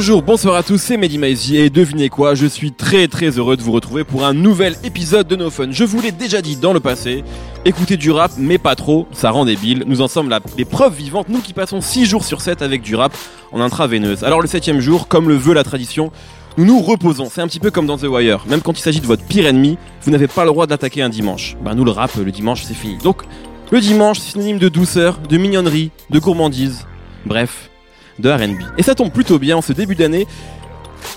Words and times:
Bonjour, 0.00 0.22
bonsoir 0.22 0.54
à 0.54 0.62
tous, 0.62 0.78
c'est 0.78 0.96
Mehdi 0.96 1.18
Maizy 1.18 1.58
et 1.58 1.68
devinez 1.68 2.08
quoi, 2.08 2.34
je 2.34 2.46
suis 2.46 2.72
très 2.72 3.06
très 3.06 3.36
heureux 3.36 3.58
de 3.58 3.62
vous 3.62 3.72
retrouver 3.72 4.02
pour 4.02 4.24
un 4.24 4.32
nouvel 4.32 4.74
épisode 4.82 5.28
de 5.28 5.36
No 5.36 5.50
Fun. 5.50 5.72
Je 5.72 5.84
vous 5.84 6.00
l'ai 6.00 6.10
déjà 6.10 6.40
dit 6.40 6.56
dans 6.56 6.72
le 6.72 6.80
passé, 6.80 7.22
écoutez 7.66 7.98
du 7.98 8.10
rap 8.10 8.32
mais 8.38 8.56
pas 8.56 8.76
trop, 8.76 9.06
ça 9.12 9.30
rend 9.30 9.44
débile. 9.44 9.84
Nous 9.86 10.00
en 10.00 10.08
sommes 10.08 10.30
la, 10.30 10.40
les 10.56 10.64
preuves 10.64 10.94
vivantes, 10.94 11.28
nous 11.28 11.40
qui 11.40 11.52
passons 11.52 11.82
6 11.82 12.06
jours 12.06 12.24
sur 12.24 12.40
7 12.40 12.62
avec 12.62 12.80
du 12.80 12.96
rap 12.96 13.14
en 13.52 13.60
intraveineuse. 13.60 14.24
Alors 14.24 14.40
le 14.40 14.46
septième 14.46 14.80
jour, 14.80 15.06
comme 15.06 15.28
le 15.28 15.36
veut 15.36 15.52
la 15.52 15.64
tradition, 15.64 16.12
nous 16.56 16.64
nous 16.64 16.80
reposons. 16.80 17.28
C'est 17.30 17.42
un 17.42 17.46
petit 17.46 17.60
peu 17.60 17.70
comme 17.70 17.84
dans 17.84 17.98
The 17.98 18.04
Wire. 18.04 18.46
Même 18.48 18.62
quand 18.62 18.78
il 18.78 18.82
s'agit 18.82 19.00
de 19.00 19.06
votre 19.06 19.26
pire 19.26 19.46
ennemi, 19.46 19.76
vous 20.00 20.10
n'avez 20.10 20.28
pas 20.28 20.46
le 20.46 20.50
droit 20.50 20.66
d'attaquer 20.66 21.02
un 21.02 21.10
dimanche. 21.10 21.58
Bah 21.62 21.74
nous 21.74 21.84
le 21.84 21.90
rap, 21.90 22.12
le 22.16 22.32
dimanche 22.32 22.62
c'est 22.62 22.72
fini. 22.72 22.96
Donc 23.04 23.24
le 23.70 23.80
dimanche, 23.82 24.18
synonyme 24.18 24.58
de 24.58 24.70
douceur, 24.70 25.18
de 25.18 25.36
mignonnerie, 25.36 25.90
de 26.08 26.18
gourmandise. 26.18 26.86
Bref, 27.26 27.69
de 28.18 28.30
RB. 28.30 28.58
Et 28.78 28.82
ça 28.82 28.94
tombe 28.94 29.10
plutôt 29.10 29.38
bien 29.38 29.56
en 29.56 29.62
ce 29.62 29.72
début 29.72 29.94
d'année. 29.94 30.26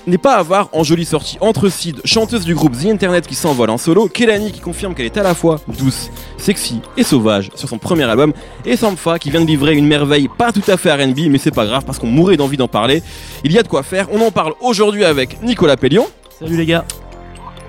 N'est 0.07 0.17
pas 0.17 0.35
à 0.35 0.43
voir 0.43 0.70
en 0.73 0.83
jolie 0.83 1.05
sortie 1.05 1.38
entre 1.41 1.69
Sid, 1.69 2.02
chanteuse 2.05 2.45
du 2.45 2.55
groupe 2.55 2.73
The 2.77 2.85
Internet 2.85 3.27
qui 3.27 3.35
s'envole 3.35 3.69
en 3.69 3.77
solo, 3.77 4.07
Kelani 4.07 4.52
qui 4.52 4.59
confirme 4.59 4.93
qu'elle 4.95 5.05
est 5.05 5.17
à 5.17 5.23
la 5.23 5.33
fois 5.33 5.59
douce, 5.77 6.09
sexy 6.38 6.81
et 6.97 7.03
sauvage 7.03 7.49
sur 7.55 7.67
son 7.69 7.77
premier 7.77 8.03
album, 8.03 8.33
et 8.66 8.75
Sampha 8.77 9.19
qui 9.19 9.29
vient 9.29 9.41
de 9.41 9.45
livrer 9.45 9.75
une 9.75 9.85
merveille 9.88 10.29
pas 10.38 10.52
tout 10.52 10.63
à 10.67 10.77
fait 10.77 10.91
RB, 10.93 11.19
mais 11.29 11.38
c'est 11.38 11.52
pas 11.52 11.66
grave 11.66 11.83
parce 11.85 11.99
qu'on 11.99 12.07
mourrait 12.07 12.38
d'envie 12.38 12.57
d'en 12.57 12.67
parler. 12.69 13.02
Il 13.44 13.52
y 13.52 13.59
a 13.59 13.63
de 13.63 13.67
quoi 13.67 13.83
faire, 13.83 14.07
on 14.11 14.21
en 14.21 14.31
parle 14.31 14.53
aujourd'hui 14.61 15.03
avec 15.05 15.41
Nicolas 15.41 15.77
Pellion, 15.77 16.07
Salut 16.39 16.57
les 16.57 16.66
gars. 16.66 16.85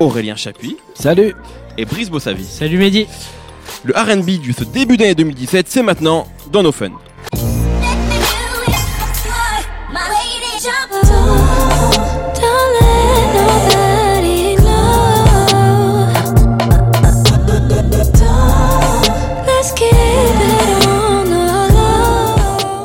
Aurélien 0.01 0.35
Chapuis 0.37 0.77
Salut. 0.95 1.35
et 1.79 1.85
Brice 1.85 2.11
Bossavi. 2.11 2.45
Salut 2.45 2.79
Mehdi. 2.79 3.07
Le 3.85 3.95
RB 3.95 4.41
du 4.41 4.53
ce 4.53 4.65
début 4.65 4.97
d'année 4.97 5.15
2017, 5.15 5.67
c'est 5.69 5.83
maintenant 5.83 6.27
dans 6.51 6.63
nos 6.63 6.73
fun. 6.73 6.91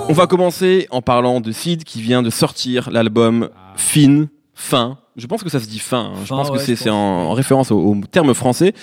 On 0.08 0.14
va 0.14 0.28
commencer 0.28 0.88
en 0.92 1.02
parlant 1.02 1.40
de 1.40 1.52
Sid 1.52 1.84
qui 1.84 2.02
vient 2.02 2.22
de 2.24 2.30
sortir 2.30 2.90
l'album 2.92 3.50
Fin, 3.76 4.26
Fin. 4.54 4.98
Je 5.16 5.28
pense 5.28 5.44
que 5.44 5.50
ça 5.50 5.60
se 5.60 5.68
dit 5.68 5.80
fin. 5.80 6.12
hein. 6.14 6.20
Je 6.22 6.28
Fin, 6.28 6.36
pense 6.38 6.50
que 6.50 6.58
ouais, 6.58 6.76
c'est 6.76 6.90
en, 6.90 6.96
en 6.96 7.34
référence 7.34 7.72
au, 7.72 7.78
au 7.80 8.02
terme 8.10 8.34
français. 8.34 8.74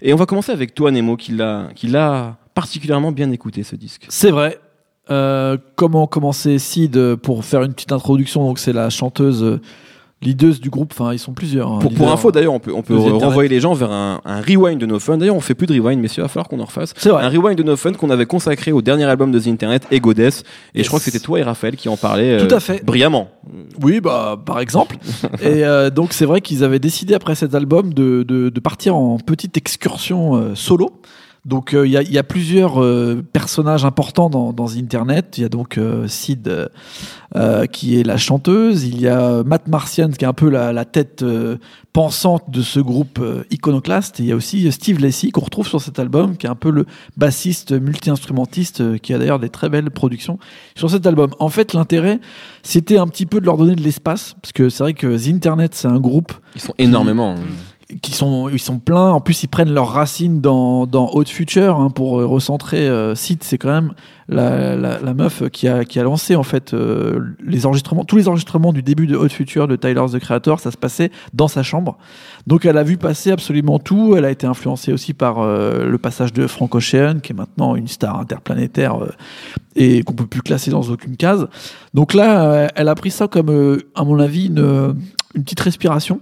Et 0.00 0.12
on 0.12 0.16
va 0.16 0.26
commencer 0.26 0.50
avec 0.52 0.74
toi, 0.74 0.90
Nemo, 0.90 1.16
qui 1.16 1.32
l'a 1.32 2.36
particulièrement 2.54 3.12
bien 3.12 3.30
écouté 3.30 3.62
ce 3.62 3.76
disque. 3.76 4.06
C'est 4.08 4.30
vrai. 4.30 4.58
Euh, 5.10 5.56
comment 5.76 6.06
commencer 6.06 6.58
Sid 6.58 6.96
euh, 6.96 7.16
pour 7.16 7.44
faire 7.44 7.62
une 7.64 7.72
petite 7.74 7.92
introduction 7.92 8.46
Donc 8.46 8.58
c'est 8.60 8.72
la 8.72 8.88
chanteuse 8.88 9.42
euh, 9.42 9.60
leaduse 10.22 10.60
du 10.60 10.70
groupe. 10.70 10.92
Enfin 10.96 11.12
ils 11.12 11.18
sont 11.18 11.32
plusieurs. 11.32 11.66
hein, 11.72 11.78
Pour, 11.80 11.90
pour 11.90 11.98
leaders. 12.06 12.12
info, 12.12 12.30
d'ailleurs, 12.30 12.52
on 12.54 12.60
peut, 12.60 12.72
on 12.72 13.18
renvoyer 13.18 13.48
les 13.48 13.58
gens 13.58 13.74
vers 13.74 13.90
un, 13.90 14.20
un 14.24 14.40
rewind 14.40 14.78
de 14.80 14.86
No 14.86 15.00
Fun. 15.00 15.18
D'ailleurs, 15.18 15.34
on 15.34 15.40
fait 15.40 15.54
plus 15.56 15.66
de 15.66 15.72
rewind, 15.74 16.00
messieurs, 16.00 16.20
il 16.22 16.26
va 16.26 16.28
falloir 16.28 16.46
qu'on 16.48 16.60
en 16.60 16.64
refasse. 16.66 16.94
C'est 16.96 17.08
vrai. 17.08 17.24
Un 17.24 17.28
rewind 17.28 17.56
de 17.58 17.64
No 17.64 17.74
Fun 17.76 17.92
qu'on 17.94 18.10
avait 18.10 18.26
consacré 18.26 18.70
au 18.70 18.80
dernier 18.80 19.02
album 19.04 19.32
de 19.32 19.40
The 19.40 19.48
Internet, 19.48 19.88
Ego 19.90 20.14
Death. 20.14 20.44
Et 20.74 20.78
Yes. 20.78 20.84
je 20.84 20.88
crois 20.88 21.00
que 21.00 21.04
c'était 21.06 21.18
toi 21.18 21.40
et 21.40 21.42
Raphaël 21.42 21.74
qui 21.74 21.88
en 21.88 21.96
parlaient 21.96 22.34
euh, 22.40 22.46
Tout 22.46 22.54
à 22.54 22.60
fait. 22.60 22.84
brillamment. 22.84 23.28
Oui, 23.82 24.00
bah 24.00 24.40
par 24.46 24.60
exemple. 24.60 24.96
et 25.42 25.64
euh, 25.64 25.90
donc 25.90 26.12
c'est 26.12 26.26
vrai 26.26 26.40
qu'ils 26.40 26.62
avaient 26.62 26.78
décidé 26.78 27.14
après 27.14 27.34
cet 27.34 27.56
album 27.56 27.92
de, 27.92 28.22
de, 28.22 28.50
de 28.50 28.60
partir 28.60 28.94
en 28.94 29.16
petite 29.18 29.56
excursion 29.56 30.36
euh, 30.36 30.54
solo. 30.54 30.90
Donc 31.44 31.74
euh, 31.74 31.84
il 31.88 31.92
y, 31.92 31.96
a, 31.96 32.02
il 32.02 32.12
y 32.12 32.18
a 32.18 32.22
plusieurs 32.22 32.80
euh, 32.80 33.20
personnages 33.32 33.84
importants 33.84 34.30
dans, 34.30 34.52
dans 34.52 34.76
Internet. 34.76 35.38
Il 35.38 35.42
y 35.42 35.44
a 35.44 35.48
donc 35.48 35.76
euh, 35.76 36.06
Sid 36.06 36.70
qui 37.72 37.98
est 37.98 38.02
la 38.02 38.18
chanteuse. 38.18 38.84
Il 38.84 39.00
y 39.00 39.08
a 39.08 39.42
Matt 39.42 39.66
Martian 39.66 40.10
qui 40.10 40.24
est 40.24 40.28
un 40.28 40.34
peu 40.34 40.50
la, 40.50 40.74
la 40.74 40.84
tête 40.84 41.24
pensante 41.94 42.50
de 42.50 42.60
ce 42.60 42.78
groupe 42.78 43.24
iconoclaste. 43.50 44.20
Et 44.20 44.24
il 44.24 44.28
y 44.28 44.32
a 44.32 44.36
aussi 44.36 44.70
Steve 44.70 45.00
Lacy 45.00 45.30
qu'on 45.30 45.40
retrouve 45.40 45.66
sur 45.66 45.80
cet 45.80 45.98
album 45.98 46.36
qui 46.36 46.46
est 46.46 46.50
un 46.50 46.54
peu 46.54 46.70
le 46.70 46.84
bassiste 47.16 47.72
multi-instrumentiste 47.72 49.00
qui 49.00 49.14
a 49.14 49.18
d'ailleurs 49.18 49.38
des 49.38 49.48
très 49.48 49.70
belles 49.70 49.90
productions 49.90 50.38
sur 50.76 50.90
cet 50.90 51.06
album. 51.06 51.30
En 51.38 51.48
fait 51.48 51.72
l'intérêt 51.72 52.20
c'était 52.62 52.98
un 52.98 53.06
petit 53.08 53.24
peu 53.24 53.40
de 53.40 53.46
leur 53.46 53.56
donner 53.56 53.76
de 53.76 53.82
l'espace 53.82 54.36
parce 54.42 54.52
que 54.52 54.68
c'est 54.68 54.82
vrai 54.82 54.92
que 54.92 55.16
The 55.16 55.34
Internet 55.34 55.74
c'est 55.74 55.88
un 55.88 56.00
groupe 56.00 56.34
Ils 56.54 56.60
sont 56.60 56.74
énormément. 56.76 57.36
Qui 58.00 58.12
sont 58.12 58.48
ils 58.48 58.58
sont 58.58 58.78
pleins. 58.78 59.10
En 59.10 59.20
plus 59.20 59.42
ils 59.42 59.48
prennent 59.48 59.72
leurs 59.72 59.90
racines 59.90 60.40
dans 60.40 60.86
dans 60.86 61.10
Haute 61.10 61.28
Future 61.28 61.78
hein, 61.78 61.90
pour 61.90 62.20
euh, 62.20 62.26
recentrer 62.26 62.88
euh, 62.88 63.14
Sid. 63.14 63.42
C'est 63.42 63.58
quand 63.58 63.72
même 63.72 63.92
la, 64.28 64.76
la, 64.76 65.00
la 65.00 65.14
meuf 65.14 65.48
qui 65.50 65.68
a 65.68 65.84
qui 65.84 65.98
a 65.98 66.02
lancé 66.02 66.36
en 66.36 66.42
fait 66.42 66.74
euh, 66.74 67.20
les 67.44 67.66
enregistrements 67.66 68.04
tous 68.04 68.16
les 68.16 68.28
enregistrements 68.28 68.72
du 68.72 68.82
début 68.82 69.06
de 69.06 69.16
Haute 69.16 69.32
Future 69.32 69.68
de 69.68 69.76
Tyler 69.76 70.04
the 70.12 70.18
Creator. 70.18 70.60
Ça 70.60 70.70
se 70.70 70.76
passait 70.76 71.10
dans 71.34 71.48
sa 71.48 71.62
chambre. 71.62 71.98
Donc 72.46 72.64
elle 72.64 72.78
a 72.78 72.82
vu 72.82 72.96
passer 72.96 73.30
absolument 73.30 73.78
tout. 73.78 74.14
Elle 74.16 74.24
a 74.24 74.30
été 74.30 74.46
influencée 74.46 74.92
aussi 74.92 75.12
par 75.12 75.38
euh, 75.40 75.84
le 75.86 75.98
passage 75.98 76.32
de 76.32 76.46
Frank 76.46 76.74
Ocean 76.74 77.20
qui 77.22 77.32
est 77.32 77.36
maintenant 77.36 77.76
une 77.76 77.88
star 77.88 78.18
interplanétaire 78.18 79.02
euh, 79.02 79.10
et 79.76 80.02
qu'on 80.02 80.14
peut 80.14 80.26
plus 80.26 80.42
classer 80.42 80.70
dans 80.70 80.82
aucune 80.82 81.16
case. 81.16 81.48
Donc 81.94 82.14
là 82.14 82.44
euh, 82.44 82.68
elle 82.74 82.88
a 82.88 82.94
pris 82.94 83.10
ça 83.10 83.28
comme 83.28 83.78
à 83.94 84.04
mon 84.04 84.18
avis 84.18 84.46
une, 84.46 84.94
une 85.34 85.44
petite 85.44 85.60
respiration 85.60 86.20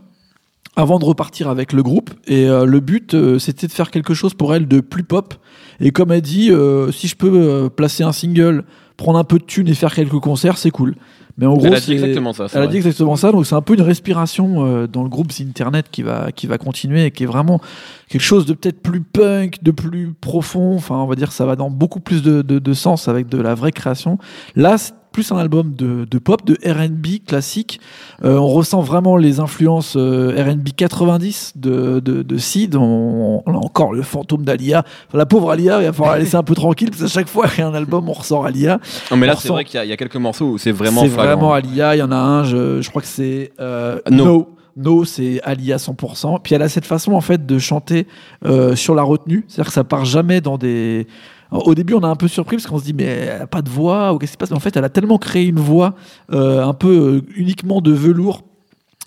avant 0.80 0.98
de 0.98 1.04
repartir 1.04 1.48
avec 1.48 1.72
le 1.72 1.82
groupe. 1.82 2.10
Et 2.26 2.48
euh, 2.48 2.64
le 2.64 2.80
but, 2.80 3.14
euh, 3.14 3.38
c'était 3.38 3.66
de 3.66 3.72
faire 3.72 3.91
quelque 3.91 4.14
chose 4.14 4.34
pour 4.34 4.54
elle 4.54 4.66
de 4.66 4.80
plus 4.80 5.04
pop. 5.04 5.34
Et 5.80 5.92
comme 5.92 6.12
elle 6.12 6.22
dit, 6.22 6.50
euh, 6.50 6.91
si 6.92 7.08
je 7.08 7.16
peux 7.16 7.30
euh, 7.32 7.68
placer 7.68 8.02
un 8.02 8.12
single, 8.12 8.64
prendre 8.96 9.18
un 9.18 9.24
peu 9.24 9.38
de 9.38 9.44
thunes 9.44 9.68
et 9.68 9.74
faire 9.74 9.94
quelques 9.94 10.18
concerts, 10.20 10.58
c'est 10.58 10.70
cool. 10.70 10.94
Mais 11.38 11.46
en 11.46 11.54
gros, 11.54 11.66
Elle 11.66 11.74
a 11.74 11.80
dit 11.80 11.92
exactement 11.92 12.32
ça. 12.34 12.46
elle 12.52 12.62
a 12.62 12.66
dit 12.66 12.76
exactement 12.76 13.16
ça, 13.16 13.32
donc 13.32 13.46
c'est 13.46 13.54
un 13.54 13.62
peu 13.62 13.72
une 13.72 13.80
respiration 13.80 14.66
euh, 14.66 14.86
dans 14.86 15.02
le 15.02 15.08
groupe 15.08 15.32
Internet 15.41 15.86
qui 15.91 16.02
va 16.02 16.32
qui 16.32 16.46
va 16.46 16.58
continuer 16.58 17.06
et 17.06 17.10
qui 17.12 17.22
est 17.22 17.26
vraiment 17.26 17.60
quelque 18.08 18.20
chose 18.20 18.44
de 18.44 18.52
peut-être 18.52 18.82
plus 18.82 19.00
punk, 19.00 19.62
de 19.62 19.70
plus 19.70 20.12
profond. 20.20 20.74
Enfin, 20.74 20.97
on 20.97 21.06
va 21.06 21.14
dire 21.14 21.32
ça 21.32 21.47
va 21.47 21.56
dans 21.56 21.70
beaucoup 21.70 22.00
plus 22.00 22.22
de, 22.22 22.42
de, 22.42 22.58
de 22.58 22.72
sens 22.74 23.08
avec 23.08 23.28
de 23.28 23.38
la 23.41 23.54
vraie 23.54 23.72
création. 23.72 24.18
Là, 24.54 24.76
plus 25.12 25.32
un 25.32 25.38
album 25.38 25.75
de, 25.76 26.04
de 26.10 26.19
pop, 26.19 26.44
de 26.44 26.54
R&B 26.65 27.25
classique. 27.26 27.81
Euh, 28.25 28.37
on 28.38 28.47
ressent 28.48 28.81
vraiment 28.81 29.16
les 29.16 29.41
influences 29.41 29.94
euh, 29.97 30.34
R&B 30.43 30.69
90 30.76 31.54
de, 31.56 32.00
de, 32.00 32.22
de 32.22 32.37
Sid. 32.38 32.76
On, 32.76 33.43
on 33.44 33.54
a 33.54 33.56
encore 33.59 33.93
le 33.93 34.03
fantôme 34.03 34.44
d'Alia. 34.44 34.84
Enfin, 35.09 35.19
la 35.19 35.26
pauvre 35.26 35.50
Alia, 35.50 35.81
il 35.81 35.87
va 35.87 35.93
falloir 35.93 36.12
la 36.15 36.21
laisser 36.21 36.37
un 36.37 36.43
peu 36.43 36.54
tranquille 36.54 36.91
parce 36.91 37.03
qu'à 37.03 37.09
chaque 37.09 37.28
fois 37.28 37.48
qu'il 37.48 37.59
y 37.59 37.62
a 37.62 37.69
un 37.69 37.75
album, 37.75 38.09
on 38.09 38.12
ressort 38.12 38.47
Alia. 38.47 38.78
Non, 39.10 39.16
mais 39.16 39.26
là, 39.26 39.32
c'est 39.34 39.48
ressent- 39.48 39.54
vrai 39.54 39.65
qu'il 39.65 39.76
y, 39.76 39.78
a- 39.81 39.84
il 39.84 39.88
y 39.88 39.93
a 39.93 39.97
quelques 39.97 40.16
morceaux 40.16 40.47
où 40.50 40.59
c'est 40.59 40.72
vraiment 40.72 41.00
c'est 41.03 41.09
vraiment 41.09 41.53
Alia. 41.53 41.97
Il 41.97 41.98
y 41.98 42.03
en 42.03 42.12
a 42.12 42.16
un, 42.16 42.44
je, 42.44 42.81
je 42.81 42.88
crois 42.91 43.03
que 43.03 43.09
c'est 43.09 43.53
euh, 43.60 43.98
No. 44.10 44.25
No. 44.25 44.48
No, 44.80 45.04
c'est 45.04 45.41
Alia 45.42 45.76
100%. 45.76 46.41
Puis 46.42 46.54
elle 46.54 46.62
a 46.62 46.68
cette 46.68 46.86
façon 46.86 47.12
en 47.12 47.20
fait 47.20 47.44
de 47.44 47.58
chanter 47.58 48.06
euh, 48.44 48.74
sur 48.74 48.94
la 48.94 49.02
retenue, 49.02 49.44
c'est-à-dire 49.46 49.66
que 49.66 49.74
ça 49.74 49.84
part 49.84 50.04
jamais 50.04 50.41
dans 50.41 50.58
des. 50.58 51.06
Au 51.50 51.74
début, 51.74 51.94
on 51.94 52.02
a 52.02 52.08
un 52.08 52.16
peu 52.16 52.28
surpris 52.28 52.56
parce 52.56 52.66
qu'on 52.66 52.78
se 52.78 52.84
dit 52.84 52.94
mais 52.94 53.04
elle 53.04 53.42
a 53.42 53.46
pas 53.46 53.60
de 53.60 53.68
voix 53.68 54.12
ou 54.12 54.18
qu'est-ce 54.18 54.32
qui 54.32 54.34
se 54.34 54.38
passe? 54.38 54.50
Mais 54.50 54.56
en 54.56 54.60
fait, 54.60 54.76
elle 54.76 54.84
a 54.84 54.88
tellement 54.88 55.18
créé 55.18 55.46
une 55.46 55.58
voix 55.58 55.94
euh, 56.32 56.64
un 56.64 56.74
peu 56.74 56.88
euh, 56.88 57.20
uniquement 57.36 57.80
de 57.80 57.92
velours 57.92 58.42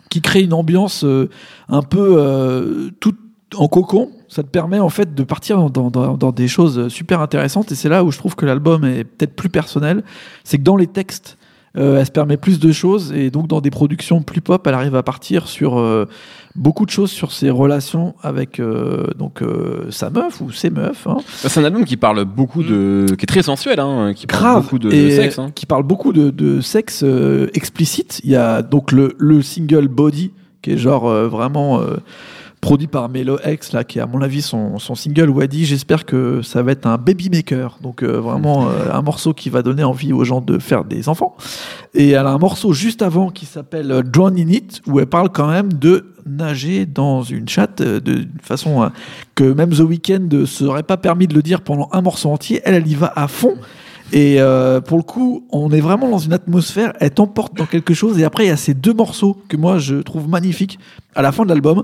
qui 0.10 0.22
crée 0.22 0.42
une 0.42 0.54
ambiance 0.54 1.04
un 1.70 1.82
peu 1.82 2.92
toute 3.00 3.18
en 3.58 3.68
cocon. 3.68 4.12
Ça 4.28 4.44
te 4.44 4.48
permet 4.48 4.80
en 4.80 4.90
fait 4.90 5.16
de 5.16 5.24
partir 5.24 5.72
dans 5.72 6.32
des 6.32 6.48
choses 6.48 6.88
super 6.90 7.20
intéressantes 7.20 7.72
et 7.72 7.76
c'est 7.76 7.90
là 7.90 8.04
où 8.04 8.12
je 8.12 8.20
trouve 8.20 8.36
que 8.36 8.46
l'album 8.46 8.86
est 8.86 9.06
peut-être 9.06 9.36
plus 9.36 9.50
personnel. 9.50 10.04
C'est 10.44 10.60
que 10.60 10.64
dans 10.64 10.76
les 10.76 10.86
textes, 10.86 11.38
euh, 11.78 11.98
elle 12.00 12.06
se 12.06 12.12
permet 12.12 12.38
plus 12.38 12.60
de 12.60 12.72
choses 12.72 13.12
et 13.14 13.32
donc 13.32 13.48
dans 13.48 13.60
des 13.62 13.72
productions 13.72 14.22
plus 14.22 14.42
pop, 14.42 14.66
elle 14.68 14.74
arrive 14.76 14.96
à 14.96 15.02
partir 15.04 15.48
sur 15.48 15.80
euh, 15.80 16.08
beaucoup 16.56 16.86
de 16.86 16.92
choses 16.92 17.10
sur 17.10 17.32
ses 17.32 17.50
relations 17.50 18.14
avec 18.22 18.60
euh, 18.60 19.08
donc 19.18 19.42
euh, 19.42 19.88
sa 19.90 20.10
meuf 20.12 20.40
ou 20.42 20.52
ses 20.52 20.70
meufs. 20.70 21.08
hein. 21.08 21.18
C'est 21.28 21.60
un 21.60 21.64
album 21.64 21.84
qui 21.86 21.98
parle 21.98 22.26
beaucoup 22.26 22.62
de. 22.62 23.08
qui 23.18 23.24
est 23.24 23.28
très 23.28 23.42
sensuel, 23.44 23.80
hein, 23.80 24.14
qui 24.16 24.28
parle 24.28 24.42
grave 24.42 24.64
beaucoup 24.64 24.80
de, 24.80 24.92
sexe. 25.10 25.40
hein. 25.40 25.52
qui 25.56 25.66
parle 25.66 25.84
beaucoup 25.84 26.14
de, 26.14 26.30
de 26.30 26.62
sexe 26.62 27.02
euh, 27.04 27.50
explicite. 27.56 28.22
Il 28.24 28.30
y 28.30 28.36
a 28.36 28.62
donc 28.62 28.92
le, 28.92 29.16
le 29.18 29.42
single 29.42 29.88
Body 29.88 30.32
qui 30.62 30.72
est 30.74 30.78
genre 30.78 31.08
euh, 31.10 31.28
vraiment 31.28 31.82
euh, 31.82 31.98
produit 32.64 32.88
par 32.88 33.10
Melo 33.10 33.38
X 33.46 33.74
là 33.74 33.84
qui 33.84 34.00
est 34.00 34.02
à 34.02 34.08
mon 34.08 34.22
avis 34.22 34.42
son, 34.42 34.80
son 34.80 34.96
single 34.96 35.30
où 35.30 35.42
elle 35.42 35.50
dit 35.50 35.66
j'espère 35.66 36.06
que 36.06 36.42
ça 36.42 36.64
va 36.64 36.72
être 36.72 36.88
un 36.88 36.98
baby 36.98 37.30
maker. 37.30 37.78
Donc 37.82 38.04
euh, 38.04 38.22
vraiment 38.22 38.70
euh, 38.70 38.90
un 38.90 39.02
morceau 39.02 39.34
qui 39.34 39.50
va 39.50 39.62
donner 39.62 39.84
envie 39.84 40.14
aux 40.14 40.24
gens 40.24 40.40
de 40.40 40.58
faire 40.60 40.86
des 40.86 41.10
enfants. 41.10 41.36
Et 41.94 42.12
elle 42.12 42.26
a 42.26 42.30
un 42.30 42.38
morceau 42.38 42.72
juste 42.72 43.02
avant 43.02 43.30
qui 43.32 43.46
s'appelle 43.46 43.92
euh, 43.92 44.02
Drown 44.02 44.40
in 44.40 44.48
It 44.48 44.82
où 44.88 45.02
elle 45.02 45.08
parle 45.08 45.30
quand 45.30 45.50
même 45.50 45.74
de 45.74 46.06
nager 46.26 46.86
dans 46.86 47.22
une 47.22 47.50
chatte 47.50 47.82
euh, 47.82 48.00
de 48.00 48.14
d'une 48.14 48.40
façon 48.42 48.90
que 49.36 49.44
même 49.44 49.72
The 49.72 49.80
Weeknd 49.80 50.30
ne 50.32 50.46
serait 50.46 50.84
pas 50.84 50.98
permis 50.98 51.28
de 51.28 51.34
le 51.34 51.42
dire 51.42 51.62
pendant 51.62 51.90
un 51.92 52.02
morceau 52.02 52.30
entier. 52.30 52.62
Elle 52.64 52.76
elle 52.76 52.88
y 52.88 52.96
va 52.96 53.12
à 53.14 53.28
fond 53.28 53.56
et 54.14 54.40
euh, 54.40 54.80
pour 54.80 54.98
le 54.98 55.04
coup, 55.04 55.44
on 55.50 55.72
est 55.72 55.82
vraiment 55.82 56.08
dans 56.08 56.20
une 56.20 56.34
atmosphère, 56.34 56.94
elle 57.00 57.10
t'emporte 57.10 57.58
dans 57.58 57.66
quelque 57.66 57.96
chose. 57.96 58.20
Et 58.20 58.24
après, 58.24 58.46
il 58.46 58.48
y 58.50 58.52
a 58.52 58.58
ces 58.58 58.76
deux 58.76 58.94
morceaux 58.94 59.42
que 59.50 59.58
moi 59.58 59.80
je 59.80 59.96
trouve 59.96 60.30
magnifiques. 60.30 60.78
À 61.16 61.24
la 61.24 61.32
fin 61.32 61.46
de 61.46 61.50
l'album, 61.50 61.84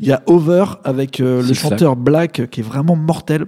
il 0.00 0.08
y 0.08 0.12
a 0.12 0.20
Over 0.26 0.64
avec 0.82 1.20
euh, 1.20 1.40
le 1.40 1.54
chanteur 1.54 1.94
Black 1.94 2.50
qui 2.50 2.60
est 2.60 2.64
vraiment 2.64 2.96
mortel. 2.96 3.46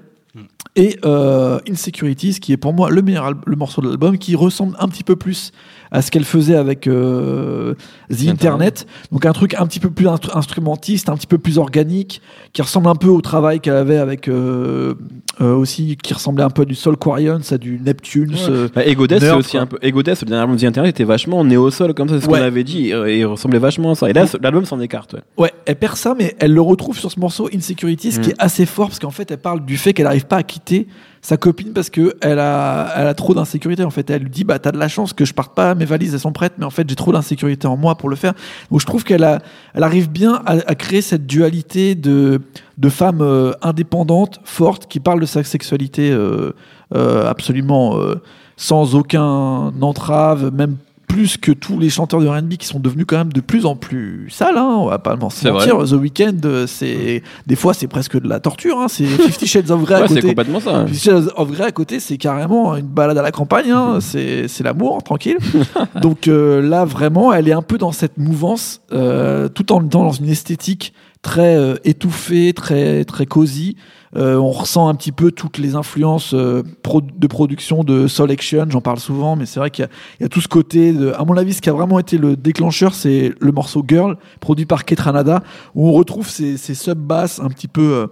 Et 0.76 0.96
euh, 1.04 1.58
Insecurities, 1.68 2.38
qui 2.40 2.52
est 2.52 2.56
pour 2.56 2.72
moi 2.72 2.90
le 2.90 3.02
meilleur 3.02 3.32
le 3.44 3.56
morceau 3.56 3.80
de 3.82 3.88
l'album, 3.88 4.16
qui 4.18 4.36
ressemble 4.36 4.76
un 4.78 4.88
petit 4.88 5.02
peu 5.04 5.16
plus 5.16 5.50
à 5.92 6.02
ce 6.02 6.12
qu'elle 6.12 6.24
faisait 6.24 6.54
avec 6.54 6.86
euh, 6.86 7.74
The 8.10 8.28
Internet. 8.28 8.86
Donc 9.10 9.26
un 9.26 9.32
truc 9.32 9.54
un 9.54 9.66
petit 9.66 9.80
peu 9.80 9.90
plus 9.90 10.06
instru- 10.06 10.30
instrumentiste, 10.36 11.08
un 11.08 11.16
petit 11.16 11.26
peu 11.26 11.38
plus 11.38 11.58
organique, 11.58 12.22
qui 12.52 12.62
ressemble 12.62 12.86
un 12.88 12.94
peu 12.94 13.08
au 13.08 13.20
travail 13.20 13.58
qu'elle 13.58 13.74
avait 13.74 13.96
avec 13.98 14.28
euh, 14.28 14.94
euh, 15.40 15.54
aussi, 15.54 15.96
qui 16.00 16.14
ressemblait 16.14 16.44
un 16.44 16.50
peu 16.50 16.62
à 16.62 16.64
du 16.64 16.76
Soul 16.76 16.96
Quarians, 16.96 17.40
à 17.50 17.58
du 17.58 17.80
Neptunes. 17.84 18.36
euh, 18.48 18.68
Bah, 18.72 18.86
Ego 18.86 19.08
Death, 19.08 19.20
c'est 19.20 19.30
aussi 19.32 19.58
un 19.58 19.66
peu. 19.66 19.78
Ego 19.82 20.02
Death, 20.04 20.20
le 20.22 20.28
dernier 20.28 20.42
album 20.42 20.56
d'Internet 20.56 20.90
était 20.90 21.02
vachement 21.04 21.42
néo-sol, 21.44 21.92
comme 21.94 22.08
ça, 22.08 22.20
c'est 22.20 22.26
ce 22.26 22.30
Ouais. 22.30 22.38
qu'on 22.38 22.44
avait 22.44 22.62
dit, 22.64 22.90
et, 22.92 23.18
il 23.18 23.26
ressemblait 23.26 23.58
vachement 23.58 23.90
à 23.90 23.94
ça. 23.96 24.08
Et 24.08 24.12
là, 24.12 24.26
l'album 24.40 24.64
s'en 24.64 24.78
écarte, 24.80 25.14
ouais. 25.14 25.20
Ouais, 25.38 25.52
elle 25.66 25.76
perd 25.76 25.96
ça, 25.96 26.14
mais 26.16 26.36
elle 26.38 26.52
le 26.54 26.60
retrouve 26.60 26.96
sur 26.96 27.10
ce 27.10 27.18
morceau 27.18 27.48
Insecurity, 27.52 28.12
ce 28.12 28.20
qui 28.20 28.28
Mm. 28.28 28.32
est 28.32 28.36
assez 28.38 28.66
fort 28.66 28.88
parce 28.88 29.00
qu'en 29.00 29.10
fait, 29.10 29.28
elle 29.32 29.38
parle 29.38 29.64
du 29.64 29.76
fait 29.76 29.92
qu'elle 29.92 30.06
pas 30.24 30.36
à 30.36 30.42
quitter 30.42 30.88
sa 31.22 31.36
copine 31.36 31.72
parce 31.72 31.90
que 31.90 32.14
elle 32.22 32.38
a, 32.38 32.92
elle 32.96 33.06
a 33.06 33.14
trop 33.14 33.34
d'insécurité. 33.34 33.84
En 33.84 33.90
fait, 33.90 34.08
elle 34.10 34.22
lui 34.22 34.30
dit 34.30 34.44
bah 34.44 34.58
t'as 34.58 34.72
de 34.72 34.78
la 34.78 34.88
chance 34.88 35.12
que 35.12 35.24
je 35.24 35.34
parte 35.34 35.54
pas, 35.54 35.74
mes 35.74 35.84
valises 35.84 36.14
elles 36.14 36.20
sont 36.20 36.32
prêtes, 36.32 36.54
mais 36.58 36.64
en 36.64 36.70
fait 36.70 36.88
j'ai 36.88 36.96
trop 36.96 37.12
d'insécurité 37.12 37.66
en 37.66 37.76
moi 37.76 37.94
pour 37.96 38.08
le 38.08 38.16
faire. 38.16 38.32
Donc 38.70 38.80
je 38.80 38.86
trouve 38.86 39.04
qu'elle 39.04 39.24
a, 39.24 39.40
elle 39.74 39.82
arrive 39.82 40.10
bien 40.10 40.42
à, 40.46 40.52
à 40.66 40.74
créer 40.74 41.02
cette 41.02 41.26
dualité 41.26 41.94
de 41.94 42.40
de 42.78 42.88
femme 42.88 43.20
euh, 43.20 43.52
indépendante, 43.60 44.40
forte, 44.44 44.86
qui 44.86 45.00
parle 45.00 45.20
de 45.20 45.26
sa 45.26 45.44
sexualité 45.44 46.10
euh, 46.10 46.52
euh, 46.94 47.28
absolument 47.28 47.98
euh, 47.98 48.22
sans 48.56 48.94
aucun 48.94 49.72
entrave, 49.80 50.50
même 50.52 50.76
plus 51.10 51.36
que 51.36 51.50
tous 51.50 51.78
les 51.78 51.90
chanteurs 51.90 52.20
de 52.20 52.28
R&B 52.28 52.50
qui 52.54 52.66
sont 52.66 52.78
devenus 52.78 53.04
quand 53.08 53.16
même 53.18 53.32
de 53.32 53.40
plus 53.40 53.66
en 53.66 53.74
plus 53.74 54.28
sales, 54.30 54.56
hein, 54.56 54.76
on 54.78 54.86
va 54.86 54.98
pas 55.00 55.16
mentir. 55.16 55.52
vrai. 55.52 55.66
The 55.66 55.92
Weeknd, 55.92 56.36
euh, 56.44 56.66
c'est 56.68 57.22
des 57.46 57.56
fois 57.56 57.74
c'est 57.74 57.88
presque 57.88 58.20
de 58.20 58.28
la 58.28 58.38
torture, 58.38 58.78
hein, 58.80 58.86
c'est 58.88 59.04
Fifty 59.06 59.46
Shades 59.48 59.70
of 59.70 59.82
Grey 59.82 59.96
à 59.96 60.00
Ouais, 60.02 60.08
c'est 60.08 60.14
côté. 60.16 60.28
complètement 60.28 60.60
ça. 60.60 60.86
Fifty 60.86 61.00
Shades 61.10 61.30
of 61.36 61.50
Grey 61.50 61.64
à 61.64 61.72
côté, 61.72 61.98
c'est 61.98 62.16
carrément 62.16 62.76
une 62.76 62.86
balade 62.86 63.18
à 63.18 63.22
la 63.22 63.32
campagne, 63.32 63.70
hein, 63.72 63.98
c'est 64.00 64.46
c'est 64.46 64.62
l'amour, 64.62 65.02
tranquille. 65.02 65.38
Donc 66.00 66.28
euh, 66.28 66.62
là, 66.62 66.84
vraiment, 66.84 67.32
elle 67.32 67.48
est 67.48 67.52
un 67.52 67.62
peu 67.62 67.76
dans 67.76 67.92
cette 67.92 68.16
mouvance, 68.16 68.80
euh, 68.92 69.48
tout 69.48 69.72
en 69.72 69.84
étant 69.84 70.04
dans 70.04 70.12
une 70.12 70.28
esthétique 70.28 70.92
très 71.22 71.56
euh, 71.56 71.76
étouffée, 71.84 72.52
très 72.52 73.04
très 73.04 73.26
cosy. 73.26 73.76
Euh, 74.16 74.36
on 74.36 74.50
ressent 74.50 74.88
un 74.88 74.94
petit 74.94 75.12
peu 75.12 75.30
toutes 75.30 75.58
les 75.58 75.76
influences 75.76 76.34
euh, 76.34 76.62
pro- 76.82 77.00
de 77.00 77.26
production 77.28 77.84
de 77.84 78.08
Soul 78.08 78.30
Action, 78.32 78.66
j'en 78.68 78.80
parle 78.80 78.98
souvent, 78.98 79.36
mais 79.36 79.46
c'est 79.46 79.60
vrai 79.60 79.70
qu'il 79.70 79.88
y, 80.18 80.22
y 80.22 80.26
a 80.26 80.28
tout 80.28 80.40
ce 80.40 80.48
côté. 80.48 80.92
De, 80.92 81.12
à 81.12 81.24
mon 81.24 81.36
avis, 81.36 81.54
ce 81.54 81.60
qui 81.62 81.70
a 81.70 81.72
vraiment 81.72 81.98
été 82.00 82.18
le 82.18 82.36
déclencheur, 82.36 82.94
c'est 82.94 83.32
le 83.38 83.52
morceau 83.52 83.84
Girl, 83.86 84.16
produit 84.40 84.66
par 84.66 84.84
Ketranada, 84.84 85.42
où 85.76 85.88
on 85.88 85.92
retrouve 85.92 86.28
ces, 86.28 86.56
ces 86.56 86.74
sub-basses 86.74 87.38
un 87.38 87.48
petit 87.48 87.68
peu 87.68 87.92
euh, 87.92 88.06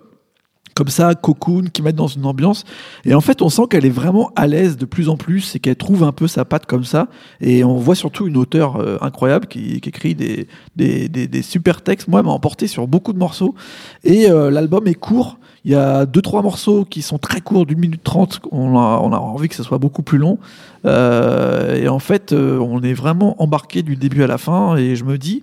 comme 0.79 0.89
ça, 0.89 1.17
cocoon, 1.17 1.65
qui 1.73 1.83
mettent 1.83 1.97
dans 1.97 2.07
une 2.07 2.25
ambiance. 2.25 2.65
Et 3.05 3.13
en 3.13 3.21
fait, 3.21 3.43
on 3.43 3.49
sent 3.49 3.63
qu'elle 3.69 3.85
est 3.85 3.91
vraiment 3.91 4.31
à 4.37 4.47
l'aise 4.47 4.77
de 4.77 4.85
plus 4.85 5.09
en 5.09 5.17
plus 5.17 5.57
et 5.57 5.59
qu'elle 5.59 5.75
trouve 5.75 6.05
un 6.05 6.13
peu 6.13 6.29
sa 6.29 6.45
patte 6.45 6.67
comme 6.67 6.85
ça. 6.85 7.09
Et 7.41 7.65
on 7.65 7.75
voit 7.79 7.97
surtout 7.97 8.29
une 8.29 8.37
auteure 8.37 8.77
euh, 8.77 8.97
incroyable 9.01 9.49
qui, 9.49 9.81
écrit 9.85 10.15
des, 10.15 11.43
super 11.43 11.83
textes. 11.83 12.07
Moi, 12.07 12.23
m'a 12.23 12.31
emporté 12.31 12.69
sur 12.69 12.87
beaucoup 12.87 13.13
de 13.13 13.19
morceaux. 13.19 13.57
Et 14.05 14.31
euh, 14.31 14.53
l'album 14.53 14.87
est 14.87 14.95
court. 14.95 15.39
Il 15.65 15.73
y 15.73 15.75
a 15.75 16.07
deux, 16.07 16.23
trois 16.23 16.43
morceaux 16.43 16.85
qui 16.85 17.03
sont 17.03 17.19
très 17.19 17.41
courts, 17.41 17.67
d'une 17.67 17.81
minute 17.81 18.05
trente. 18.05 18.41
On 18.53 18.79
a, 18.79 19.19
envie 19.19 19.49
que 19.49 19.57
ce 19.57 19.65
soit 19.65 19.79
beaucoup 19.79 20.03
plus 20.03 20.19
long. 20.19 20.39
Euh, 20.85 21.75
et 21.75 21.89
en 21.89 21.99
fait, 21.99 22.33
on 22.33 22.81
est 22.83 22.95
vraiment 22.95 23.43
embarqué 23.43 23.83
du 23.83 23.97
début 23.97 24.23
à 24.23 24.29
la 24.29 24.39
fin. 24.39 24.77
Et 24.77 24.95
je 24.95 25.03
me 25.03 25.19
dis, 25.19 25.43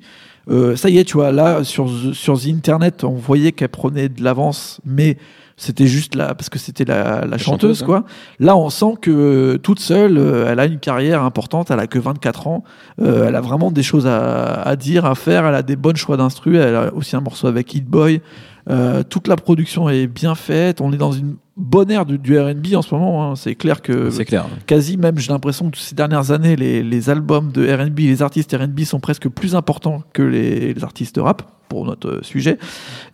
euh, 0.50 0.75
ça 0.75 0.89
y 0.89 0.97
est, 0.97 1.03
tu 1.03 1.13
vois, 1.13 1.31
là, 1.31 1.63
sur, 1.63 1.89
sur 2.13 2.39
The 2.39 2.47
Internet, 2.47 3.03
on 3.03 3.15
voyait 3.15 3.51
qu'elle 3.51 3.69
prenait 3.69 4.09
de 4.09 4.24
l'avance, 4.24 4.80
mais 4.86 5.18
c'était 5.57 5.88
juste 5.88 6.15
là, 6.15 6.36
parce 6.36 6.50
que 6.50 6.59
c'était 6.59 6.83
la, 6.83 7.25
la, 7.25 7.38
chanteuse, 7.38 7.80
chanteuse, 7.80 7.83
hein. 7.83 7.86
quoi. 7.86 8.03
Là, 8.39 8.57
on 8.57 8.69
sent 8.69 8.95
que 9.01 9.12
euh, 9.12 9.57
toute 9.57 9.80
seule, 9.80 10.18
euh, 10.18 10.51
elle 10.51 10.59
a 10.59 10.65
une 10.65 10.80
carrière 10.80 11.24
importante, 11.24 11.71
elle 11.71 11.80
a 11.80 11.88
que 11.88 11.97
24 11.97 12.47
ans, 12.47 12.63
euh, 13.01 13.27
elle 13.27 13.36
a 13.36 13.42
vraiment 13.42 13.71
des 13.71 13.83
choses 13.83 14.06
à, 14.06 14.62
à 14.62 14.75
dire, 14.75 15.06
à 15.06 15.15
faire, 15.15 15.45
elle 15.45 15.56
a 15.56 15.63
des 15.63 15.77
bonnes 15.77 15.95
choix 15.95 16.18
d'instru, 16.18 16.57
elle 16.57 16.75
a 16.75 16.94
aussi 16.94 17.15
un 17.15 17.21
morceau 17.21 17.48
avec 17.48 17.74
Hit 17.74 17.86
Boy. 17.86 18.21
Euh, 18.69 19.03
toute 19.03 19.27
la 19.27 19.36
production 19.36 19.89
est 19.89 20.07
bien 20.07 20.36
faite, 20.36 20.81
on 20.81 20.91
est 20.91 20.98
dans 20.98 21.12
une 21.12 21.36
bonne 21.57 21.89
ère 21.89 22.05
du, 22.05 22.17
du 22.17 22.37
R&B 22.37 22.73
en 22.75 22.81
ce 22.81 22.93
moment, 22.93 23.31
hein. 23.31 23.35
c'est 23.35 23.55
clair 23.55 23.81
que 23.81 24.09
C'est 24.09 24.25
clair. 24.25 24.45
quasi 24.67 24.97
même 24.97 25.17
j'ai 25.17 25.31
l'impression 25.31 25.69
que 25.71 25.77
ces 25.77 25.95
dernières 25.95 26.31
années 26.31 26.55
les, 26.55 26.83
les 26.83 27.09
albums 27.09 27.51
de 27.51 27.65
R&B 27.73 27.99
les 27.99 28.21
artistes 28.21 28.53
R&B 28.55 28.81
sont 28.81 28.99
presque 28.99 29.29
plus 29.29 29.55
importants 29.55 30.03
que 30.13 30.21
les, 30.21 30.73
les 30.73 30.83
artistes 30.83 31.17
rap 31.17 31.43
pour 31.69 31.85
notre 31.85 32.09
euh, 32.09 32.23
sujet 32.23 32.57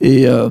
et 0.01 0.27
euh, 0.27 0.49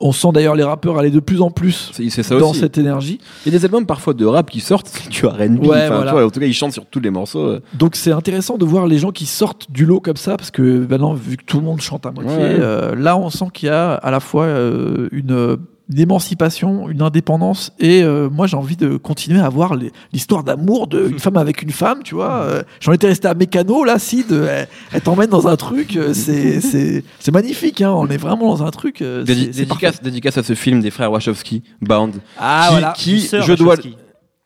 on 0.00 0.12
sent 0.12 0.28
d'ailleurs 0.34 0.56
les 0.56 0.64
rappeurs 0.64 0.98
aller 0.98 1.10
de 1.10 1.20
plus 1.20 1.40
en 1.40 1.50
plus 1.50 1.90
ça 2.10 2.38
dans 2.38 2.50
aussi. 2.50 2.60
cette 2.60 2.76
énergie 2.76 3.18
Il 3.46 3.52
y 3.52 3.56
a 3.56 3.58
des 3.58 3.64
albums 3.64 3.86
parfois 3.86 4.12
de 4.12 4.26
rap 4.26 4.50
qui 4.50 4.60
sortent, 4.60 4.92
du 5.10 5.24
R&B. 5.24 5.64
Ouais, 5.64 5.84
enfin, 5.86 5.96
voilà. 5.96 6.12
vois, 6.12 6.26
en 6.26 6.30
tout 6.30 6.40
cas, 6.40 6.44
ils 6.46 6.52
chantent 6.52 6.72
sur 6.74 6.84
tous 6.84 7.00
les 7.00 7.08
morceaux. 7.10 7.46
euh. 7.46 7.60
donc 7.72 7.96
c'est 7.96 8.12
intéressant 8.12 8.58
de 8.58 8.64
voir 8.66 8.86
les 8.86 8.98
gens 8.98 9.10
qui 9.12 9.24
sortent 9.24 9.70
du 9.70 9.86
lot 9.86 10.00
comme 10.00 10.16
ça 10.18 10.36
parce 10.36 10.50
que 10.50 10.86
maintenant 10.86 11.14
vu 11.14 11.38
que 11.38 11.44
tout 11.44 11.60
le 11.60 11.64
monde 11.64 11.80
chante 11.80 12.04
à 12.04 12.10
moitié 12.10 12.36
Ouais. 12.36 12.56
euh, 12.60 12.94
là 12.94 13.16
on 13.16 13.30
sent 13.30 13.46
qu'il 13.54 13.68
y 13.68 13.72
a 13.72 13.94
à 13.94 14.10
la 14.10 14.20
fois 14.20 14.44
euh, 14.44 15.08
une 15.12 15.56
une 15.88 16.00
émancipation, 16.00 16.88
une 16.88 17.00
indépendance, 17.02 17.72
et 17.78 18.02
euh, 18.02 18.28
moi 18.28 18.46
j'ai 18.48 18.56
envie 18.56 18.76
de 18.76 18.96
continuer 18.96 19.40
à 19.40 19.48
voir 19.48 19.76
l'histoire 20.12 20.42
d'amour 20.42 20.88
d'une 20.88 21.18
femme 21.20 21.36
avec 21.36 21.62
une 21.62 21.70
femme, 21.70 22.00
tu 22.02 22.14
vois. 22.16 22.40
Euh, 22.42 22.62
J'en 22.80 22.92
étais 22.92 23.06
resté 23.06 23.28
à 23.28 23.34
Mécano, 23.34 23.84
là, 23.84 23.98
Sid, 24.00 24.32
euh, 24.32 24.48
elle, 24.62 24.68
elle 24.92 25.00
t'emmène 25.00 25.30
dans 25.30 25.46
un 25.46 25.56
truc, 25.56 25.98
c'est 26.12 26.60
c'est- 26.60 27.04
c'est 27.20 27.30
magnifique, 27.32 27.80
hein, 27.82 27.92
on 27.92 28.08
est 28.08 28.16
vraiment 28.16 28.54
dans 28.56 28.64
un 28.64 28.70
truc. 28.70 29.00
Dédi- 29.00 29.50
dédicace, 29.54 30.02
dédicace 30.02 30.38
à 30.38 30.42
ce 30.42 30.54
film 30.54 30.80
des 30.80 30.90
frères 30.90 31.12
Wachowski, 31.12 31.62
Bound. 31.80 32.14
Ah 32.38 32.64
Qui- 32.66 32.72
voilà, 32.72 32.92
qui, 32.96 33.20
je 33.20 33.52
dois- 33.52 33.68
Wachowski. 33.76 33.96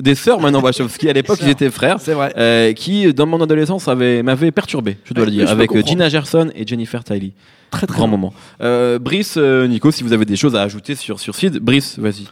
Des 0.02 0.14
sœurs 0.14 0.40
maintenant 0.40 0.62
Wachowski. 0.62 1.10
À 1.10 1.12
l'époque, 1.12 1.38
ils 1.42 1.48
étaient 1.50 1.68
frères. 1.70 1.98
C'est 2.00 2.14
vrai. 2.14 2.32
euh, 2.38 2.72
qui, 2.72 3.12
dans 3.12 3.26
mon 3.26 3.38
adolescence, 3.40 3.86
avait- 3.86 4.22
m'avaient 4.22 4.50
perturbé, 4.50 4.96
je 5.04 5.12
dois 5.12 5.24
Ouais, 5.24 5.30
le 5.30 5.36
dire, 5.36 5.50
avec. 5.50 5.70
Gina 5.86 6.08
Gerson 6.08 6.50
et 6.54 6.66
Jennifer 6.66 7.04
Tilly. 7.04 7.34
Très 7.70 7.86
très 7.86 7.96
Grand 7.96 8.08
bon. 8.08 8.16
moment. 8.18 8.34
Euh, 8.60 8.98
Brice, 8.98 9.34
euh, 9.36 9.66
Nico, 9.66 9.90
si 9.90 10.02
vous 10.02 10.12
avez 10.12 10.24
des 10.24 10.36
choses 10.36 10.56
à 10.56 10.62
ajouter 10.62 10.94
sur, 10.94 11.20
sur 11.20 11.34
Sid, 11.34 11.58
Brice, 11.58 11.98
vas-y. 11.98 12.26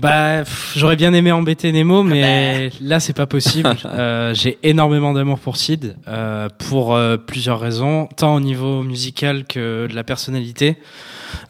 Bah, 0.00 0.44
j'aurais 0.76 0.94
bien 0.94 1.12
aimé 1.12 1.32
embêter 1.32 1.72
Nemo, 1.72 2.04
mais 2.04 2.70
là 2.80 3.00
c'est 3.00 3.12
pas 3.16 3.26
possible. 3.26 3.74
Euh, 3.86 4.32
J'ai 4.34 4.58
énormément 4.62 5.12
d'amour 5.12 5.38
pour 5.40 5.56
Sid, 5.56 5.96
euh, 6.06 6.48
pour 6.68 6.94
euh, 6.94 7.16
plusieurs 7.16 7.58
raisons, 7.58 8.08
tant 8.16 8.34
au 8.36 8.40
niveau 8.40 8.82
musical 8.82 9.44
que 9.44 9.86
de 9.88 9.94
la 9.94 10.04
personnalité. 10.04 10.76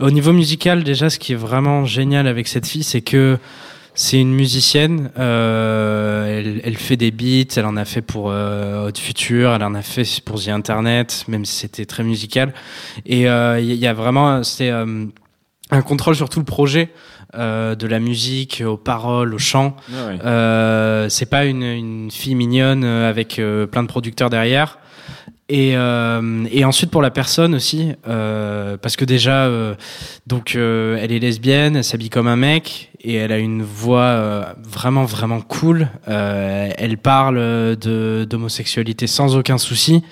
Au 0.01 0.11
niveau 0.11 0.33
musical, 0.33 0.83
déjà, 0.83 1.11
ce 1.11 1.19
qui 1.19 1.33
est 1.33 1.37
vraiment 1.37 1.85
génial 1.85 2.27
avec 2.27 2.49
cette 2.49 2.67
fille, 2.67 2.85
c'est 2.85 3.01
que 3.03 3.39
c'est 4.01 4.21
une 4.21 4.33
musicienne. 4.33 5.11
euh, 5.19 6.39
elle, 6.39 6.61
elle 6.63 6.77
fait 6.77 6.97
des 6.97 7.11
beats, 7.11 7.53
elle 7.57 7.67
en 7.67 7.77
a 7.77 7.85
fait 7.85 8.01
pour 8.01 8.31
euh, 8.31 8.87
Hot 8.89 8.97
Future, 8.97 9.53
elle 9.53 9.65
en 9.65 9.75
a 9.75 9.83
fait 9.83 10.21
pour 10.25 10.41
The 10.41 10.49
Internet, 10.49 11.25
même 11.27 11.45
si 11.45 11.57
c'était 11.57 11.85
très 11.85 12.05
musical. 12.05 12.55
Et 13.07 13.29
euh, 13.29 13.59
il 13.61 13.75
y, 13.75 13.87
a 13.89 13.93
vraiment, 13.95 14.45
c'est 14.45 14.71
euh, 14.71 15.05
un 15.71 15.83
contrôle 15.83 16.15
sur 16.15 16.29
tout 16.29 16.39
le 16.39 16.45
projet. 16.45 16.91
euh, 17.35 17.75
de 17.75 17.87
la 17.87 17.99
musique 17.99 18.63
aux 18.65 18.79
paroles, 18.79 19.35
au 19.35 19.39
chant. 19.39 19.77
Euh, 20.25 21.09
c'est 21.11 21.29
pas 21.29 21.45
une, 21.45 21.63
une 21.63 22.11
fille 22.11 22.35
mignonne 22.35 22.85
euh, 22.85 23.11
avec 23.11 23.39
euh, 23.39 23.67
plein 23.67 23.83
de 23.83 23.89
producteurs 23.89 24.31
derrière. 24.31 24.79
Et, 25.51 25.77
euh, 25.77 26.45
et 26.51 26.67
ensuite 26.67 26.91
pour 26.91 27.01
la 27.01 27.11
personne 27.11 27.55
aussi, 27.55 27.93
euh, 28.07 28.77
parce 28.77 28.97
que 28.97 29.07
déjà, 29.07 29.47
euh, 29.47 29.75
donc 30.27 30.55
euh, 30.55 30.99
elle 31.01 31.11
est 31.11 31.19
lesbienne, 31.19 31.77
elle 31.77 31.85
s'habille 31.85 32.11
comme 32.11 32.27
un 32.27 32.37
mec 32.37 32.91
et 33.01 33.15
elle 33.15 33.33
a 33.33 33.39
une 33.39 33.63
voix 33.63 34.03
euh, 34.03 34.45
vraiment 34.63 35.07
vraiment 35.07 35.41
cool. 35.41 35.89
Euh, 36.07 36.69
elle 36.77 36.99
parle 36.99 37.39
de 37.77 38.27
d'homosexualité 38.29 39.07
sans 39.07 39.37
aucun 39.37 39.57
souci, 39.57 40.03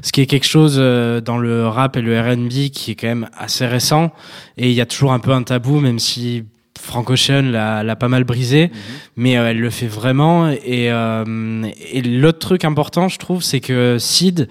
ce 0.00 0.12
qui 0.12 0.20
est 0.20 0.26
quelque 0.26 0.46
chose 0.46 0.76
dans 0.76 1.38
le 1.38 1.66
rap 1.66 1.96
et 1.96 2.00
le 2.00 2.20
R&B 2.20 2.70
qui 2.70 2.92
est 2.92 2.94
quand 2.94 3.08
même 3.08 3.28
assez 3.36 3.66
récent. 3.66 4.12
Et 4.58 4.68
il 4.68 4.74
y 4.74 4.80
a 4.80 4.86
toujours 4.86 5.12
un 5.12 5.18
peu 5.18 5.32
un 5.32 5.42
tabou, 5.42 5.80
même 5.80 5.98
si 5.98 6.44
Frank 6.80 7.08
Ocean 7.10 7.42
l'a 7.50 7.96
pas 7.96 8.08
mal 8.08 8.24
brisé, 8.24 8.70
mais 9.16 9.36
euh, 9.38 9.50
elle 9.50 9.60
le 9.60 9.70
fait 9.70 9.86
vraiment. 9.86 10.48
Et, 10.50 10.90
euh, 10.90 11.64
et 11.92 12.02
l'autre 12.02 12.38
truc 12.40 12.64
important, 12.64 13.08
je 13.08 13.18
trouve, 13.18 13.42
c'est 13.42 13.60
que 13.60 13.96
Sid, 13.98 14.48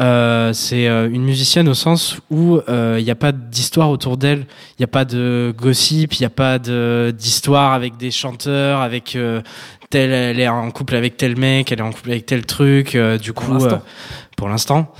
euh, 0.00 0.52
c'est 0.52 0.88
euh, 0.88 1.08
une 1.10 1.24
musicienne 1.24 1.68
au 1.68 1.74
sens 1.74 2.18
où 2.30 2.60
il 2.68 3.04
n'y 3.04 3.10
a 3.10 3.14
pas 3.14 3.32
d'histoire 3.32 3.90
autour 3.90 4.16
d'elle, 4.16 4.46
il 4.78 4.80
n'y 4.80 4.84
a 4.84 4.88
pas 4.88 5.04
de 5.04 5.54
gossip, 5.56 6.14
il 6.14 6.22
n'y 6.22 6.26
a 6.26 6.30
pas 6.30 6.58
de- 6.58 7.14
d'histoire 7.16 7.72
avec 7.72 7.96
des 7.96 8.10
chanteurs, 8.10 8.80
avec 8.80 9.14
euh, 9.16 9.42
tel, 9.90 10.10
elle 10.12 10.40
est 10.40 10.48
en 10.48 10.70
couple 10.70 10.96
avec 10.96 11.16
tel 11.16 11.36
mec, 11.38 11.70
elle 11.72 11.78
est 11.80 11.82
en 11.82 11.92
couple 11.92 12.10
avec 12.10 12.26
tel 12.26 12.44
truc. 12.46 12.94
euh, 12.94 13.18
du 13.18 13.32
coup, 13.32 13.52
euh, 13.66 13.78
pour 14.36 14.48
l'instant. 14.48 14.92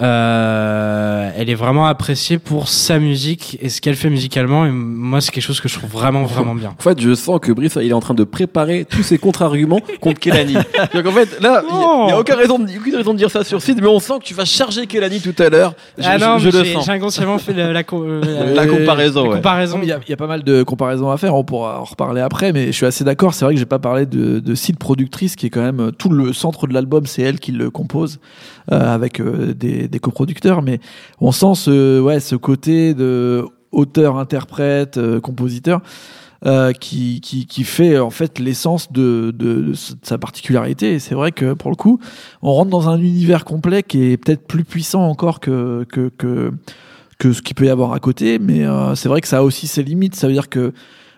Euh, 0.00 1.30
elle 1.36 1.50
est 1.50 1.54
vraiment 1.54 1.86
appréciée 1.86 2.38
pour 2.38 2.68
sa 2.68 2.98
musique 2.98 3.58
et 3.60 3.68
ce 3.68 3.80
qu'elle 3.80 3.96
fait 3.96 4.10
musicalement. 4.10 4.64
Et 4.66 4.70
moi, 4.70 5.20
c'est 5.20 5.30
quelque 5.32 5.42
chose 5.44 5.60
que 5.60 5.68
je 5.68 5.78
trouve 5.78 5.90
vraiment, 5.90 6.24
vraiment 6.24 6.54
bien. 6.54 6.74
En 6.78 6.82
fait, 6.82 7.00
je 7.00 7.14
sens 7.14 7.40
que 7.40 7.52
Brice, 7.52 7.76
il 7.80 7.90
est 7.90 7.92
en 7.92 8.00
train 8.00 8.14
de 8.14 8.24
préparer 8.24 8.84
tous 8.88 9.02
ses 9.02 9.18
contre-arguments 9.18 9.80
contre 10.00 10.20
Kelani. 10.20 10.54
Donc 10.94 11.06
en 11.06 11.10
fait, 11.12 11.40
là, 11.40 11.62
il 11.68 11.76
n'y 12.06 12.12
a, 12.12 12.18
aucune 12.18 12.34
raison, 12.36 12.58
de, 12.58 12.64
aucune 12.78 12.94
raison 12.96 13.12
de 13.12 13.18
dire 13.18 13.30
ça 13.30 13.42
sur 13.44 13.60
site, 13.60 13.80
mais 13.80 13.88
on 13.88 13.98
sent 14.00 14.14
que 14.20 14.24
tu 14.24 14.34
vas 14.34 14.44
charger 14.44 14.86
Kelani 14.86 15.20
tout 15.20 15.34
à 15.42 15.48
l'heure. 15.48 15.74
Je, 15.98 16.04
ah 16.06 16.18
je- 16.18 16.24
non, 16.24 16.38
je 16.38 16.50
mais 16.50 16.58
le 16.58 16.64
sens. 16.72 16.86
j'ai 16.86 16.92
inconsciemment 16.92 17.38
fait 17.38 17.52
la, 17.52 17.72
la, 17.72 17.82
co- 17.82 18.04
euh, 18.04 18.54
La 18.54 18.66
comparaison, 18.66 19.24
la 19.24 19.30
ouais. 19.30 19.36
comparaison. 19.36 19.80
Il 19.82 19.88
y, 19.88 19.92
a, 19.92 19.98
il 20.06 20.10
y 20.10 20.12
a 20.12 20.16
pas 20.16 20.26
mal 20.28 20.44
de 20.44 20.62
comparaisons 20.62 21.10
à 21.10 21.16
faire, 21.16 21.34
on 21.34 21.42
pourra 21.44 21.80
en 21.80 21.84
reparler 21.84 22.20
après, 22.20 22.52
mais 22.52 22.66
je 22.66 22.72
suis 22.72 22.86
assez 22.86 23.02
d'accord. 23.04 23.34
C'est 23.34 23.44
vrai 23.44 23.54
que 23.54 23.58
j'ai 23.60 23.66
pas 23.66 23.78
parlé 23.80 24.06
de, 24.06 24.38
de 24.38 24.54
Sid 24.54 24.78
productrice, 24.78 25.34
qui 25.36 25.46
est 25.46 25.50
quand 25.50 25.62
même 25.62 25.80
euh, 25.80 25.90
tout 25.90 26.10
le 26.10 26.32
centre 26.32 26.66
de 26.66 26.74
l'album, 26.74 27.06
c'est 27.06 27.22
elle 27.22 27.40
qui 27.40 27.52
le 27.52 27.70
compose 27.70 28.20
euh, 28.72 28.83
avec 28.92 29.20
euh, 29.20 29.54
des, 29.54 29.98
coproducteurs, 30.00 30.62
mais 30.62 30.80
on 31.20 31.32
sent 31.32 31.54
ce, 31.54 32.00
ouais, 32.00 32.20
ce 32.20 32.36
côté 32.36 32.94
de 32.94 33.44
auteur, 33.72 34.18
interprète, 34.18 34.98
euh, 34.98 35.20
compositeur. 35.20 35.80
euh, 36.46 36.72
qui, 36.72 37.22
qui, 37.22 37.46
qui 37.46 37.64
fait 37.64 37.98
en 37.98 38.10
fait 38.10 38.38
l'essence 38.38 38.92
de, 38.92 39.32
de, 39.34 39.72
sa 40.02 40.18
particularité. 40.18 40.92
Et 40.92 40.98
c'est 40.98 41.14
vrai 41.14 41.32
que 41.32 41.54
pour 41.54 41.70
le 41.70 41.76
coup, 41.76 42.00
on 42.42 42.52
rentre 42.52 42.70
dans 42.70 42.90
un 42.90 42.98
univers 42.98 43.46
complet 43.46 43.82
qui 43.82 44.10
est 44.10 44.16
peut-être 44.18 44.46
plus 44.46 44.64
puissant 44.64 45.08
encore 45.08 45.40
que, 45.40 45.86
que, 45.88 46.10
que, 47.18 47.32
ce 47.32 47.40
qu'il 47.40 47.54
peut 47.54 47.64
y 47.64 47.70
avoir 47.70 47.94
à 47.94 48.00
côté, 48.00 48.38
mais 48.38 48.66
euh, 48.66 48.94
c'est 48.94 49.08
vrai 49.08 49.22
que 49.22 49.28
ça 49.28 49.38
a 49.38 49.42
aussi 49.42 49.66
ses 49.66 49.82
limites. 49.82 50.14
Ça 50.14 50.26
veut 50.26 50.34
dire 50.34 50.50
que 50.50 50.74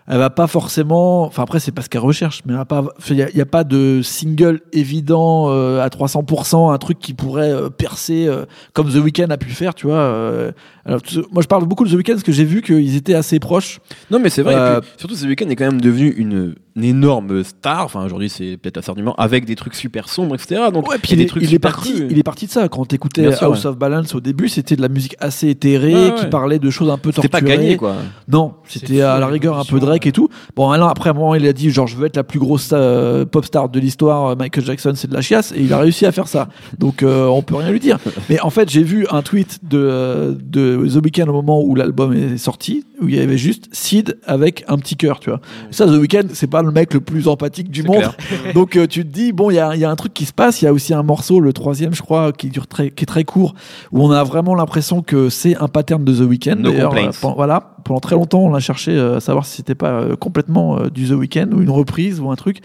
elle 0.09 0.19
va 0.19 0.31
pas 0.31 0.47
forcément. 0.47 1.25
Enfin 1.25 1.43
après 1.43 1.61
c'est 1.61 1.73
pas 1.73 1.83
ce 1.83 1.89
qu'elle 1.89 2.01
recherche, 2.01 2.43
mais 2.47 2.53
elle 2.53 2.59
va 2.59 2.65
pas. 2.65 2.85
Il 3.11 3.17
y, 3.17 3.23
a- 3.23 3.31
il 3.31 3.37
y 3.37 3.41
a 3.41 3.47
pas 3.47 3.65
de 3.65 4.01
single 4.03 4.61
évident 4.73 5.47
euh, 5.51 5.81
à 5.83 5.89
300%, 5.89 6.73
un 6.73 6.79
truc 6.79 6.99
qui 6.99 7.15
pourrait 7.15 7.51
euh, 7.53 7.69
percer 7.71 8.27
euh, 8.27 8.45
comme 8.73 8.89
The 8.91 8.97
Weeknd 8.97 9.31
a 9.31 9.37
pu 9.37 9.49
le 9.49 9.55
faire, 9.55 9.75
tu 9.75 9.87
vois. 9.87 9.97
euh. 9.97 10.53
alors 10.85 11.03
tu- 11.03 11.19
moi 11.33 11.43
je 11.43 11.49
parle 11.49 11.65
beaucoup 11.67 11.85
de 11.85 11.91
The 11.91 11.95
Weeknd 11.95 12.13
parce 12.13 12.23
que 12.23 12.33
j'ai 12.33 12.45
vu 12.45 12.63
qu'ils 12.63 12.97
étaient 12.97 13.15
assez 13.15 13.39
proches. 13.41 13.81
Non, 14.11 14.19
mais 14.19 14.31
c'est 14.31 14.43
vrai. 14.43 14.55
Euh, 14.55 14.79
et 14.79 14.81
puis, 14.81 14.91
surtout, 14.97 15.15
ce 15.17 15.27
week-end 15.27 15.49
est 15.49 15.57
quand 15.57 15.65
même 15.67 15.81
devenu 15.81 16.09
une, 16.17 16.55
une 16.77 16.85
énorme 16.85 17.43
star. 17.43 17.85
Enfin, 17.85 18.05
aujourd'hui, 18.05 18.29
c'est 18.29 18.57
peut-être 18.57 18.79
un 18.79 18.83
sardument 18.83 19.15
avec 19.17 19.45
des 19.45 19.57
trucs 19.57 19.75
super 19.75 20.09
sombres, 20.09 20.35
etc. 20.37 20.63
Donc, 20.73 20.89
Ouais, 20.89 20.97
il 20.97 20.99
y 20.99 21.01
puis 21.03 21.13
a 21.13 21.15
il, 21.15 21.19
des 21.19 21.23
est, 21.25 21.27
trucs 21.27 21.43
il 21.43 21.47
est 21.47 21.51
super 21.51 21.73
parti, 21.73 21.93
crus. 21.93 22.07
il 22.11 22.19
est 22.19 22.23
parti 22.23 22.47
de 22.47 22.51
ça. 22.53 22.69
Quand 22.69 22.85
t'écoutais 22.85 23.27
House 23.43 23.65
ouais. 23.65 23.67
of 23.67 23.77
Balance 23.79 24.15
au 24.15 24.21
début, 24.21 24.49
c'était 24.49 24.77
de 24.77 24.83
la 24.83 24.89
musique 24.89 25.17
assez 25.19 25.49
éthérée, 25.49 25.95
Ouais, 25.95 26.15
qui 26.19 26.27
parlait 26.27 26.59
de 26.59 26.71
choses 26.71 26.91
un 26.91 26.99
peu 26.99 27.11
C'était 27.13 27.29
torturées. 27.29 27.53
pas 27.53 27.57
gagné, 27.63 27.77
quoi. 27.77 27.97
Non, 28.29 28.55
c'était 28.69 29.01
à 29.01 29.19
la 29.19 29.27
rigueur 29.27 29.55
un 29.59 29.65
peu 29.65 29.77
évolution, 29.77 29.87
Et 30.05 30.12
tout. 30.12 30.29
Bon, 30.55 30.71
alors 30.71 30.88
après, 30.88 31.12
moment, 31.15 31.35
il 31.35 31.47
a 31.47 31.53
dit 31.53 31.71
genre, 31.71 31.87
je 31.87 31.97
veux 31.97 32.07
être 32.07 32.17
la 32.17 32.25
plus 32.25 32.38
grosse 32.38 32.71
euh, 32.73 33.25
pop 33.25 33.45
star 33.45 33.69
de 33.69 33.81
l'histoire. 33.81 34.26
euh, 34.26 34.35
Michael 34.37 34.65
Jackson, 34.65 34.93
c'est 34.95 35.09
de 35.09 35.15
la 35.15 35.23
chiasse, 35.23 35.53
et 35.57 35.62
il 35.62 35.73
a 35.73 35.79
réussi 35.79 36.05
à 36.07 36.12
faire 36.12 36.29
ça. 36.29 36.49
Donc, 36.79 37.03
euh, 37.03 37.26
on 37.26 37.43
peut 37.43 37.57
rien 37.57 37.71
lui 37.71 37.81
dire. 37.81 37.99
Mais 38.29 38.41
en 38.41 38.50
fait, 38.50 38.69
j'ai 38.69 38.83
vu 38.83 39.07
un 39.11 39.23
tweet 39.23 39.61
de, 39.62 40.37
de 40.43 40.87
The 40.87 41.03
Weeknd 41.05 41.29
au 41.29 41.33
moment 41.33 41.62
où 41.62 41.75
l'album 41.75 42.12
est 42.12 42.37
sorti, 42.37 42.85
où 43.00 43.09
il 43.09 43.15
y 43.17 43.21
avait 43.21 43.38
juste 43.38 43.69
Sid 43.73 44.19
avec 44.26 44.65
un 44.69 44.76
petit 44.79 44.97
cœur, 44.97 45.21
tu 45.21 45.31
vois. 45.31 45.41
Ça, 45.71 45.87
The 45.87 45.91
Weeknd, 45.99 46.29
c'est 46.33 46.50
pas 46.50 46.62
le 46.62 46.71
mec 46.71 46.93
le 46.95 47.00
plus 47.00 47.29
empathique 47.29 47.71
du 47.71 47.83
monde. 47.83 47.99
clair. 47.99 48.15
Donc, 48.55 48.76
euh, 48.76 48.87
tu 48.87 49.03
te 49.05 49.09
dis, 49.12 49.33
bon, 49.33 49.50
il 49.50 49.55
y 49.55 49.59
a, 49.59 49.75
y 49.76 49.85
a 49.85 49.91
un 49.91 49.97
truc 49.97 50.12
qui 50.15 50.25
se 50.25 50.33
passe. 50.33 50.62
Il 50.62 50.67
y 50.67 50.69
a 50.69 50.73
aussi 50.73 50.93
un 50.95 51.03
morceau, 51.03 51.41
le 51.41 51.53
troisième, 51.53 51.95
je 51.95 52.03
crois, 52.03 52.33
qui 52.33 52.49
dure 52.49 52.67
très, 52.67 52.91
qui 52.91 53.05
est 53.05 53.07
très 53.07 53.25
court, 53.25 53.55
où 53.93 54.05
on 54.05 54.11
a 54.11 54.23
vraiment 54.25 54.55
l'impression 54.55 55.03
que 55.03 55.29
c'est 55.29 55.57
un 55.57 55.69
pattern 55.69 56.05
de 56.05 56.15
The 56.15 56.29
Weeknd. 56.29 56.57
No 56.57 56.71
D'ailleurs, 56.71 56.95
euh, 56.95 57.29
voilà, 57.37 57.76
pendant 57.85 58.00
très 58.00 58.15
longtemps, 58.15 58.41
on 58.41 58.55
a 58.55 58.61
cherché 58.61 58.99
à 58.99 59.21
savoir 59.21 59.47
si 59.47 59.57
c'était 59.57 59.75
pas 59.75 59.86
euh, 59.87 60.16
complètement 60.16 60.78
euh, 60.78 60.90
du 60.90 61.09
The 61.09 61.12
Weeknd 61.12 61.49
ou 61.52 61.62
une 61.62 61.71
reprise 61.71 62.21
ou 62.21 62.31
un 62.31 62.37
truc. 62.37 62.59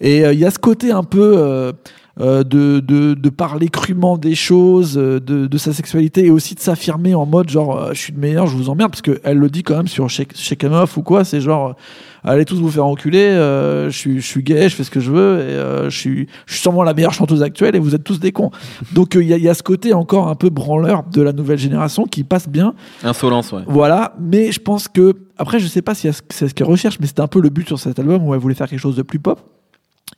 Et 0.00 0.24
euh, 0.24 0.32
il 0.32 0.38
y 0.38 0.44
a 0.44 0.50
ce 0.50 0.58
côté 0.58 0.90
un 0.92 1.04
peu 1.04 1.72
de, 2.18 2.42
de, 2.80 3.28
parler 3.30 3.68
crûment 3.68 4.18
des 4.18 4.34
choses, 4.34 4.94
de, 4.94 5.58
sa 5.58 5.72
sexualité 5.72 6.26
et 6.26 6.30
aussi 6.30 6.54
de 6.54 6.60
s'affirmer 6.60 7.14
en 7.14 7.26
mode 7.26 7.48
genre 7.48 7.90
je 7.92 7.98
suis 7.98 8.12
le 8.12 8.18
meilleur, 8.18 8.46
je 8.46 8.56
vous 8.56 8.68
emmerde 8.68 8.90
parce 8.90 9.02
qu'elle 9.02 9.38
le 9.38 9.48
dit 9.48 9.62
quand 9.62 9.76
même 9.76 9.88
sur 9.88 10.08
Shake, 10.08 10.36
Shake 10.36 10.64
'em 10.64 10.72
Off 10.72 10.96
ou 10.96 11.02
quoi, 11.02 11.24
c'est 11.24 11.40
genre 11.40 11.76
allez 12.24 12.44
tous 12.44 12.60
vous 12.60 12.70
faire 12.70 12.86
enculer, 12.86 13.18
euh, 13.18 13.90
je, 13.90 13.96
suis, 13.96 14.20
je 14.20 14.26
suis 14.26 14.42
gay, 14.42 14.68
je 14.68 14.76
fais 14.76 14.84
ce 14.84 14.90
que 14.90 15.00
je 15.00 15.10
veux 15.10 15.40
et 15.40 15.52
euh, 15.54 15.90
je, 15.90 15.98
suis, 15.98 16.28
je 16.46 16.52
suis 16.54 16.62
sûrement 16.62 16.82
la 16.82 16.94
meilleure 16.94 17.12
chanteuse 17.12 17.42
actuelle 17.42 17.76
et 17.76 17.78
vous 17.78 17.94
êtes 17.94 18.04
tous 18.04 18.20
des 18.20 18.32
cons. 18.32 18.50
Donc 18.92 19.16
euh, 19.16 19.22
il 19.22 19.30
y, 19.30 19.40
y 19.40 19.48
a 19.48 19.54
ce 19.54 19.62
côté 19.62 19.92
encore 19.92 20.28
un 20.28 20.34
peu 20.34 20.50
branleur 20.50 21.04
de 21.04 21.22
la 21.22 21.32
nouvelle 21.32 21.58
génération 21.58 22.04
qui 22.04 22.24
passe 22.24 22.48
bien. 22.48 22.74
Insolence, 23.02 23.52
ouais. 23.52 23.62
Voilà, 23.66 24.14
mais 24.20 24.52
je 24.52 24.60
pense 24.60 24.88
que 24.88 25.14
après, 25.38 25.58
je 25.58 25.66
sais 25.66 25.82
pas 25.82 25.94
si 25.94 26.08
c'est 26.28 26.48
ce 26.48 26.54
qu'elle 26.54 26.66
recherche, 26.66 26.98
mais 27.00 27.06
c'était 27.06 27.22
un 27.22 27.26
peu 27.26 27.40
le 27.40 27.48
but 27.48 27.66
sur 27.66 27.78
cet 27.78 27.98
album 27.98 28.26
où 28.26 28.34
elle 28.34 28.40
voulait 28.40 28.54
faire 28.54 28.68
quelque 28.68 28.78
chose 28.78 28.96
de 28.96 29.02
plus 29.02 29.18
pop. 29.18 29.40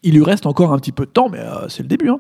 Il 0.03 0.15
lui 0.15 0.25
reste 0.25 0.47
encore 0.47 0.73
un 0.73 0.79
petit 0.79 0.91
peu 0.93 1.05
de 1.07 1.11
temps, 1.11 1.29
mais 1.31 1.39
euh, 1.39 1.69
c'est 1.69 1.83
le 1.83 1.89
début. 1.89 2.09
hein. 2.11 2.19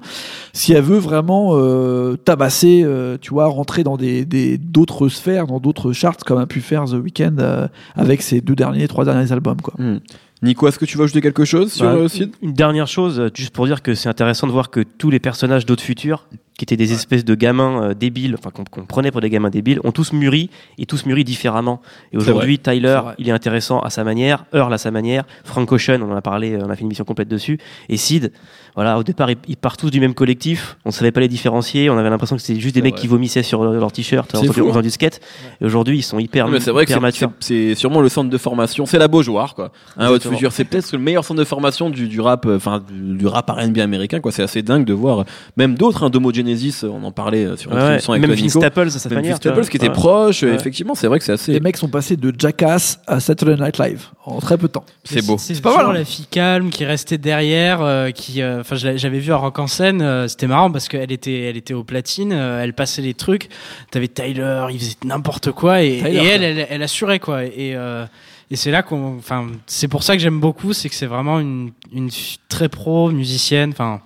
Si 0.53 0.73
elle 0.73 0.83
veut 0.85 0.99
vraiment 0.99 1.51
euh, 1.55 2.17
tabasser, 2.17 2.83
euh, 2.85 3.19
tu 3.21 3.31
vois, 3.31 3.47
rentrer 3.47 3.83
dans 3.83 3.97
des 3.97 4.25
des- 4.25 4.57
d'autres 4.59 5.09
sphères, 5.09 5.47
dans 5.49 5.59
d'autres 5.59 5.93
charts, 5.93 6.19
comme 6.25 6.39
a 6.39 6.47
pu 6.47 6.61
faire 6.61 6.85
The 6.85 6.93
Weeknd 6.95 7.37
euh, 7.41 7.67
avec 7.97 8.23
ses 8.23 8.41
deux 8.41 8.55
derniers, 8.55 8.87
trois 8.89 9.05
derniers 9.05 9.33
albums, 9.33 9.61
quoi. 9.61 9.75
Hmm. 9.79 9.99
Nico, 10.45 10.67
est-ce 10.67 10.79
que 10.79 10.85
tu 10.85 10.97
veux 10.99 11.05
ajouter 11.05 11.21
quelque 11.21 11.45
chose 11.45 11.73
sur 11.73 11.87
Bah, 11.87 12.09
Sid? 12.09 12.33
Une 12.43 12.53
dernière 12.53 12.89
chose, 12.89 13.31
juste 13.35 13.53
pour 13.55 13.67
dire 13.67 13.81
que 13.81 13.95
c'est 13.95 14.09
intéressant 14.09 14.47
de 14.49 14.53
voir 14.53 14.71
que 14.71 14.81
tous 14.81 15.09
les 15.11 15.21
personnages 15.21 15.67
d'autres 15.67 15.85
futurs, 15.85 16.27
qui 16.63 16.75
étaient 16.75 16.77
des 16.77 16.93
espèces 16.93 17.25
de 17.25 17.35
gamins 17.35 17.83
euh, 17.91 17.95
débiles, 17.95 18.37
enfin 18.39 18.51
qu'on 18.51 18.85
prenait 18.85 19.11
pour 19.11 19.21
des 19.21 19.31
gamins 19.31 19.51
débiles, 19.51 19.81
ont 19.83 19.91
tous 19.91 20.13
mûri 20.13 20.49
et 20.79 20.87
tous 20.87 21.07
mûri 21.07 21.25
différemment. 21.25 21.81
Et 22.13 22.17
aujourd'hui, 22.17 22.61
Tyler, 22.61 23.01
il 23.19 23.29
est 23.29 23.33
intéressant 23.33 23.81
à 23.81 23.91
sa 23.91 24.05
manière, 24.05 24.45
Earl 24.55 24.73
à 24.73 24.79
sa 24.79 24.93
manière, 24.93 25.25
Frank 25.45 25.71
Ocean, 25.73 26.01
on 26.03 26.13
en 26.13 26.17
a 26.17 26.23
parlé, 26.23 26.53
euh, 26.53 26.61
on 26.65 26.71
a 26.71 26.77
fait 26.77 26.83
une 26.83 26.87
émission 26.87 27.05
complète 27.05 27.27
dessus, 27.27 27.59
et 27.89 27.97
Sid, 27.97 28.31
voilà, 28.77 28.97
au 28.99 29.03
départ, 29.03 29.29
ils, 29.31 29.37
ils 29.49 29.57
partent 29.57 29.81
tous 29.81 29.91
du 29.91 29.99
même 29.99 30.15
collectif, 30.15 30.77
on 30.85 30.93
savait 30.93 31.11
pas 31.11 31.21
les 31.21 31.29
différencier, 31.29 31.91
on 31.91 31.99
avait 31.99 32.09
l'impression 32.11 32.37
que 32.37 32.43
c'était 32.43 32.61
juste 32.61 32.77
des 32.77 32.83
mecs 32.83 32.95
qui 32.95 33.09
vomissaient 33.09 33.43
sur 33.43 33.63
euh, 33.63 33.79
leur 33.81 33.91
t-shirt 33.91 34.33
en 34.35 34.43
faisant 34.45 34.53
faisant 34.69 34.83
du 34.83 34.91
skate. 34.91 35.21
Et 35.61 35.65
aujourd'hui, 35.65 35.99
ils 35.99 36.03
sont 36.03 36.19
hyper, 36.21 36.47
Non, 36.47 36.53
mais 36.53 36.61
c'est 36.61 36.71
vrai 36.71 36.87
que 36.87 36.91
hyper 36.93 36.99
c'est- 37.01 37.03
matures. 37.03 37.33
c'est 37.41 37.75
sûrement 37.75 38.01
le 38.01 38.09
centre 38.09 38.31
de 38.31 38.39
formation, 38.39 38.87
c'est 38.87 38.99
la 38.99 39.09
Beaujoire 39.09 39.55
quoi. 39.57 39.73
Haute 39.97 40.05
Exactement. 40.07 40.35
Future, 40.37 40.53
c'est 40.53 40.65
peut-être 40.65 40.93
le 40.93 40.99
meilleur 40.99 41.25
centre 41.25 41.41
de 41.41 41.45
formation 41.45 41.91
du, 41.91 42.07
du 42.09 42.21
rap, 42.21 42.47
enfin 42.47 42.81
du, 42.89 43.17
du 43.19 43.27
rap 43.27 43.51
R&B 43.51 43.79
américain 43.79 44.21
quoi. 44.21 44.31
C'est 44.33 44.43
assez 44.45 44.63
dingue 44.63 44.85
de 44.85 44.93
voir 44.93 45.25
même 45.57 45.75
d'autres, 45.75 46.05
hein, 46.05 46.11
Genesis, 46.57 46.85
euh, 46.85 46.89
on 46.89 47.03
en 47.05 47.13
parlait 47.13 47.45
euh, 47.45 47.57
sur 47.57 47.71
une 47.73 47.77
Ouais, 47.79 47.83
ouais. 47.85 47.91
émission 47.93 48.13
avec 48.13 48.27
Même 48.27 48.37
Nico. 48.37 48.61
Staples 48.61 48.89
Même 49.05 49.15
manière. 49.15 49.31
Vois. 49.33 49.37
Staples 49.37 49.67
qui 49.69 49.77
était 49.77 49.87
Ouais. 49.89 49.93
proche, 49.93 50.43
euh, 50.43 50.49
Ouais. 50.49 50.55
effectivement, 50.55 50.95
c'est 50.95 51.07
vrai 51.07 51.19
que 51.19 51.25
c'est 51.25 51.33
assez. 51.33 51.53
Les 51.53 51.61
mecs 51.61 51.77
sont 51.77 51.89
passés 51.89 52.17
de 52.17 52.33
Jackass 52.37 53.01
à 53.07 53.21
Saturday 53.21 53.63
Night 53.63 53.79
Live 53.79 54.07
en 54.25 54.39
très 54.41 54.57
peu 54.59 54.67
de 54.69 54.73
temps. 54.73 54.85
C'est 55.05 55.27
beau. 55.27 55.37
C'est 55.39 55.61
pas 55.61 55.77
mal, 55.77 55.87
hein. 55.87 55.93
la 55.93 56.05
fille 56.05 56.27
calme 56.27 56.71
qui 56.71 56.85
restait 56.85 57.19
derrière, 57.19 57.81
euh, 57.83 58.11
qui, 58.11 58.43
enfin, 58.45 58.77
j'avais 58.77 59.19
vu 59.19 59.33
à 59.33 59.37
Rock 59.37 59.59
en 59.59 59.67
scène. 59.67 60.03
euh, 60.03 60.29
C'était 60.29 60.47
marrant 60.47 60.71
parce 60.71 60.89
qu'elle 60.89 61.13
était, 61.13 61.41
elle 61.43 61.57
était 61.57 61.75
au 61.75 61.85
platine, 61.85 62.33
euh, 62.33 62.63
elle 62.63 62.73
passait 62.75 63.03
les 63.03 63.15
trucs. 63.15 63.49
T'avais 63.91 64.09
Tyler, 64.09 64.67
il 64.71 64.79
faisait 64.79 64.97
n'importe 65.05 65.53
quoi 65.53 65.83
et, 65.83 65.99
Tyler, 65.99 66.11
et 66.17 66.27
elle, 66.27 66.43
elle, 66.43 66.67
elle 66.71 66.83
assurait 66.83 67.19
quoi. 67.19 67.45
Et, 67.45 67.75
euh, 67.75 68.05
et 68.51 68.57
c'est 68.57 68.71
là 68.71 68.83
qu'on, 68.83 69.17
enfin, 69.17 69.47
c'est 69.67 69.89
pour 69.89 70.03
ça 70.03 70.15
que 70.15 70.21
j'aime 70.23 70.39
beaucoup, 70.41 70.73
c'est 70.73 70.89
que 70.89 70.95
c'est 70.95 71.07
vraiment 71.07 71.41
une, 71.41 71.71
une 71.93 72.11
très 72.49 72.69
pro 72.69 73.11
musicienne. 73.11 73.71
Enfin, 73.71 74.01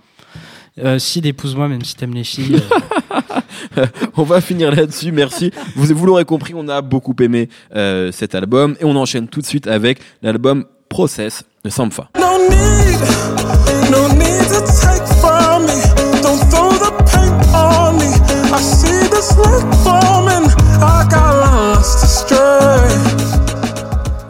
euh, 0.78 0.98
si 0.98 1.20
épouse-moi 1.20 1.68
même 1.68 1.82
si 1.82 1.94
t'aimes 1.96 2.14
les 2.14 2.24
filles. 2.24 2.60
euh, 3.78 3.86
On 4.16 4.22
va 4.22 4.40
finir 4.40 4.74
là-dessus, 4.74 5.12
merci. 5.12 5.50
Vous, 5.74 5.86
vous 5.94 6.06
l'aurez 6.06 6.24
compris, 6.24 6.54
on 6.56 6.68
a 6.68 6.82
beaucoup 6.82 7.14
aimé 7.20 7.48
euh, 7.74 8.12
cet 8.12 8.34
album 8.34 8.76
et 8.80 8.84
on 8.84 8.96
enchaîne 8.96 9.28
tout 9.28 9.40
de 9.40 9.46
suite 9.46 9.66
avec 9.66 10.00
l'album 10.22 10.64
Process 10.88 11.42
de 11.64 11.70
Sampha. 11.70 12.10
No 12.18 12.38
need, 12.48 13.45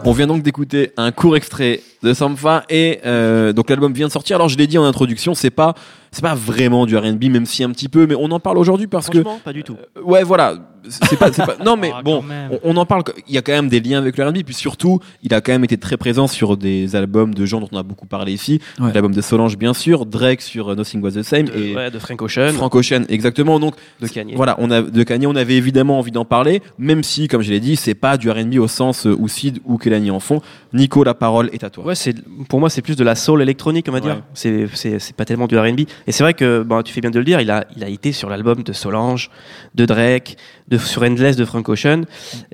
On 0.09 0.13
vient 0.13 0.27
donc 0.27 0.41
d'écouter 0.41 0.93
un 0.95 1.11
court 1.11 1.35
extrait 1.35 1.81
de 2.01 2.13
Sampha 2.13 2.63
et 2.69 3.01
euh, 3.05 3.51
donc 3.51 3.69
l'album 3.69 3.91
vient 3.91 4.07
de 4.07 4.11
sortir. 4.13 4.37
Alors 4.37 4.47
je 4.47 4.57
l'ai 4.57 4.65
dit 4.65 4.77
en 4.77 4.85
introduction, 4.85 5.33
c'est 5.33 5.49
pas 5.49 5.75
c'est 6.11 6.21
pas 6.21 6.33
vraiment 6.33 6.85
du 6.85 6.95
R&B, 6.95 7.25
même 7.25 7.45
si 7.45 7.61
un 7.61 7.71
petit 7.71 7.89
peu, 7.89 8.07
mais 8.07 8.15
on 8.17 8.31
en 8.31 8.39
parle 8.39 8.57
aujourd'hui 8.57 8.87
parce 8.87 9.09
que 9.09 9.17
pas 9.43 9.51
du 9.51 9.65
tout. 9.65 9.75
Euh, 9.97 10.01
ouais 10.01 10.23
voilà, 10.23 10.55
c'est 10.89 11.17
pas 11.17 11.31
c'est 11.31 11.45
pas 11.45 11.55
non 11.63 11.75
mais 11.77 11.91
Ah, 11.93 12.01
bon, 12.01 12.23
on, 12.51 12.59
on 12.63 12.77
en 12.77 12.85
parle. 12.85 13.03
Il 13.27 13.33
y 13.35 13.37
a 13.37 13.41
quand 13.41 13.51
même 13.53 13.69
des 13.69 13.79
liens 13.79 13.99
avec 13.99 14.17
le 14.17 14.25
R&B, 14.27 14.37
puis 14.45 14.53
surtout 14.55 14.99
il 15.23 15.33
a 15.33 15.41
quand 15.41 15.51
même 15.51 15.63
été 15.63 15.77
très 15.77 15.97
présent 15.97 16.27
sur 16.27 16.57
des 16.57 16.95
albums 16.95 17.33
de 17.33 17.45
gens 17.45 17.59
dont 17.59 17.69
on 17.71 17.77
a 17.77 17.83
beaucoup 17.83 18.05
parlé 18.07 18.31
ici. 18.33 18.59
Ouais. 18.79 18.91
L'album 18.93 19.13
de 19.13 19.21
Solange 19.21 19.57
bien 19.57 19.73
sûr, 19.73 20.05
Drake 20.05 20.41
sur 20.41 20.69
euh, 20.71 20.75
Nothing 20.75 21.01
Was 21.01 21.11
the 21.11 21.23
Same 21.23 21.45
De, 21.45 21.53
et 21.57 21.75
ouais, 21.75 21.91
de 21.91 21.99
Frank 21.99 22.21
Ocean, 22.21 22.51
Frank 22.53 22.73
Ocean 22.75 23.03
exactement. 23.09 23.59
Donc 23.59 23.75
de 24.01 24.07
Kanye. 24.07 24.33
voilà, 24.35 24.55
on 24.59 24.69
a 24.71 24.81
de 24.81 25.03
Kanye, 25.03 25.27
on 25.27 25.35
avait 25.35 25.55
évidemment 25.57 25.97
envie 25.99 26.11
d'en 26.11 26.25
parler, 26.25 26.61
même 26.77 27.03
si, 27.03 27.27
comme 27.27 27.41
je 27.41 27.49
l'ai 27.51 27.59
dit, 27.59 27.75
c'est 27.75 27.95
pas 27.95 28.17
du 28.17 28.29
R&B 28.29 28.55
au 28.59 28.67
sens 28.67 29.05
euh, 29.05 29.15
où 29.17 29.27
Sid 29.27 29.59
ou 29.65 29.77
Kelani 29.77 30.11
en 30.11 30.19
font. 30.19 30.41
Nico, 30.73 31.03
la 31.03 31.13
parole 31.13 31.49
est 31.53 31.63
à 31.63 31.69
toi. 31.69 31.85
Ouais, 31.85 31.95
c'est 31.95 32.15
pour 32.49 32.59
moi 32.59 32.69
c'est 32.69 32.81
plus 32.81 32.95
de 32.95 33.03
la 33.03 33.15
soul 33.15 33.41
électronique, 33.41 33.85
on 33.89 33.91
va 33.91 33.97
Ouais. 33.97 34.03
dire. 34.03 34.21
C'est 34.33 34.67
c'est 34.73 34.99
c'est 34.99 35.15
pas 35.15 35.25
tellement 35.25 35.47
du 35.47 35.57
R&B. 35.57 35.81
Et 36.07 36.11
c'est 36.11 36.23
vrai 36.23 36.33
que 36.33 36.61
bon, 36.63 36.81
tu 36.83 36.93
fais 36.93 37.01
bien 37.01 37.09
de 37.09 37.17
le 37.19 37.25
dire, 37.25 37.41
il 37.41 37.49
a 37.51 37.65
il 37.75 37.83
a 37.83 37.89
été 37.89 38.11
sur 38.11 38.29
l'album 38.29 38.63
de 38.63 38.73
Solange, 38.73 39.29
de 39.75 39.85
Drake, 39.85 40.37
de 40.67 40.76
de, 40.77 40.83
sur 40.83 41.03
Endless 41.03 41.35
de 41.35 41.45
Frank 41.45 41.67
Ocean 41.69 42.01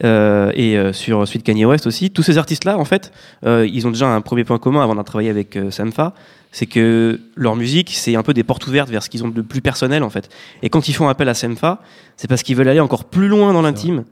euh, 0.03 0.51
et 0.56 0.77
euh, 0.77 0.94
sur 0.94 1.27
Sweet 1.27 1.44
Kanye 1.44 1.65
West 1.65 1.88
aussi. 1.88 2.12
Tous 2.12 2.24
ces 2.24 2.38
artistes-là, 2.38 2.77
en 2.77 2.86
fait, 2.86 3.12
euh, 3.46 3.68
ils 3.72 3.86
ont 3.88 3.92
déjà 3.92 4.08
un 4.08 4.22
premier 4.22 4.44
point 4.44 4.58
commun 4.60 4.84
avant 4.84 4.96
de 4.96 5.01
travailler 5.01 5.30
avec 5.30 5.58
Sampha, 5.70 6.13
c'est 6.51 6.65
que 6.65 7.20
leur 7.36 7.56
musique, 7.56 7.92
c'est 7.94 8.15
un 8.15 8.24
peu 8.24 8.34
des 8.34 8.44
portes 8.44 8.68
ouvertes 8.68 8.89
vers 8.89 9.03
ce 9.03 9.10
qu'ils 9.10 9.24
ont 9.24 9.30
de 9.30 9.42
plus 9.42 9.62
personnel, 9.62 10.03
en 10.03 10.10
fait. 10.10 10.30
Et 10.62 10.70
quand 10.70 10.88
ils 10.88 10.94
font 10.94 11.08
appel 11.08 11.27
à 11.30 11.34
Sampha, 11.34 11.80
c'est 12.18 12.27
parce 12.27 12.44
qu'ils 12.44 12.56
veulent 12.56 12.70
aller 12.70 12.80
encore 12.80 13.06
plus 13.06 13.27
loin 13.27 13.53
dans 13.53 13.62
l'intime. 13.62 14.03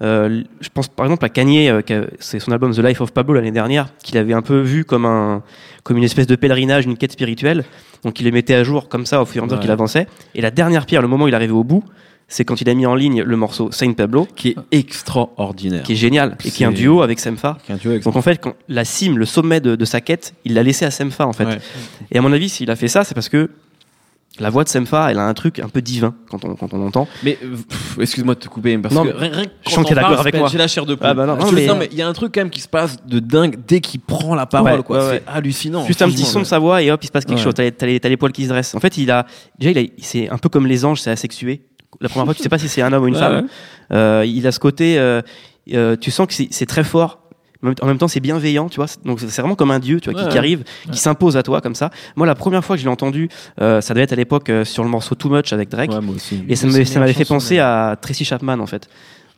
Euh, 0.00 0.44
je 0.60 0.68
pense 0.72 0.86
par 0.86 1.06
exemple 1.06 1.24
à 1.24 1.28
Kanye, 1.28 1.70
euh, 1.70 2.06
c'est 2.20 2.38
son 2.38 2.52
album 2.52 2.72
The 2.72 2.78
Life 2.78 3.00
of 3.00 3.12
Pablo 3.12 3.34
l'année 3.34 3.50
dernière, 3.50 3.88
qu'il 4.02 4.16
avait 4.16 4.32
un 4.32 4.42
peu 4.42 4.60
vu 4.60 4.84
comme 4.84 5.04
un 5.04 5.42
comme 5.82 5.96
une 5.96 6.04
espèce 6.04 6.28
de 6.28 6.36
pèlerinage, 6.36 6.84
une 6.84 6.96
quête 6.96 7.12
spirituelle. 7.12 7.64
Donc 8.04 8.20
il 8.20 8.24
les 8.24 8.30
mettait 8.30 8.54
à 8.54 8.62
jour 8.62 8.88
comme 8.88 9.06
ça 9.06 9.20
au 9.20 9.24
fur 9.24 9.38
et 9.38 9.42
à 9.42 9.46
mesure 9.46 9.56
Ouais. 9.58 9.62
qu'il 9.62 9.70
avançait. 9.72 10.06
Et 10.36 10.40
la 10.40 10.52
dernière 10.52 10.86
pierre, 10.86 11.02
le 11.02 11.08
moment 11.08 11.24
où 11.24 11.28
il 11.28 11.34
arrivé 11.34 11.52
au 11.52 11.64
bout, 11.64 11.82
c'est 12.28 12.44
quand 12.44 12.60
il 12.60 12.68
a 12.68 12.74
mis 12.74 12.84
en 12.86 12.94
ligne 12.94 13.22
le 13.22 13.36
morceau 13.36 13.70
Saint 13.72 13.92
Pablo, 13.94 14.26
Qui 14.36 14.48
est 14.48 14.56
extraordinaire. 14.70 15.82
qui 15.82 15.92
est 15.92 15.96
génial 15.96 16.36
et 16.44 16.50
qui 16.50 16.62
est 16.62 16.66
un 16.66 16.72
duo 16.72 17.02
avec 17.02 17.18
Semfa. 17.20 17.56
Qui 17.64 17.72
est 17.72 17.74
un 17.74 17.78
duo 17.78 17.90
avec- 17.92 18.04
Donc 18.04 18.16
en 18.16 18.22
fait, 18.22 18.36
quand 18.40 18.54
la 18.68 18.84
cime, 18.84 19.18
le 19.18 19.24
sommet 19.26 19.60
de, 19.60 19.76
de 19.76 19.84
sa 19.84 20.00
quête, 20.00 20.34
il 20.44 20.54
l'a 20.54 20.62
laissé 20.62 20.84
à 20.84 20.90
Semfa 20.90 21.26
en 21.26 21.32
fait. 21.32 21.44
Ouais. 21.46 21.58
Et 22.10 22.18
à 22.18 22.22
mon 22.22 22.32
avis, 22.32 22.48
s'il 22.48 22.70
a 22.70 22.76
fait 22.76 22.88
ça, 22.88 23.04
c'est 23.04 23.14
parce 23.14 23.28
que 23.28 23.50
la 24.40 24.50
voix 24.50 24.62
de 24.62 24.68
Semfa, 24.68 25.10
elle 25.10 25.18
a 25.18 25.26
un 25.26 25.34
truc 25.34 25.58
un 25.58 25.68
peu 25.68 25.80
divin 25.80 26.14
quand 26.30 26.44
on, 26.44 26.54
quand 26.54 26.72
on 26.74 26.78
l'entend. 26.78 27.08
Mais 27.24 27.38
excuse-moi 27.98 28.34
de 28.34 28.40
te 28.40 28.48
couper, 28.48 28.76
parce 28.78 28.94
Non, 28.94 29.04
que 29.04 29.08
rien- 29.16 29.30
rien 29.32 29.46
je 29.66 29.70
sens 29.70 29.82
que 29.84 29.88
t'es 29.88 29.94
d'accord 29.94 30.20
avec 30.20 30.34
c'est- 30.34 30.38
moi. 30.38 30.48
J'ai 30.52 30.58
la 30.58 30.68
chair 30.68 30.84
de 30.86 30.94
poule. 30.94 31.06
Ah 31.08 31.14
bah 31.14 31.26
non, 31.26 31.38
mais- 31.50 31.88
il 31.90 31.96
y 31.98 32.02
a 32.02 32.06
un 32.08 32.12
truc 32.12 32.34
quand 32.34 32.42
même 32.42 32.50
qui 32.50 32.60
se 32.60 32.68
passe 32.68 32.98
de 33.06 33.18
dingue 33.20 33.56
dès 33.66 33.80
qu'il 33.80 34.00
prend 34.00 34.34
la 34.34 34.44
parole. 34.46 34.70
Ouais, 34.74 34.82
quoi. 34.82 34.98
ouais, 34.98 35.10
ouais. 35.12 35.22
C'est 35.26 35.32
hallucinant. 35.32 35.86
Juste 35.86 36.02
un 36.02 36.08
petit 36.08 36.24
son 36.26 36.40
de 36.40 36.44
sa 36.44 36.58
voix 36.58 36.82
et 36.82 36.90
hop, 36.90 37.02
il 37.02 37.06
se 37.06 37.12
passe 37.12 37.24
quelque 37.24 37.40
chose. 37.40 37.54
T'as 37.54 37.64
les, 37.86 38.16
poils 38.18 38.32
qui 38.32 38.44
se 38.44 38.48
dressent. 38.50 38.74
En 38.74 38.80
fait, 38.80 38.98
il 38.98 39.10
a 39.10 39.26
déjà, 39.58 39.70
il 39.72 39.78
a, 39.78 39.90
c'est 40.02 40.28
un 40.28 40.38
peu 40.38 40.50
comme 40.50 40.66
les 40.66 40.84
anges, 40.84 41.00
c'est 41.00 41.10
asexué. 41.10 41.62
La 42.00 42.08
première 42.08 42.26
fois, 42.26 42.34
tu 42.34 42.42
sais 42.42 42.48
pas 42.48 42.58
si 42.58 42.68
c'est 42.68 42.82
un 42.82 42.92
homme 42.92 43.04
ou 43.04 43.08
une 43.08 43.14
Ouais, 43.14 43.20
femme. 43.20 43.44
ouais. 43.44 43.96
Euh, 43.96 44.24
il 44.26 44.46
a 44.46 44.52
ce 44.52 44.58
côté, 44.60 44.98
euh, 44.98 45.22
euh, 45.72 45.96
tu 45.96 46.10
sens 46.10 46.26
que 46.26 46.34
c'est 46.50 46.66
très 46.66 46.84
fort. 46.84 47.20
En 47.82 47.86
même- 47.86 47.98
temps, 47.98 48.06
c'est 48.06 48.20
bienveillant, 48.20 48.68
tu 48.68 48.76
vois. 48.76 48.86
Donc, 49.04 49.18
c'est 49.18 49.40
vraiment 49.40 49.56
comme 49.56 49.72
un 49.72 49.80
dieu, 49.80 50.00
tu 50.00 50.10
vois, 50.10 50.20
qui- 50.20 50.26
Ouais, 50.26 50.30
qui, 50.32 50.38
arrive, 50.38 50.62
qui 50.92 50.98
s'impose 50.98 51.36
à 51.36 51.42
toi 51.42 51.60
comme 51.60 51.74
ça. 51.74 51.90
Moi, 52.14 52.24
la 52.24 52.36
première 52.36 52.64
fois 52.64 52.76
que 52.76 52.80
je 52.80 52.86
l'ai 52.86 52.92
entendu, 52.92 53.28
euh, 53.60 53.80
ça 53.80 53.94
devait 53.94 54.04
être 54.04 54.12
à 54.12 54.16
l'époque 54.16 54.48
euh, 54.48 54.64
sur 54.64 54.84
le 54.84 54.90
morceau 54.90 55.16
Too 55.16 55.28
Much 55.28 55.52
avec 55.52 55.68
Drake. 55.68 55.90
Ouais, 55.90 56.00
moi 56.00 56.14
aussi. 56.14 56.44
Et 56.48 56.54
ça 56.54 56.68
m'avait 57.00 57.12
fait 57.12 57.24
penser 57.24 57.58
à 57.58 57.96
Tracy 58.00 58.24
Chapman, 58.24 58.60
en 58.60 58.66
fait. 58.66 58.88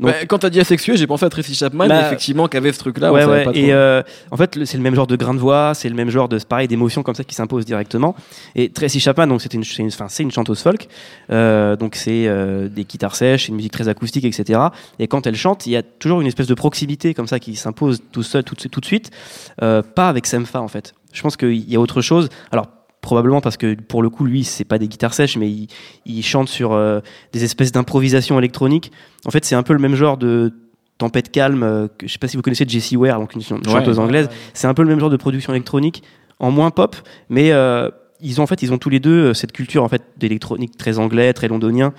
Donc- 0.00 0.10
Bah, 0.12 0.26
quand 0.26 0.38
t'as 0.38 0.50
dit 0.50 0.58
asexué, 0.60 0.96
j'ai 0.96 1.06
pensé 1.06 1.24
à 1.24 1.28
Tracy 1.30 1.54
Chapman, 1.54 1.86
Bah, 1.86 2.06
effectivement, 2.06 2.48
qui 2.48 2.56
avait 2.56 2.72
ce 2.72 2.78
truc-là. 2.78 3.12
ouais, 3.12 3.24
ouais. 3.26 3.46
Et 3.54 3.72
euh, 3.72 4.02
en 4.30 4.36
fait, 4.36 4.58
c'est 4.64 4.76
le 4.76 4.82
même 4.82 4.94
genre 4.94 5.06
de 5.06 5.14
grain 5.16 5.34
de 5.34 5.38
voix, 5.38 5.72
c'est 5.74 5.88
le 5.88 5.94
même 5.94 6.10
genre 6.10 6.28
de 6.28 6.38
pareil 6.38 6.66
d'émotion 6.68 7.02
comme 7.02 7.14
ça 7.14 7.22
qui 7.22 7.34
s'impose 7.34 7.64
directement. 7.64 8.16
Et 8.56 8.70
Tracy 8.70 8.98
Chapman, 8.98 9.26
donc 9.26 9.42
c'était 9.42 9.56
une, 9.58 9.64
c'est 9.64 10.22
une, 10.22 10.30
chanteuse 10.30 10.60
folk, 10.62 10.88
euh, 11.30 11.76
donc 11.76 11.94
c'est 11.96 12.26
euh, 12.26 12.68
des 12.68 12.84
guitares 12.84 13.14
sèches, 13.14 13.48
une 13.48 13.56
musique 13.56 13.72
très 13.72 13.88
acoustique, 13.88 14.24
etc. 14.24 14.58
Et 14.98 15.06
quand 15.06 15.26
elle 15.26 15.36
chante, 15.36 15.66
il 15.66 15.72
y 15.72 15.76
a 15.76 15.82
toujours 15.82 16.20
une 16.20 16.26
espèce 16.26 16.46
de 16.46 16.54
proximité 16.54 17.14
comme 17.14 17.26
ça 17.26 17.38
qui 17.38 17.54
s'impose 17.56 18.00
tout 18.10 18.22
seul, 18.22 18.42
tout, 18.42 18.54
de- 18.54 18.68
tout 18.68 18.80
de 18.80 18.86
suite, 18.86 19.10
pas 19.58 20.08
avec 20.08 20.26
Semfa 20.26 20.60
en 20.60 20.68
fait. 20.68 20.94
Je 21.12 21.22
pense 21.22 21.36
qu'il 21.36 21.68
y 21.70 21.76
a 21.76 21.80
autre 21.80 22.00
chose. 22.00 22.28
Alors 22.52 22.66
probablement 23.00 23.40
parce 23.40 23.56
que 23.56 23.74
pour 23.74 24.02
le 24.02 24.10
coup 24.10 24.24
lui 24.24 24.44
c'est 24.44 24.64
pas 24.64 24.78
des 24.78 24.88
guitares 24.88 25.14
sèches 25.14 25.36
mais 25.36 25.48
il, 25.50 25.68
il 26.06 26.22
chante 26.22 26.48
sur 26.48 26.72
euh, 26.72 27.00
des 27.32 27.44
espèces 27.44 27.72
d'improvisation 27.72 28.38
électronique 28.38 28.92
en 29.24 29.30
fait 29.30 29.44
c'est 29.44 29.54
un 29.54 29.62
peu 29.62 29.72
le 29.72 29.78
même 29.78 29.94
genre 29.94 30.18
de 30.18 30.52
tempête 30.98 31.30
calme 31.30 31.62
euh, 31.62 31.88
que, 31.88 32.06
je 32.06 32.12
sais 32.12 32.18
pas 32.18 32.28
si 32.28 32.36
vous 32.36 32.42
connaissez 32.42 32.66
Jessie 32.68 32.96
Ware 32.96 33.18
donc 33.18 33.34
une, 33.34 33.40
Ouais. 33.40 33.58
chanteuse 33.64 33.98
anglaise. 33.98 34.28
c'est 34.52 34.66
un 34.66 34.74
peu 34.74 34.82
le 34.82 34.88
même 34.88 35.00
genre 35.00 35.10
de 35.10 35.16
production 35.16 35.52
électronique 35.54 36.02
en 36.38 36.50
moins 36.50 36.70
pop 36.70 36.94
mais 37.30 37.52
euh, 37.52 37.90
ils 38.20 38.38
ont 38.38 38.44
en 38.44 38.46
fait 38.46 38.62
ils 38.62 38.70
ont 38.72 38.76
tous 38.78 38.90
les 38.90 39.00
deux 39.00 39.28
euh, 39.28 39.34
cette 39.34 39.52
culture 39.52 39.82
en 39.82 39.88
fait 39.88 40.02
d'électronique 40.18 40.76
très 40.76 40.98
anglais 40.98 41.32
très 41.32 41.48
londonien. 41.48 41.94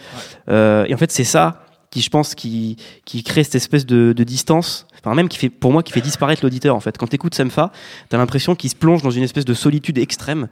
Et 0.47 0.93
en 0.93 0.97
fait 0.97 1.11
c'est 1.11 1.23
ça 1.23 1.65
qui 1.89 2.01
je 2.01 2.09
pense 2.11 2.35
qui 2.35 2.77
qui 3.05 3.23
crée 3.23 3.43
cette 3.43 3.55
espèce 3.55 3.85
de, 3.87 4.13
de 4.13 4.23
distance 4.23 4.85
enfin 5.03 5.15
même 5.15 5.27
qui 5.29 5.37
fait 5.39 5.49
pour 5.49 5.71
moi 5.71 5.81
qui 5.83 5.91
fait 5.91 5.99
disparaître 6.01 6.43
l'auditeur 6.43 6.75
en 6.75 6.79
fait. 6.79 6.95
Quand 6.97 7.07
t'écoutes 7.07 7.33
Semfa 7.33 7.71
t'as 8.09 8.17
l'impression 8.17 8.53
qu'il 8.55 8.69
se 8.69 8.75
plonge 8.75 9.01
dans 9.01 9.09
une 9.09 9.23
espèce 9.23 9.45
de 9.45 9.53
solitude 9.55 9.97
extrême 9.97 10.47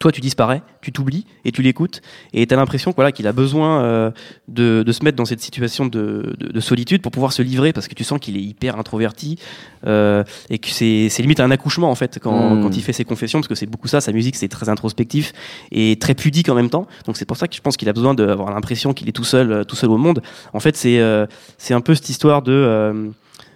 toi 0.00 0.12
tu 0.12 0.20
disparais, 0.20 0.62
tu 0.80 0.92
t'oublies 0.92 1.26
et 1.44 1.52
tu 1.52 1.62
l'écoutes. 1.62 2.02
Et 2.32 2.46
t'as 2.46 2.56
l'impression 2.56 2.92
que, 2.92 2.96
voilà, 2.96 3.12
qu'il 3.12 3.26
a 3.26 3.32
besoin 3.32 3.82
euh, 3.82 4.10
de, 4.48 4.82
de 4.82 4.92
se 4.92 5.04
mettre 5.04 5.16
dans 5.16 5.24
cette 5.24 5.40
situation 5.40 5.86
de, 5.86 6.34
de, 6.38 6.48
de 6.52 6.60
solitude 6.60 7.02
pour 7.02 7.12
pouvoir 7.12 7.32
se 7.32 7.42
livrer 7.42 7.72
parce 7.72 7.88
que 7.88 7.94
tu 7.94 8.04
sens 8.04 8.18
qu'il 8.20 8.36
est 8.36 8.42
hyper 8.42 8.78
introverti 8.78 9.38
euh, 9.86 10.24
et 10.50 10.58
que 10.58 10.68
c'est 10.68 11.08
c'est 11.08 11.22
limite 11.22 11.40
un 11.40 11.50
accouchement 11.50 11.90
en 11.90 11.94
fait 11.94 12.18
quand, 12.20 12.44
Mm. 12.44 12.62
quand 12.62 12.76
il 12.76 12.82
fait 12.82 12.92
ses 12.92 13.04
confessions 13.04 13.40
parce 13.40 13.48
que 13.48 13.54
c'est 13.54 13.66
beaucoup 13.66 13.88
ça, 13.88 14.00
sa 14.00 14.12
musique 14.12 14.36
c'est 14.36 14.48
très 14.48 14.68
introspectif 14.68 15.32
et 15.72 15.96
très 15.98 16.14
pudique 16.14 16.48
en 16.48 16.54
même 16.54 16.70
temps. 16.70 16.86
Donc 17.06 17.16
c'est 17.16 17.24
pour 17.24 17.36
ça 17.36 17.48
que 17.48 17.54
je 17.54 17.60
pense 17.60 17.76
qu'il 17.76 17.88
a 17.88 17.92
besoin 17.92 18.14
d'avoir 18.14 18.52
l'impression 18.52 18.92
qu'il 18.92 19.08
est 19.08 19.12
tout 19.12 19.24
seul, 19.24 19.52
euh, 19.52 19.64
tout 19.64 19.76
seul 19.76 19.90
au 19.90 19.98
monde. 19.98 20.22
En 20.52 20.60
fait 20.60 20.76
c'est 20.76 20.98
euh, 21.00 21.26
c'est 21.58 21.74
un 21.74 21.80
peu 21.80 21.94
cette 21.94 22.08
histoire 22.08 22.42
de... 22.42 23.12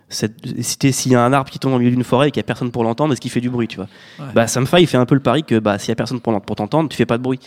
t'es- 0.08 0.92
s'il 0.92 1.12
y 1.12 1.14
a 1.14 1.22
un 1.24 1.32
arbre 1.32 1.50
qui 1.50 1.58
tombe 1.58 1.72
au 1.74 1.78
milieu 1.78 1.90
d'une 1.90 2.04
forêt 2.04 2.28
et 2.28 2.30
qu'il 2.30 2.40
y 2.40 2.44
a 2.44 2.46
personne 2.46 2.70
pour 2.70 2.83
l'entendre, 2.85 3.12
est-ce 3.12 3.20
qu'il 3.20 3.30
fait 3.30 3.40
du 3.40 3.50
bruit, 3.50 3.68
tu 3.68 3.76
vois 3.76 3.88
Ouais. 4.18 4.26
Bah, 4.35 4.46
Samfa, 4.46 4.80
il 4.80 4.87
fait 4.87 4.96
un 4.96 5.06
peu 5.06 5.14
le 5.14 5.20
pari 5.20 5.44
que 5.44 5.59
bah, 5.59 5.78
s'il 5.78 5.90
y 5.90 5.92
a 5.92 5.96
personne 5.96 6.20
pour 6.20 6.56
t'entendre, 6.56 6.88
tu 6.88 6.96
fais 6.96 7.06
pas 7.06 7.18
de 7.18 7.22
bruit. 7.22 7.40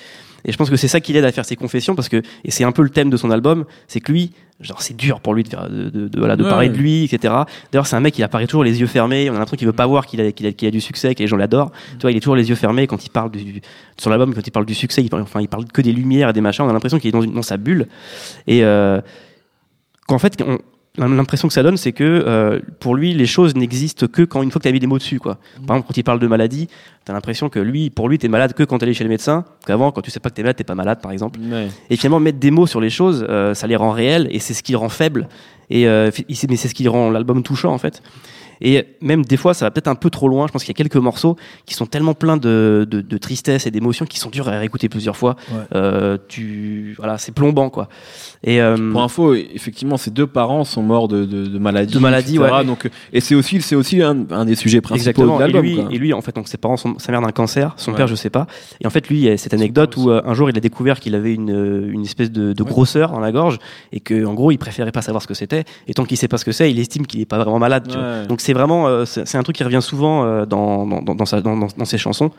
Et 0.43 0.51
je 0.51 0.57
pense 0.57 0.71
que 0.71 0.75
c'est 0.75 0.88
ça 0.88 0.99
qui 0.99 1.13
l'aide 1.13 1.25
à 1.25 1.31
faire 1.31 1.45
ses 1.45 1.55
confessions 1.55 1.93
parce 1.93 2.09
que, 2.09 2.17
et 2.43 2.49
c'est 2.49 2.63
un 2.63 2.71
peu 2.71 2.81
le 2.81 2.89
thème 2.89 3.12
de 3.12 3.17
son 3.17 3.29
album, 3.29 3.65
c'est 3.88 3.99
que 3.99 4.12
lui, 4.12 4.31
genre, 4.59 4.81
c'est 4.81 4.95
dur 4.97 5.19
pour 5.21 5.36
lui 5.36 5.43
de, 5.43 5.49
faire, 5.49 5.69
de, 5.69 5.89
de- 5.91 6.07
de- 6.07 6.17
voilà, 6.19 6.36
de 6.36 6.43
Ouais, 6.43 6.49
parler 6.49 6.67
ouais. 6.67 6.73
de 6.73 6.79
lui, 6.79 7.03
etc. 7.03 7.31
D'ailleurs, 7.71 7.86
c'est 7.86 7.95
un 7.95 7.99
mec 7.99 8.15
qui 8.15 8.23
apparaît 8.23 8.47
toujours 8.47 8.63
les 8.63 8.79
yeux 8.79 8.88
fermés, 8.88 9.29
on 9.29 9.33
a 9.33 9.38
l'impression 9.38 9.57
qu'il 9.57 9.67
veut 9.67 9.73
pas 9.73 9.86
voir 9.86 10.07
qu'il 10.07 10.19
a, 10.19 10.31
qu'il 10.31 10.47
a, 10.47 10.49
a 10.67 10.71
du 10.71 10.81
succès, 10.81 11.13
que 11.13 11.19
les 11.19 11.27
gens 11.27 11.38
l'adorent. 11.38 11.71
Tu 11.91 11.97
vois, 12.01 12.12
il 12.12 12.17
est 12.17 12.21
toujours 12.21 12.36
les 12.36 12.49
yeux 12.49 12.55
fermés 12.55 12.88
quand 12.88 13.05
il 13.05 13.09
parle 13.12 13.29
du, 13.29 13.62
sur 13.97 14.09
l'album, 14.09 14.33
quand 14.33 14.45
il 14.45 14.51
parle 14.51 14.65
du 14.65 14.73
succès, 14.73 15.03
il 15.03 15.09
parle, 15.09 15.21
enfin, 15.21 15.41
il 15.41 15.47
parle 15.47 15.65
que 15.65 15.81
des 15.81 15.91
lumières 15.91 16.29
et 16.29 16.33
des 16.33 16.41
machins, 16.41 16.65
on 16.65 16.69
a 16.69 16.73
l'impression 16.73 16.97
qu'il 16.97 17.09
est 17.09 17.12
dans, 17.12 17.21
une- 17.21 17.33
dans 17.33 17.41
sa 17.43 17.57
bulle. 17.57 17.88
Et, 18.47 18.63
euh, 18.63 18.99
qu'en 20.07 20.17
fait, 20.17 20.41
on, 20.41 20.57
l'impression 20.97 21.47
que 21.47 21.54
ça 21.54 21.63
donne, 21.63 21.77
c'est 21.77 21.93
que 21.93 22.04
euh, 22.04 22.60
pour 22.80 22.95
lui, 22.95 23.13
les 23.13 23.25
choses 23.25 23.56
n'existent 23.56 24.08
que 24.08 24.23
quand 24.23 24.41
une 24.41 24.51
fois 24.51 24.60
que 24.60 24.63
tu 24.63 24.69
as 24.69 24.71
mis 24.71 24.80
des 24.80 24.88
mots 24.88 24.97
dessus. 24.97 25.19
Quoi. 25.19 25.38
Par 25.65 25.77
exemple, 25.77 25.88
quand 25.88 25.97
il 25.97 26.04
parle 26.04 26.19
de 26.19 26.27
maladie, 26.27 26.67
tu 27.06 27.12
as 27.12 27.13
l'impression 27.13 27.49
que 27.49 27.60
lui, 27.60 27.89
pour 27.89 28.10
lui, 28.10 28.17
tu 28.17 28.25
es 28.25 28.30
malade 28.30 28.54
que 28.54 28.63
quand 28.63 28.77
tu 28.77 28.84
allé 28.84 28.93
chez 28.93 29.04
le 29.04 29.10
médecin, 29.10 29.45
qu'avant, 29.65 29.91
quand 29.91 30.01
tu 30.01 30.12
sais 30.12 30.19
pas 30.19 30.30
que 30.30 30.36
tu 30.36 30.41
es 30.41 30.43
malade, 30.43 30.58
tu 30.58 30.63
pas 30.63 30.75
malade, 30.75 31.01
par 31.01 31.12
exemple. 31.12 31.39
Ouais. 31.39 31.69
Et 31.89 31.95
finalement, 31.95 32.19
mettre 32.19 32.39
des 32.39 32.51
mots 32.51 32.67
sur 32.67 32.82
les 32.82 32.89
choses, 32.89 33.25
euh, 33.30 33.54
ça 33.54 33.67
les 33.67 33.75
rend 33.75 33.91
réels 33.91 34.27
et 34.32 34.39
c'est 34.39 34.54
ce 34.54 34.63
qui 34.63 34.73
les 34.73 34.77
rend 34.77 34.89
faibles. 34.89 35.27
Et, 35.69 35.88
euh, 35.88 36.12
mais 36.49 36.58
c'est 36.58 36.67
ce 36.67 36.75
qui 36.75 36.88
rend 36.88 37.10
l'album 37.10 37.43
touchant, 37.43 37.73
en 37.73 37.77
fait. 37.77 38.01
Et 38.62 38.86
même 39.02 39.24
des 39.26 39.38
fois, 39.38 39.54
ça 39.54 39.65
va 39.65 39.71
peut-être 39.71 39.88
un 39.88 39.95
peu 39.95 40.10
trop 40.10 40.28
loin. 40.28 40.47
Je 40.47 40.52
pense 40.52 40.63
qu'il 40.63 40.69
y 40.69 40.78
a 40.78 40.82
quelques 40.82 40.95
morceaux 40.97 41.36
qui 41.65 41.74
sont 41.74 41.86
tellement 41.86 42.13
pleins 42.13 42.38
de, 42.38 42.88
de, 42.89 43.02
de 43.02 43.17
tristesse 43.17 43.65
et 43.65 43.71
d'émotions 43.71 44.06
qui 44.06 44.19
sont 44.19 44.30
durs 44.30 44.47
à 44.47 44.52
réécouter 44.52 44.88
plusieurs 44.89 45.17
fois. 45.17 45.36
Ouais. 45.52 45.58
Euh, 45.76 46.17
tu, 46.28 46.95
voilà, 46.97 47.17
c'est 47.17 47.32
plombant, 47.34 47.69
quoi. 47.69 47.89
Et 48.43 48.62
euh, 48.62 48.91
Pour 48.91 49.02
info, 49.04 49.34
effectivement, 49.34 49.97
ses 49.97 50.12
deux 50.12 50.28
parents 50.28 50.63
sont 50.63 50.82
morts 50.84 51.08
de, 51.08 51.26
de, 51.26 51.45
de 51.47 51.58
maladie. 51.60 51.93
De 51.93 52.00
maladie, 52.00 52.36
etc. 52.38 52.52
ouais. 52.58 52.65
Donc, 52.65 52.89
et 53.13 53.19
c'est 53.19 53.36
aussi, 53.36 53.62
c'est 53.62 53.76
aussi 53.76 54.02
un, 54.02 54.26
un 54.32 54.45
des 54.45 54.56
sujets 54.56 54.82
principaux 54.82 55.02
Exactement. 55.24 55.38
de 55.38 55.43
Et 55.43 55.45
l'album. 55.45 55.62
lui, 55.63 55.76
quoi. 55.76 55.88
et 55.91 55.97
lui, 55.97 56.13
en 56.13 56.21
fait, 56.21 56.36
donc 56.36 56.47
ses 56.47 56.58
parents 56.58 56.78
sont 56.78 56.97
sa 57.00 57.12
mère 57.12 57.21
d'un 57.21 57.32
cancer, 57.32 57.74
son 57.78 57.91
Ouais. 57.91 57.97
père, 57.97 58.08
je 58.08 58.15
sais 58.15 58.30
pas. 58.30 58.47
Et 58.80 58.88
en 58.88 58.89
fait, 58.89 59.08
lui, 59.10 59.17
il 59.17 59.24
y 59.24 59.30
a 59.30 59.38
cette 59.38 59.54
anecdote 59.54 59.97
où 59.97 60.10
euh, 60.10 60.21
un 60.26 60.34
jour, 60.34 60.50
il 60.50 60.58
a 60.58 60.62
découvert 60.62 61.00
qu'il 61.00 61.15
avait 61.15 61.34
une, 61.34 61.89
une 61.91 62.04
espèce 62.04 62.32
de, 62.32 62.54
de 62.54 62.63
grosseur 62.63 63.12
dans 63.12 63.19
la 63.19 63.32
gorge 63.32 63.58
et 63.91 64.00
que, 64.00 64.26
en 64.26 64.34
gros, 64.34 64.52
il 64.52 64.58
préférait 64.58 64.91
pas 64.91 65.02
savoir 65.02 65.21
ce 65.21 65.28
que 65.28 65.34
c'était. 65.34 65.63
Et 65.88 65.93
tant 65.93 66.06
qu'il 66.06 66.17
sait 66.17 66.28
pas 66.28 66.38
ce 66.38 66.45
que 66.45 66.52
c'est, 66.52 66.69
il 66.71 66.80
estime 66.80 67.06
qu'il 67.08 67.19
est 67.21 67.26
pas 67.26 67.38
vraiment 67.38 67.60
malade. 67.60 67.88
tu 67.89 67.97
vois. 67.97 68.24
Donc 68.26 68.41
c'est 68.41 68.50
vraiment, 68.53 68.87
euh, 68.87 69.05
c'est 69.05 69.27
c'est 69.27 69.37
un 69.37 69.43
truc 69.43 69.55
qui 69.55 69.63
revient 69.63 69.81
souvent 69.81 70.23
euh, 70.25 70.45
dans, 70.45 70.85
dans, 70.87 71.01
dans, 71.01 71.15
dans 71.15 71.25
sa- 71.25 71.41
dans, 71.41 71.57
dans- 71.57 71.67
dans 71.77 71.85
ses 71.85 71.97
chansons. 71.97 72.31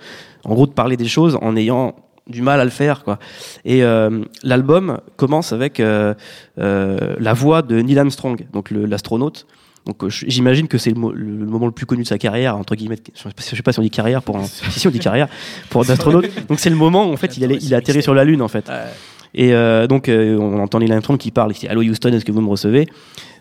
En 0.44 0.54
gros, 0.54 0.66
de 0.66 0.72
parler 0.72 0.96
des 0.96 1.08
choses 1.08 1.38
en 1.42 1.56
ayant 1.56 1.94
du 2.28 2.40
mal 2.42 2.60
à 2.60 2.64
le 2.64 2.70
faire 2.70 3.02
quoi. 3.02 3.18
Et 3.64 3.82
euh, 3.82 4.22
l'album 4.44 4.98
commence 5.16 5.52
avec 5.52 5.80
euh, 5.80 6.14
euh, 6.58 7.16
la 7.18 7.32
voix 7.32 7.62
de 7.62 7.80
Neil 7.80 7.98
Armstrong 7.98 8.46
donc 8.52 8.70
l'astronaute. 8.70 9.46
Donc 9.86 10.06
j'imagine 10.08 10.68
que 10.68 10.78
c'est 10.78 10.90
le, 10.90 10.96
mo- 11.00 11.10
le- 11.10 11.24
le 11.38 11.46
moment 11.46 11.66
le 11.66 11.72
plus 11.72 11.86
connu 11.86 12.04
de 12.04 12.06
sa 12.08 12.18
carrière 12.18 12.56
entre 12.56 12.76
guillemets 12.76 12.98
je 13.16 13.22
sais 13.42 13.56
sais 13.56 13.62
pas 13.62 13.72
si 13.72 13.80
on 13.80 13.82
dit 13.82 13.90
carrière 13.90 14.22
pour 14.22 14.36
un 14.36 14.44
si 14.70 14.70
si 14.78 14.86
on 14.86 14.92
dit 14.92 15.00
carrière 15.00 15.26
pour 15.68 15.80
un 15.84 15.92
astronaute. 15.92 16.26
Donc 16.48 16.60
c'est 16.60 16.70
le 16.70 16.76
moment 16.76 17.08
où 17.08 17.12
en 17.12 17.16
fait 17.16 17.36
il, 17.36 17.42
allait, 17.42 17.58
il 17.60 17.74
a 17.74 17.78
atterri 17.78 18.02
sur 18.04 18.14
la 18.14 18.22
lune 18.24 18.40
en 18.42 18.48
fait. 18.48 18.70
Et 19.34 19.52
donc 19.88 20.08
on 20.08 20.60
entend 20.60 20.78
Neil 20.78 20.92
Armstrong 20.92 21.18
qui 21.18 21.32
parle 21.32 21.50
ici 21.50 21.66
Allô 21.66 21.82
Houston 21.82 22.12
est-ce 22.12 22.24
que 22.24 22.30
vous 22.30 22.40
me 22.42 22.48
recevez? 22.50 22.86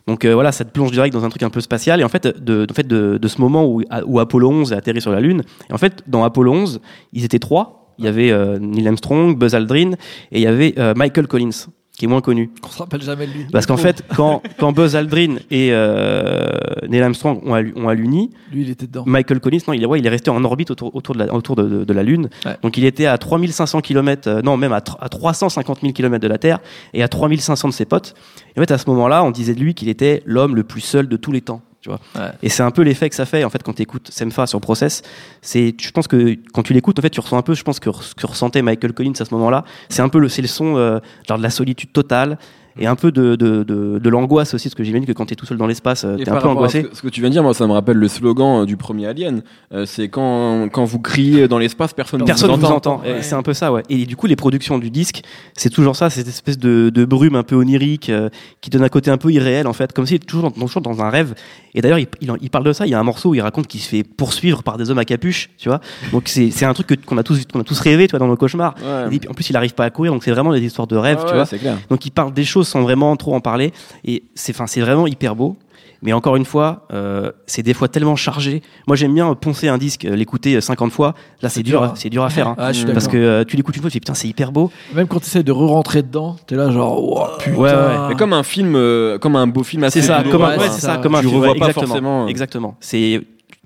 Donc 0.07 0.25
euh, 0.25 0.33
voilà, 0.33 0.51
ça 0.51 0.65
te 0.65 0.71
plonge 0.71 0.91
direct 0.91 1.13
dans 1.13 1.25
un 1.25 1.29
truc 1.29 1.43
un 1.43 1.49
peu 1.49 1.61
spatial. 1.61 2.01
Et 2.01 2.03
en 2.03 2.09
fait, 2.09 2.27
de, 2.27 3.27
ce 3.27 3.41
moment 3.41 3.65
où, 3.65 3.83
où 4.05 4.19
Apollo 4.19 4.49
11 4.49 4.73
a 4.73 4.77
atterri 4.77 5.01
sur 5.01 5.11
la 5.11 5.21
Lune, 5.21 5.43
et 5.69 5.73
en 5.73 5.77
fait, 5.77 6.03
dans 6.07 6.23
Apollo 6.23 6.51
11, 6.51 6.81
ils 7.13 7.25
étaient 7.25 7.39
trois. 7.39 7.95
Il 7.97 8.05
y 8.05 8.07
avait 8.07 8.31
euh, 8.31 8.57
Neil 8.59 8.87
Armstrong, 8.87 9.37
Buzz 9.37 9.53
Aldrin, 9.53 9.91
et 10.31 10.39
il 10.39 10.41
y 10.41 10.47
avait 10.47 10.73
euh, 10.77 10.93
Michael 10.95 11.27
Collins, 11.27 11.67
qui 12.01 12.05
est 12.05 12.07
moins 12.07 12.21
connu. 12.21 12.49
On 12.65 12.67
se 12.67 12.79
rappelle 12.79 13.03
jamais 13.03 13.27
de 13.27 13.31
lui. 13.31 13.45
Parce 13.51 13.67
qu'en 13.67 13.77
fait, 13.77 14.03
quand, 14.15 14.41
quand 14.57 14.71
Buzz 14.71 14.95
Aldrin 14.95 15.35
et 15.51 15.69
euh, 15.71 16.49
Neil 16.89 16.99
Armstrong 17.03 17.39
ont, 17.45 17.53
allu- 17.53 17.73
ont 17.75 17.87
alluni, 17.89 18.31
Lui, 18.51 18.63
il 18.63 18.71
était 18.71 18.87
dedans. 18.87 19.03
Michael 19.05 19.39
Collins, 19.39 19.59
non, 19.67 19.73
il 19.75 19.83
est, 19.83 19.85
ouais, 19.85 19.99
il 19.99 20.05
est 20.07 20.09
resté 20.09 20.31
en 20.31 20.43
orbite 20.43 20.71
autour, 20.71 20.95
autour, 20.95 21.13
de, 21.13 21.19
la, 21.23 21.31
autour 21.31 21.55
de, 21.55 21.61
de- 21.63 21.83
de 21.83 21.93
la 21.93 22.01
Lune. 22.01 22.29
Ouais. 22.43 22.57
Donc 22.63 22.75
il 22.77 22.85
était 22.85 23.05
à 23.05 23.19
3500 23.19 23.81
km, 23.81 24.27
euh, 24.27 24.41
non, 24.41 24.57
même 24.57 24.73
à, 24.73 24.77
à 24.99 25.09
350 25.09 25.81
000 25.81 25.93
km 25.93 26.19
de 26.19 26.27
la 26.27 26.39
Terre 26.39 26.57
et 26.95 27.03
à 27.03 27.07
3500 27.07 27.67
de 27.67 27.73
ses 27.73 27.85
potes. 27.85 28.15
Et 28.55 28.59
en 28.59 28.63
fait, 28.63 28.71
à 28.71 28.79
ce 28.79 28.89
moment-là, 28.89 29.23
on 29.23 29.29
disait 29.29 29.53
de 29.53 29.59
lui 29.59 29.75
qu'il 29.75 29.87
était 29.89 30.23
l'homme 30.25 30.55
le 30.55 30.63
plus 30.63 30.81
seul 30.81 31.07
de 31.07 31.17
tous 31.17 31.31
les 31.31 31.41
temps. 31.41 31.61
Tu 31.81 31.89
vois. 31.89 31.99
Ouais. 32.15 32.31
Et 32.43 32.49
c'est 32.49 32.61
un 32.63 32.69
peu 32.69 32.83
l'effet 32.83 33.09
que 33.09 33.15
ça 33.15 33.25
fait 33.25 33.43
en 33.43 33.49
fait 33.49 33.63
quand 33.63 33.73
tu 33.73 33.81
écoutes 33.81 34.09
Semfa 34.11 34.45
sur 34.45 34.61
Process. 34.61 35.01
C'est, 35.41 35.73
je 35.79 35.91
pense 35.91 36.07
que 36.07 36.37
quand 36.53 36.61
tu 36.61 36.73
l'écoutes, 36.73 36.99
en 36.99 37.01
fait, 37.01 37.09
tu 37.09 37.19
ressens 37.19 37.37
un 37.37 37.41
peu, 37.41 37.55
je 37.55 37.63
pense 37.63 37.79
que 37.79 37.91
ce 37.91 38.13
que 38.13 38.27
ressentait 38.27 38.61
Michael 38.61 38.93
Collins 38.93 39.13
à 39.19 39.25
ce 39.25 39.33
moment-là, 39.33 39.65
c'est 39.89 40.03
un 40.03 40.09
peu 40.09 40.19
le, 40.19 40.29
c'est 40.29 40.43
le 40.43 40.47
son 40.47 40.77
euh, 40.77 40.99
genre 41.27 41.39
de 41.39 41.43
la 41.43 41.49
solitude 41.49 41.91
totale 41.91 42.37
et 42.79 42.87
un 42.87 42.95
peu 42.95 43.11
de, 43.11 43.35
de, 43.35 43.63
de, 43.63 43.99
de 43.99 44.09
l'angoisse 44.09 44.53
aussi, 44.53 44.69
parce 44.69 44.75
que 44.75 44.83
j'imagine 44.83 45.05
que 45.05 45.11
quand 45.13 45.25
t'es 45.25 45.35
tout 45.35 45.45
seul 45.45 45.57
dans 45.57 45.67
l'espace, 45.67 46.05
euh, 46.05 46.17
Et 46.17 46.23
t'es 46.23 46.31
un 46.31 46.37
peu 46.37 46.47
angoissé. 46.47 46.83
Ce 46.83 46.87
que, 46.87 46.95
ce 46.97 47.01
que 47.01 47.07
tu 47.09 47.21
viens 47.21 47.29
de 47.29 47.33
dire, 47.33 47.43
moi, 47.43 47.53
ça 47.53 47.67
me 47.67 47.73
rappelle 47.73 47.97
le 47.97 48.07
slogan 48.07 48.61
euh, 48.61 48.65
du 48.65 48.77
premier 48.77 49.07
Alien. 49.07 49.41
Euh, 49.73 49.85
c'est 49.85 50.07
quand, 50.09 50.69
quand 50.71 50.85
vous 50.85 50.99
criez 50.99 51.47
dans 51.47 51.57
l'espace, 51.59 51.93
personne 51.93 52.21
ne 52.21 52.25
Personne 52.25 52.49
vous 52.51 52.57
ne 52.57 52.61
vous 52.61 52.67
entend. 52.71 53.01
C'est 53.21 53.35
un 53.35 53.43
peu 53.43 53.53
ça, 53.53 53.71
ouais. 53.71 53.83
Et 53.89 54.05
du 54.05 54.15
coup, 54.15 54.27
les 54.27 54.35
productions 54.35 54.77
du 54.79 54.89
disque, 54.89 55.21
c'est 55.55 55.69
toujours 55.69 55.95
ça, 55.95 56.09
cette 56.09 56.27
espèce 56.27 56.57
de, 56.57 56.89
de 56.93 57.05
brume 57.05 57.35
un 57.35 57.43
peu 57.43 57.55
onirique 57.55 58.09
euh, 58.09 58.29
qui 58.61 58.69
donne 58.69 58.83
un 58.83 58.89
côté 58.89 59.11
un 59.11 59.17
peu 59.17 59.31
irréel, 59.31 59.67
en 59.67 59.73
fait, 59.73 59.91
comme 59.93 60.05
s'il 60.05 60.15
était 60.15 60.25
toujours, 60.25 60.51
dans- 60.51 60.65
toujours 60.65 60.81
dans 60.81 61.01
un 61.01 61.09
rêve. 61.09 61.33
Et 61.73 61.81
d'ailleurs, 61.81 61.99
il, 61.99 62.07
il, 62.41 62.49
parle 62.49 62.65
de 62.65 62.73
ça. 62.73 62.85
Il 62.85 62.89
y 62.89 62.93
a 62.93 62.99
un 62.99 63.03
morceau 63.03 63.29
où 63.29 63.35
il 63.35 63.41
raconte 63.41 63.67
qu'il 63.67 63.79
se 63.79 63.87
fait 63.89 64.03
poursuivre 64.03 64.61
par 64.63 64.77
des 64.77 64.89
hommes 64.91 64.99
à 64.99 65.05
capuche, 65.05 65.49
tu 65.57 65.69
vois. 65.69 65.79
Donc 66.11 66.23
c'est 66.27 66.51
c'est 66.51 66.65
un 66.65 66.73
truc 66.73 66.87
que- 66.87 66.95
qu'on 66.95 67.17
a 67.17 67.23
tous 67.23 67.45
qu'on 67.51 67.59
a 67.61 67.63
tous 67.63 67.79
rêvé, 67.79 68.07
tu 68.07 68.11
vois, 68.11 68.19
dans 68.19 68.27
nos 68.27 68.35
cauchemars. 68.37 68.75
Ouais. 68.81 69.15
Et 69.15 69.19
puis, 69.19 69.29
en 69.29 69.33
plus, 69.33 69.49
il 69.49 69.55
arrive 69.57 69.73
pas 69.73 69.85
à 69.85 69.89
courir, 69.89 70.11
donc 70.11 70.23
c'est 70.23 70.31
vraiment 70.31 70.51
des 70.53 70.61
histoires 70.61 70.87
de 70.87 70.95
rêve, 70.97 71.17
Ah 71.21 71.23
tu 71.25 71.29
ouais, 71.31 71.35
vois. 71.37 71.45
c'est 71.45 71.57
clair. 71.59 71.77
Donc 71.89 72.05
il 72.05 72.11
parle 72.11 72.33
des 72.33 72.43
choses 72.43 72.60
sans 72.63 72.81
vraiment 72.81 73.15
trop 73.15 73.33
en 73.35 73.39
parler. 73.39 73.71
Et 74.05 74.23
c'est, 74.35 74.55
vraiment 74.55 75.07
hyper 75.07 75.35
beau. 75.35 75.55
Mais 76.03 76.13
encore 76.13 76.35
une 76.35 76.45
fois, 76.45 76.87
euh, 76.93 77.31
c'est 77.45 77.61
des 77.61 77.75
fois 77.75 77.87
tellement 77.87 78.15
chargé. 78.15 78.63
Moi, 78.87 78.95
j'aime 78.95 79.13
bien 79.13 79.31
poncer 79.35 79.67
un 79.67 79.77
disque, 79.77 80.05
euh, 80.05 80.15
l'écouter 80.15 80.55
euh, 80.55 80.61
50 80.61 80.91
fois. 80.91 81.13
Là, 81.43 81.49
c'est 81.49 81.61
dur, 81.61 81.79
dur, 81.81 81.83
hein, 81.83 81.89
hein. 81.91 81.95
c'est 81.95 82.09
dur 82.09 82.23
à 82.23 82.29
faire. 82.31 82.47
hein. 82.47 82.55
Ah, 82.57 82.71
Parce 82.91 83.07
que 83.07 83.17
euh, 83.17 83.43
tu 83.43 83.55
l'écoutes 83.55 83.75
une 83.75 83.81
fois, 83.83 83.91
tu 83.91 83.97
dis 83.97 83.99
putain, 83.99 84.15
c'est 84.15 84.27
hyper 84.27 84.51
beau. 84.51 84.71
Même 84.95 85.07
quand 85.07 85.19
tu 85.19 85.25
essaies 85.27 85.43
de 85.43 85.51
re-rentrer 85.51 86.01
dedans, 86.01 86.37
t'es 86.47 86.55
là 86.55 86.71
genre, 86.71 86.97
oh, 87.03 87.27
putain. 87.37 87.55
Ouais, 87.55 87.71
ouais. 87.71 88.07
Mais 88.09 88.15
comme 88.15 88.33
un 88.33 88.41
film, 88.41 88.73
euh, 88.75 89.19
comme 89.19 89.35
un 89.35 89.45
beau 89.45 89.61
film 89.61 89.83
assez 89.83 90.01
C'est 90.01 90.07
ça, 90.07 90.23
comme 90.23 90.41
un, 90.41 90.57
ouais, 90.57 90.69
ça. 90.69 90.97
comme 90.97 91.13
un 91.13 91.19
Tu 91.21 91.27
film, 91.27 91.35
revois 91.39 91.53
ouais, 91.53 91.59
pas 91.59 91.67
exactement, 91.67 91.87
forcément. 91.87 92.27
Exactement. 92.27 92.75
C'est 92.79 93.21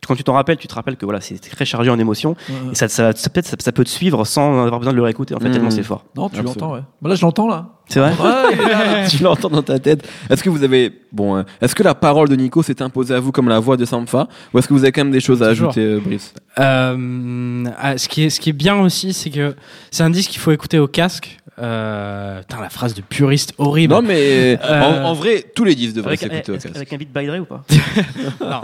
quand 0.05 0.15
tu 0.15 0.23
t'en 0.25 0.33
rappelles, 0.33 0.57
tu 0.57 0.67
te 0.67 0.75
rappelles 0.75 0.97
que 0.97 1.05
voilà, 1.05 1.21
c'est 1.21 1.39
très 1.39 1.63
chargé 1.65 1.89
en 1.89 1.97
émotions. 1.97 2.35
Ouais. 2.49 2.55
Et 2.73 2.75
ça, 2.75 2.89
ça, 2.89 3.13
ça 3.15 3.29
peut-être, 3.29 3.47
ça, 3.47 3.55
ça 3.59 3.71
peut 3.71 3.83
te 3.85 3.89
suivre 3.89 4.23
sans 4.25 4.63
avoir 4.65 4.79
besoin 4.79 4.91
de 4.91 4.97
le 4.97 5.03
réécouter. 5.03 5.33
En 5.35 5.39
fait, 5.39 5.47
Mm. 5.49 5.53
tellement 5.53 5.71
c'est 5.71 5.83
fort. 5.83 6.03
Non, 6.17 6.27
tu 6.29 6.41
l'entends, 6.43 6.73
ouais. 6.73 6.81
Bah 7.01 7.09
là, 7.09 7.15
je 7.15 7.21
l'entends, 7.25 7.47
là. 7.47 7.69
C'est 7.87 7.99
vrai. 7.99 8.13
tu 9.09 9.21
l'entends 9.23 9.49
dans 9.49 9.61
ta 9.61 9.77
tête. 9.79 10.07
Est-ce 10.29 10.43
que 10.43 10.49
vous 10.49 10.63
avez 10.63 10.91
bon, 11.11 11.37
euh, 11.37 11.43
est-ce 11.61 11.75
que 11.75 11.83
la 11.83 11.93
parole 11.95 12.27
de 12.29 12.35
Nico 12.35 12.63
s'est 12.63 12.81
imposée 12.81 13.13
à 13.13 13.19
vous 13.19 13.31
comme 13.31 13.47
la 13.49 13.59
voix 13.59 13.77
de 13.77 13.85
Sampha, 13.85 14.27
ou 14.53 14.59
est-ce 14.59 14.67
que 14.67 14.73
vous 14.73 14.83
avez 14.83 14.91
quand 14.91 15.03
même 15.03 15.13
des 15.13 15.19
choses 15.19 15.43
à 15.43 15.49
Toujours. 15.49 15.69
ajouter, 15.69 15.81
euh, 15.85 15.99
Brice 16.03 16.33
Euh, 16.59 17.63
ah, 17.79 17.97
ce, 17.97 18.07
qui 18.09 18.23
est, 18.23 18.29
ce 18.29 18.39
qui 18.39 18.49
est 18.49 18.53
bien 18.53 18.75
aussi, 18.77 19.13
c'est 19.13 19.29
que 19.29 19.55
c'est 19.91 20.03
un 20.03 20.09
disque 20.09 20.31
qu'il 20.31 20.39
faut 20.41 20.51
écouter 20.51 20.79
au 20.79 20.87
casque. 20.87 21.37
Euh, 21.57 22.41
putain, 22.41 22.59
la 22.59 22.69
phrase 22.69 22.93
de 22.95 23.01
puriste 23.01 23.53
horrible. 23.57 23.93
Non, 23.93 24.01
mais 24.01 24.59
Euh, 24.61 24.81
en, 24.81 25.05
en 25.05 25.13
vrai, 25.13 25.45
tous 25.55 25.63
les 25.63 25.73
disques 25.75 25.95
devraient 25.95 26.09
Avec, 26.09 26.19
s'écouter 26.19 26.51
au 26.51 26.55
casque. 26.55 26.75
avec 26.75 26.91
un 26.91 26.97
beat 26.97 27.13
by 27.13 27.25
Dre 27.27 27.39
ou 27.39 27.45
pas? 27.45 27.63
Non, 28.41 28.61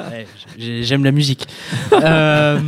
j'ai- 0.58 0.84
j'aime 0.84 1.06
la 1.06 1.12
musique. 1.14 1.48
Euh, 1.94 2.60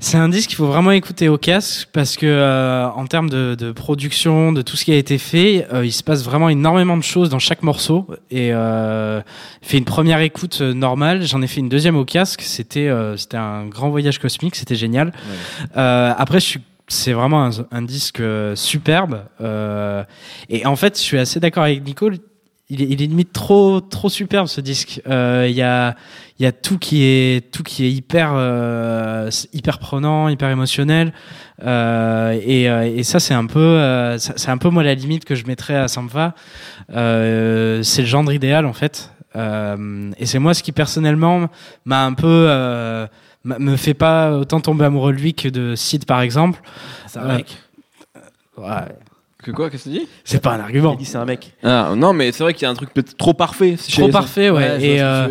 c'est 0.00 0.16
un 0.16 0.28
disque 0.28 0.50
qu'il 0.50 0.56
faut 0.56 0.66
vraiment 0.66 0.92
écouter 0.92 1.28
au 1.28 1.38
casque 1.38 1.88
parce 1.92 2.16
que 2.16 2.26
euh, 2.26 2.88
en 2.88 3.06
termes 3.06 3.28
de, 3.28 3.56
de 3.56 3.72
production, 3.72 4.52
de 4.52 4.62
tout 4.62 4.76
ce 4.76 4.84
qui 4.84 4.92
a 4.92 4.96
été 4.96 5.18
fait, 5.18 5.66
euh, 5.72 5.84
il 5.84 5.92
se 5.92 6.04
passe 6.04 6.22
vraiment 6.22 6.48
énormément 6.48 6.96
de 6.96 7.02
choses 7.02 7.28
dans 7.30 7.40
chaque 7.40 7.62
morceau. 7.62 8.06
Et 8.30 8.52
euh, 8.52 9.20
fait 9.60 9.78
une 9.78 9.84
première 9.84 10.20
écoute 10.20 10.58
euh, 10.60 10.72
normale, 10.72 11.22
j'en 11.26 11.42
ai 11.42 11.48
fait 11.48 11.60
une 11.60 11.68
deuxième 11.68 11.96
au 11.96 12.04
casque. 12.04 12.42
C'était 12.42 12.88
euh, 12.88 13.16
c'était 13.16 13.38
un 13.38 13.66
grand 13.66 13.90
voyage 13.90 14.18
cosmique, 14.18 14.54
c'était 14.54 14.76
génial. 14.76 15.12
Euh, 15.76 16.12
après, 16.16 16.38
je 16.40 16.46
suis 16.46 16.60
c'est 16.90 17.12
vraiment 17.12 17.44
un, 17.44 17.50
un 17.70 17.82
disque 17.82 18.22
superbe. 18.54 19.24
Euh, 19.42 20.04
et 20.48 20.64
en 20.64 20.74
fait, 20.74 20.96
je 20.96 21.02
suis 21.02 21.18
assez 21.18 21.38
d'accord 21.38 21.64
avec 21.64 21.84
Nico. 21.84 22.08
Il 22.70 22.82
est, 22.82 22.84
il 22.86 23.02
est 23.02 23.06
limite 23.06 23.32
trop, 23.32 23.80
trop 23.80 24.10
superbe 24.10 24.46
ce 24.46 24.60
disque. 24.60 25.00
Euh, 25.08 25.46
Il 25.48 25.56
y 25.56 25.62
a, 25.62 25.96
il 26.38 26.42
y 26.42 26.46
a 26.46 26.52
tout 26.52 26.76
qui 26.78 27.02
est, 27.02 27.50
tout 27.50 27.62
qui 27.62 27.84
est 27.86 27.90
hyper, 27.90 28.32
euh, 28.34 29.30
hyper 29.54 29.78
prenant, 29.78 30.28
hyper 30.28 30.50
émotionnel. 30.50 31.14
Euh, 31.64 32.38
et, 32.44 32.68
euh, 32.68 32.84
et 32.84 33.04
ça, 33.04 33.20
c'est 33.20 33.32
un 33.32 33.46
peu, 33.46 33.58
euh, 33.58 34.18
ça- 34.18 34.34
c'est 34.36 34.50
un 34.50 34.58
peu 34.58 34.68
moi 34.68 34.82
la 34.82 34.94
limite 34.94 35.24
que 35.24 35.34
je 35.34 35.46
mettrais 35.46 35.76
à 35.76 35.88
Sampha. 35.88 36.34
Euh, 36.94 37.82
c'est 37.82 38.02
le 38.02 38.08
genre 38.08 38.30
idéal 38.30 38.66
en 38.66 38.74
fait. 38.74 39.12
Euh, 39.36 40.10
et 40.18 40.26
c'est 40.26 40.38
moi 40.38 40.52
ce 40.52 40.62
qui 40.62 40.72
personnellement 40.72 41.48
m'a 41.86 42.04
un 42.04 42.12
peu, 42.12 42.26
euh, 42.48 43.06
me 43.44 43.76
fait 43.76 43.94
pas 43.94 44.32
autant 44.32 44.60
tomber 44.60 44.84
amoureux 44.84 45.14
de 45.14 45.18
lui 45.18 45.32
que 45.32 45.48
de 45.48 45.74
Sid 45.74 46.04
par 46.04 46.20
exemple. 46.20 46.60
Mec. 47.24 47.56
Ouais, 48.58 48.66
Que 49.42 49.50
quoi 49.52 49.70
Qu'est-ce 49.70 49.84
que 49.84 49.90
tu 49.90 49.98
dis 50.00 50.08
c'est 50.24 50.42
pas 50.42 50.54
un 50.54 50.58
Il 50.58 50.60
argument. 50.62 50.94
dit 50.96 51.04
c'est 51.04 51.16
un 51.18 51.24
mec. 51.24 51.52
Ah, 51.62 51.92
non, 51.96 52.12
mais 52.12 52.32
c'est 52.32 52.42
vrai 52.42 52.54
qu'il 52.54 52.62
y 52.62 52.66
a 52.66 52.70
un 52.70 52.74
truc 52.74 52.92
peut-être 52.92 53.16
trop 53.16 53.34
parfait. 53.34 53.76
Trop 53.92 54.08
parfait, 54.08 54.50
ouais. 54.50 54.82
et, 54.84 55.00
euh. 55.00 55.28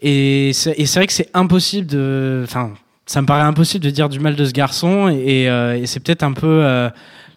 Et 0.00 0.52
c'est 0.52 0.74
vrai 0.94 1.06
que 1.06 1.12
c'est 1.12 1.30
impossible 1.34 1.86
de. 1.86 2.42
Enfin, 2.44 2.72
ça 3.06 3.20
me 3.22 3.26
paraît 3.26 3.42
impossible 3.42 3.84
de 3.84 3.90
dire 3.90 4.08
du 4.08 4.20
mal 4.20 4.36
de 4.36 4.44
ce 4.44 4.52
garçon. 4.52 5.08
Et, 5.08 5.48
euh, 5.48 5.76
et 5.76 5.86
c'est 5.86 6.00
peut-être 6.00 6.22
un 6.22 6.32
peu. 6.32 6.46
euh, 6.62 6.90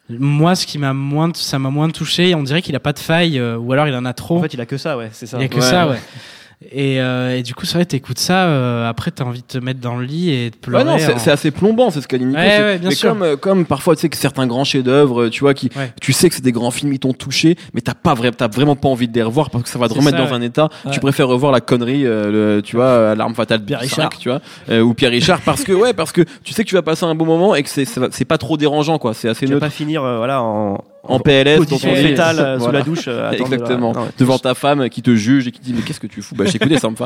moi, 0.10 0.56
ce 0.56 0.66
qui 0.68 0.78
m'a 0.78 0.92
moins, 0.94 1.32
ça 1.34 1.58
m'a 1.58 1.70
moins 1.70 1.90
touché. 1.90 2.36
On 2.36 2.44
dirait 2.44 2.62
qu'il 2.62 2.76
a 2.76 2.82
pas 2.82 2.92
de 2.94 3.00
faille, 3.00 3.40
euh, 3.40 3.56
ou 3.58 3.72
alors 3.72 3.88
il 3.88 3.96
en 3.96 4.04
a 4.06 4.14
trop. 4.14 4.38
En 4.40 4.42
fait, 4.42 4.54
il 4.54 4.60
a 4.62 4.66
que 4.66 4.78
ça, 4.78 4.98
ouais, 4.98 5.10
c'est 5.14 5.26
ça. 5.26 5.38
il 5.40 5.46
a 5.46 5.48
que 5.48 5.56
Ouais, 5.56 5.62
ça, 5.62 5.86
ouais. 5.88 5.94
ouais. 5.94 6.00
Et, 6.72 7.02
euh, 7.02 7.36
et 7.38 7.42
du 7.42 7.56
coup, 7.56 7.66
c'est 7.66 7.74
vrai, 7.74 7.86
t'écoutes 7.86 8.20
ça. 8.20 8.46
euh, 8.46 8.88
après, 8.88 9.10
t'as 9.10 9.24
envie 9.24 9.42
de 9.42 9.46
te 9.48 9.58
mettre 9.58 9.80
dans 9.80 9.96
le 9.96 10.06
lit 10.06 10.30
et 10.30 10.50
de 10.52 10.56
pleurer. 10.56 10.84
Ouais, 10.84 10.90
non, 10.92 10.98
c'est 11.00 11.14
en- 11.14 11.18
c'est 11.18 11.32
assez 11.32 11.50
plombant, 11.50 11.90
c'est 11.90 12.02
ce 12.02 12.08
qu'a 12.08 12.20
dit 12.20 12.26
Nico. 12.26 12.38
Ouais, 12.40 12.60
ouais, 12.60 12.78
bien 12.78 12.90
mais 12.90 12.96
sûr. 12.96 13.10
Comme, 13.10 13.24
euh, 13.24 13.36
comme 13.36 13.66
parfois, 13.66 13.96
tu 13.96 14.02
sais 14.02 14.10
que 14.10 14.16
certains 14.18 14.46
grands 14.46 14.64
chefs-d'œuvre, 14.64 15.30
tu 15.30 15.40
vois, 15.40 15.56
qui, 15.56 15.70
Ouais. 15.76 15.92
tu 16.00 16.14
sais 16.14 16.30
que 16.30 16.36
c'est 16.36 16.44
des 16.44 16.52
grands 16.52 16.70
films, 16.70 16.94
ils 16.94 17.00
t'ont 17.00 17.14
touché, 17.14 17.58
mais 17.74 17.82
t'as 17.82 17.96
pas 17.96 18.14
vrai, 18.14 18.32
t'as 18.32 18.48
vraiment 18.48 18.76
pas 18.76 18.90
envie 18.90 19.08
de 19.08 19.14
les 19.16 19.24
revoir 19.24 19.50
parce 19.50 19.64
que 19.64 19.70
ça 19.72 19.80
va 19.80 19.88
te 19.88 19.94
C'est 19.94 20.00
remettre 20.00 20.18
ça, 20.18 20.24
dans 20.24 20.30
ouais. 20.30 20.36
un 20.38 20.42
état. 20.42 20.70
Ouais. 20.86 20.92
Tu 20.92 21.00
préfères 21.00 21.28
revoir 21.28 21.52
la 21.52 21.62
connerie, 21.62 22.06
euh, 22.06 22.56
le- 22.58 22.62
tu 22.62 22.76
vois, 22.76 22.86
euh, 22.86 23.16
l'arme 23.16 23.34
fatale 23.34 23.66
Pierre 23.66 23.80
5, 23.84 23.88
Richard. 23.90 24.10
tu 24.20 24.30
vois, 24.30 24.42
euh, 24.70 24.82
ou 24.82 24.94
Pierre 24.94 25.12
Richard, 25.12 25.42
parce 25.42 25.64
que 25.64 25.72
ouais, 25.74 25.94
parce 25.94 26.12
que 26.12 26.22
tu 26.44 26.54
sais 26.54 26.64
que 26.64 26.70
tu 26.70 26.76
vas 26.76 26.84
passer 26.84 27.06
un 27.06 27.16
bon 27.16 27.26
moment 27.26 27.56
et 27.56 27.64
que 27.64 27.70
c'est 27.70 27.86
c'est 27.86 28.00
c'est 28.12 28.26
pas 28.26 28.38
trop 28.38 28.56
dérangeant, 28.58 29.00
quoi. 29.00 29.14
C'est 29.16 29.30
assez 29.30 29.42
Tu 29.48 29.48
vas 29.48 29.56
neutre. 29.56 29.66
pas 29.66 29.72
finir, 29.72 30.04
euh, 30.04 30.18
voilà, 30.18 30.44
en, 30.44 30.84
En 31.04 31.20
PLS, 31.20 31.58
dans 31.58 31.64
ton 31.66 31.70
position 31.72 31.94
lit. 31.96 32.02
fétale 32.10 32.40
euh, 32.40 32.56
sous 32.58 32.64
Voilà. 32.66 32.80
la 32.80 32.86
douche. 32.86 33.06
euh, 33.08 33.32
de- 33.32 33.36
Exactement. 33.38 33.92
non, 33.94 34.02
ouais. 34.02 34.08
Devant 34.20 34.38
ta 34.38 34.54
femme 34.54 34.88
qui 34.90 35.02
te 35.02 35.16
juge 35.16 35.48
et 35.48 35.52
qui 35.52 35.60
te 35.60 35.66
dit 35.66 35.74
mais 35.76 35.82
qu'est-ce 35.82 36.00
que 36.00 36.06
tu 36.08 36.22
fous? 36.22 36.36
Bah 36.36 36.46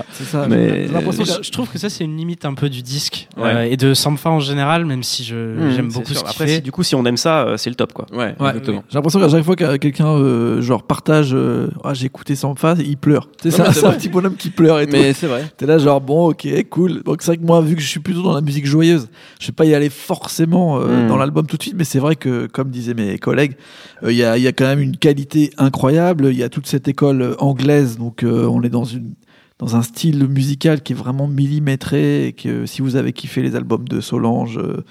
C'est 0.11 0.23
ça. 0.25 0.45
Mais- 0.49 0.87
J'ai 0.87 0.93
Je, 1.25 1.37
que- 1.37 1.43
je 1.43 1.51
trouve 1.51 1.69
que 1.69 1.77
ça, 1.77 1.89
c'est 1.89 2.03
une 2.03 2.17
limite 2.17 2.45
un 2.45 2.53
peu 2.53 2.69
du 2.69 2.81
disque 2.81 3.27
Ouais. 3.37 3.43
euh, 3.55 3.63
et 3.63 3.77
de 3.77 3.93
Sampha 3.93 4.29
en 4.29 4.39
général, 4.39 4.85
même 4.85 5.03
si 5.03 5.23
je 5.23 5.35
Mmh, 5.35 5.71
j'aime 5.75 5.87
beaucoup 5.91 6.07
sûr. 6.07 6.17
ce 6.17 6.21
qu'il 6.23 6.29
Après, 6.29 6.47
fait. 6.47 6.55
si, 6.55 6.61
du 6.61 6.71
coup, 6.71 6.83
si 6.83 6.95
on 6.95 7.05
aime 7.05 7.17
ça, 7.17 7.43
euh, 7.43 7.57
c'est 7.57 7.69
le 7.69 7.75
top, 7.75 7.93
quoi. 7.93 8.05
Ouais, 8.11 8.35
Ouais, 8.39 8.49
exactement. 8.49 8.83
J'ai 8.89 8.95
l'impression 8.95 9.19
qu'à 9.19 9.29
chaque 9.29 9.43
fois 9.43 9.55
que 9.55 9.77
quelqu'un 9.77 10.07
euh, 10.07 10.61
genre 10.61 10.83
partage, 10.83 11.31
euh, 11.33 11.69
ah, 11.83 11.93
j'ai 11.93 12.05
écouté 12.07 12.35
face, 12.57 12.79
il 12.85 12.97
pleure. 12.97 13.29
C'est 13.41 13.51
ça, 13.51 13.67
un 13.69 13.93
petit 13.93 14.09
bonhomme 14.09 14.35
qui 14.35 14.49
pleure 14.49 14.79
et 14.79 14.85
tout. 14.85 14.91
Mais 14.93 15.13
c'est 15.13 15.27
vrai. 15.27 15.45
T'es 15.57 15.65
là 15.65 15.77
genre 15.77 15.99
bon 16.01 16.29
ok 16.29 16.47
cool 16.69 17.01
donc 17.03 17.21
c'est 17.21 17.27
vrai 17.31 17.37
que 17.37 17.43
moi 17.43 17.61
vu 17.61 17.75
que 17.75 17.81
je 17.81 17.87
suis 17.87 17.99
plutôt 17.99 18.21
dans 18.21 18.33
la 18.33 18.41
musique 18.41 18.65
joyeuse 18.65 19.07
je 19.39 19.47
vais 19.47 19.53
pas 19.53 19.65
y 19.65 19.73
aller 19.73 19.89
forcément 19.89 20.79
euh, 20.79 21.05
Mm. 21.05 21.07
dans 21.07 21.17
l'album 21.17 21.45
tout 21.47 21.57
de 21.57 21.61
suite 21.61 21.75
mais 21.77 21.83
c'est 21.83 21.99
vrai 21.99 22.15
que 22.15 22.45
comme 22.47 22.69
disaient 22.69 22.93
mes 22.93 23.17
collègues 23.17 23.55
euh, 24.03 24.11
il 24.11 24.17
y, 24.17 24.23
a, 24.23 24.37
il 24.37 24.43
y 24.43 24.47
a 24.47 24.51
quand 24.51 24.65
même 24.65 24.79
une 24.79 24.97
qualité 24.97 25.51
incroyable 25.57 26.27
il 26.31 26.37
y 26.37 26.43
a 26.43 26.49
toute 26.49 26.67
cette 26.67 26.87
école 26.87 27.35
anglaise 27.39 27.97
donc 27.97 28.23
euh, 28.23 28.45
on 28.47 28.61
est 28.63 28.69
dans 28.69 28.83
une 28.85 29.13
dans 29.59 29.75
un 29.75 29.81
style 29.81 30.27
musical 30.27 30.81
qui 30.81 30.93
est 30.93 30.95
vraiment 30.95 31.27
millimétré 31.27 32.27
et 32.27 32.33
que 32.33 32.65
si 32.65 32.81
vous 32.81 32.95
avez 32.95 33.13
kiffé 33.13 33.41
les 33.41 33.55
albums 33.55 33.87
de 33.87 34.01
Solange 34.01 34.57
euh, 34.57 34.83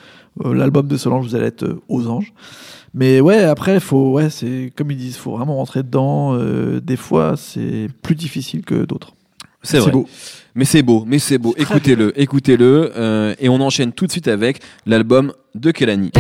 euh, 0.45 0.55
l'album 0.55 0.89
de 0.89 0.97
Solange 0.97 1.27
vous 1.27 1.35
allez 1.35 1.47
être 1.47 1.65
euh, 1.65 1.83
aux 1.89 2.07
anges 2.09 2.33
mais 2.95 3.21
ouais 3.21 3.45
après 3.45 3.79
faut 3.81 4.13
ouais 4.13 4.31
c'est 4.31 4.73
comme 4.75 4.91
ils 4.91 4.97
disent 4.97 5.17
faut 5.17 5.33
vraiment 5.37 5.57
rentrer 5.57 5.83
dedans 5.83 6.35
euh, 6.35 6.81
des 6.81 6.97
fois 6.97 7.35
c'est 7.37 7.89
plus 8.03 8.15
difficile 8.15 8.63
que 8.65 8.85
d'autres 8.87 9.15
C'est 9.63 9.79
vrai. 9.79 9.91
beau 9.93 10.07
Mais 10.55 10.65
c'est 10.65 10.83
beau, 10.83 11.05
mais 11.07 11.19
c'est 11.19 11.39
beau. 11.39 11.53
Écoutez-le, 11.57 12.13
écoutez-le. 12.21 12.93
euh, 12.97 13.35
et 13.41 13.49
on 13.49 13.61
enchaîne 13.61 13.93
tout 13.93 14.07
de 14.07 14.13
suite 14.13 14.29
avec 14.29 14.61
l'album 14.87 15.33
de 15.55 15.73
Kelani. 15.73 16.13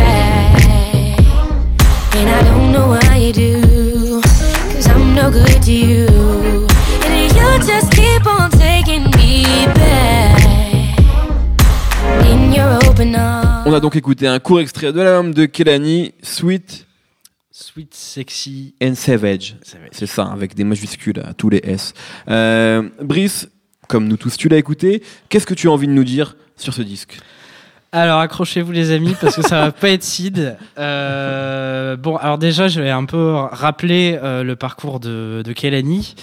And 5.96 6.23
just 7.60 7.90
keep 7.92 8.26
on 8.26 8.50
taking 8.50 9.04
me 9.16 9.44
back. 9.74 10.42
In 12.26 12.52
your 12.52 12.78
open 12.88 13.14
arms. 13.14 13.66
On 13.66 13.72
a 13.72 13.80
donc 13.80 13.96
écouté 13.96 14.26
un 14.26 14.38
court 14.40 14.60
extrait 14.60 14.92
de 14.92 15.00
l'album 15.00 15.32
de 15.32 15.46
Kelani, 15.46 16.12
Sweet 16.22 16.86
Sweet, 17.50 17.94
sexy. 17.94 18.74
and 18.82 18.96
Savage. 18.96 19.56
C'est 19.92 20.06
ça, 20.06 20.24
avec 20.24 20.56
des 20.56 20.64
majuscules 20.64 21.20
à 21.24 21.34
tous 21.34 21.50
les 21.50 21.60
S. 21.62 21.94
Euh, 22.28 22.88
Brice, 23.00 23.48
comme 23.86 24.08
nous 24.08 24.16
tous, 24.16 24.36
tu 24.36 24.48
l'as 24.48 24.56
écouté. 24.56 25.04
Qu'est-ce 25.28 25.46
que 25.46 25.54
tu 25.54 25.68
as 25.68 25.70
envie 25.70 25.86
de 25.86 25.92
nous 25.92 26.02
dire 26.02 26.36
sur 26.56 26.74
ce 26.74 26.82
disque? 26.82 27.20
Alors 27.96 28.18
accrochez-vous 28.18 28.72
les 28.72 28.90
amis 28.90 29.14
parce 29.20 29.36
que 29.36 29.42
ça 29.42 29.66
va 29.66 29.70
pas 29.70 29.90
être 29.90 30.02
Sid. 30.02 30.56
Euh, 30.78 31.94
bon 31.96 32.16
alors 32.16 32.38
déjà 32.38 32.66
je 32.66 32.80
vais 32.80 32.90
un 32.90 33.04
peu 33.04 33.34
rappeler 33.34 34.18
euh, 34.20 34.42
le 34.42 34.56
parcours 34.56 34.98
de, 34.98 35.42
de 35.44 35.52
Kelani 35.52 36.16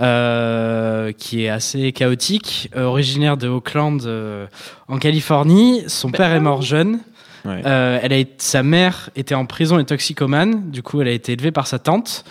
euh, 0.00 1.12
qui 1.12 1.44
est 1.44 1.50
assez 1.50 1.92
chaotique, 1.92 2.70
originaire 2.74 3.36
de 3.36 3.46
Oakland 3.46 4.00
euh, 4.06 4.46
en 4.88 4.96
Californie. 4.96 5.82
Son 5.86 6.10
père 6.10 6.32
est 6.32 6.40
mort 6.40 6.62
jeune. 6.62 7.00
Ouais. 7.44 7.60
Euh, 7.66 7.98
elle 8.02 8.14
a 8.14 8.16
été- 8.16 8.32
sa 8.38 8.62
mère 8.62 9.10
était 9.14 9.34
en 9.34 9.44
prison 9.44 9.78
et 9.78 9.84
toxicomane. 9.84 10.70
Du 10.70 10.82
coup 10.82 11.02
elle 11.02 11.08
a 11.08 11.12
été 11.12 11.32
élevée 11.32 11.52
par 11.52 11.66
sa 11.66 11.78
tante. 11.78 12.24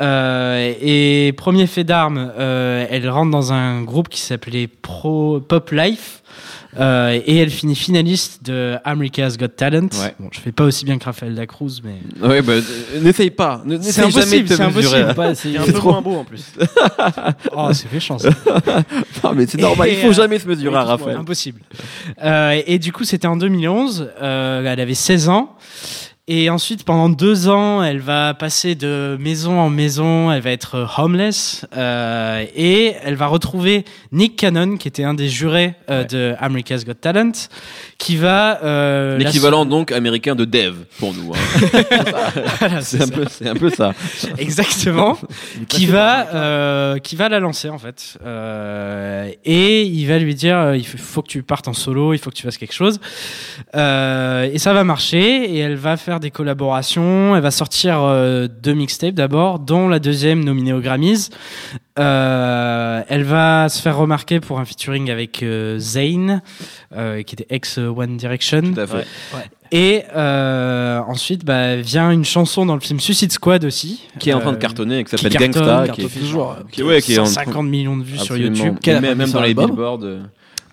Euh, 0.00 0.74
et 0.80 1.32
premier 1.36 1.66
fait 1.66 1.82
d'armes, 1.82 2.30
euh, 2.38 2.86
elle 2.88 3.10
rentre 3.10 3.32
dans 3.32 3.52
un 3.52 3.82
groupe 3.82 4.08
qui 4.08 4.20
s'appelait 4.20 4.68
Pro 4.68 5.40
Pop 5.40 5.72
Life. 5.72 6.22
Euh, 6.78 7.18
et 7.24 7.36
elle 7.38 7.50
finit 7.50 7.74
finaliste 7.74 8.44
de 8.44 8.76
America's 8.84 9.38
Got 9.38 9.48
Talent. 9.48 9.88
Ouais. 10.02 10.14
Bon, 10.20 10.28
je 10.30 10.38
fais 10.38 10.52
pas 10.52 10.64
aussi 10.64 10.84
bien 10.84 10.98
que 10.98 11.04
Raphaël 11.04 11.34
Dacruz, 11.34 11.80
mais 11.82 11.96
Ouais, 12.26 12.42
bah, 12.42 12.52
euh, 12.52 13.00
n'essaye 13.00 13.30
pas. 13.30 13.62
C'est 13.80 14.02
impossible, 14.02 14.48
c'est 14.48 14.60
impossible. 14.60 15.14
Pas 15.14 15.30
essayer. 15.30 15.54
Il 15.54 15.56
est 15.56 15.60
un 15.60 15.64
C'est 15.64 15.72
peu 15.72 15.78
trop- 15.78 15.90
moins 15.92 16.02
beau 16.02 16.16
en 16.16 16.24
plus. 16.24 16.44
oh, 17.56 17.70
c'est 17.72 17.92
méchant. 17.92 18.18
ça. 18.18 18.28
Non, 19.24 19.32
mais 19.34 19.46
c'est 19.46 19.60
normal. 19.60 19.88
Et, 19.88 19.92
Il 19.94 19.98
faut 19.98 20.08
euh, 20.08 20.12
jamais 20.12 20.38
se 20.38 20.46
mesurer 20.46 20.76
à 20.76 20.84
Raphaël. 20.84 21.16
Impossible. 21.16 21.60
Euh, 22.22 22.60
et 22.66 22.78
du 22.78 22.92
coup, 22.92 23.04
c'était 23.04 23.26
en 23.26 23.36
2011. 23.36 24.10
Euh, 24.22 24.64
elle 24.64 24.80
avait 24.80 24.94
16 24.94 25.28
ans. 25.30 25.56
Et 26.30 26.50
ensuite, 26.50 26.84
pendant 26.84 27.08
deux 27.08 27.48
ans, 27.48 27.82
elle 27.82 28.00
va 28.00 28.34
passer 28.34 28.74
de 28.74 29.16
maison 29.18 29.58
en 29.58 29.70
maison. 29.70 30.30
Elle 30.30 30.42
va 30.42 30.50
être 30.50 30.86
homeless. 30.98 31.64
Euh, 31.74 32.44
et 32.54 32.92
elle 33.02 33.14
va 33.14 33.28
retrouver 33.28 33.86
Nick 34.12 34.36
Cannon, 34.36 34.76
qui 34.76 34.88
était 34.88 35.04
un 35.04 35.14
des 35.14 35.30
jurés 35.30 35.74
euh, 35.88 36.04
de 36.04 36.34
America's 36.38 36.84
Got 36.84 36.94
Talent, 37.00 37.32
qui 37.98 38.14
va... 38.16 38.62
euh, 38.62 39.18
la- 39.18 39.24
L'équivalent 39.24 39.66
donc 39.66 39.90
américain 39.90 40.36
de 40.36 40.44
Dev 40.44 40.74
pour 41.00 41.12
nous. 41.14 41.32
hein. 41.34 41.82
Voilà, 42.60 42.80
c'est 42.80 43.02
un 43.02 43.08
peu, 43.08 43.24
c'est 43.28 43.48
un 43.48 43.54
peu 43.54 43.70
ça. 43.70 43.92
Exactement. 44.38 45.18
qui 45.68 45.86
va, 45.86 46.28
euh, 46.34 46.98
qui 46.98 47.16
va 47.16 47.28
la 47.28 47.40
lancer 47.40 47.68
en 47.68 47.78
fait. 47.78 48.16
Euh, 48.24 49.28
et 49.44 49.82
il 49.82 50.06
va 50.06 50.18
lui 50.18 50.34
dire, 50.36 50.56
euh, 50.58 50.76
il 50.76 50.86
faut, 50.86 50.96
faut 50.98 51.22
que 51.22 51.28
tu 51.28 51.42
partes 51.42 51.66
en 51.68 51.72
solo, 51.72 52.12
il 52.14 52.18
faut 52.18 52.30
que 52.30 52.36
tu 52.36 52.44
fasses 52.44 52.58
quelque 52.58 52.74
chose. 52.74 53.00
Euh, 53.74 54.48
et 54.52 54.58
ça 54.58 54.72
va 54.72 54.84
marcher. 54.84 55.50
Et 55.52 55.58
elle 55.58 55.76
va 55.76 55.96
faire 55.96 56.20
des 56.20 56.30
collaborations. 56.30 57.34
Elle 57.36 57.42
va 57.42 57.50
sortir 57.50 58.00
euh, 58.02 58.46
deux 58.62 58.74
mixtapes 58.74 59.14
d'abord, 59.14 59.58
dont 59.58 59.88
la 59.88 59.98
deuxième 59.98 60.44
nominée 60.44 60.72
aux 60.72 60.80
Grammys. 60.80 61.30
Euh, 61.98 63.02
elle 63.08 63.24
va 63.24 63.68
se 63.68 63.80
faire 63.82 63.96
remarquer 63.96 64.40
pour 64.40 64.58
un 64.60 64.64
featuring 64.64 65.10
avec 65.10 65.42
euh, 65.42 65.78
Zayn, 65.78 66.42
euh, 66.96 67.22
qui 67.22 67.34
était 67.34 67.46
ex 67.50 67.78
One 67.78 68.16
Direction. 68.16 68.62
Tout 68.74 68.80
à 68.80 68.86
fait. 68.86 69.06
Et 69.70 70.02
euh, 70.16 71.00
ensuite, 71.06 71.44
bah, 71.44 71.76
vient 71.76 72.10
une 72.10 72.24
chanson 72.24 72.64
dans 72.64 72.74
le 72.74 72.80
film 72.80 73.00
Suicide 73.00 73.30
Squad 73.32 73.64
aussi, 73.64 74.02
Qui 74.18 74.30
est 74.30 74.32
en 74.32 74.40
train 74.40 74.52
de 74.52 74.56
Euh, 74.56 74.60
cartonner, 74.60 75.04
qui 75.04 75.10
qui 75.14 75.22
s'appelle 75.22 75.38
Gangsta. 75.38 75.60
cartonne 75.60 75.94
Qui 75.94 76.02
est, 76.02 76.20
toujours. 76.20 76.56
qui, 76.72 76.82
ouais, 76.82 77.02
qui 77.02 77.14
est 77.14 77.18
en 77.18 77.24
train- 77.24 77.32
150 77.44 77.66
millions 77.66 77.96
de 77.96 78.02
vues 78.04 78.16
sur. 78.18 78.36
YouTube. 78.38 78.76
Même, 78.86 79.14
même 79.18 79.30
dans 79.30 79.42
les 79.42 79.52
billboards. 79.54 80.00
euh. 80.04 80.20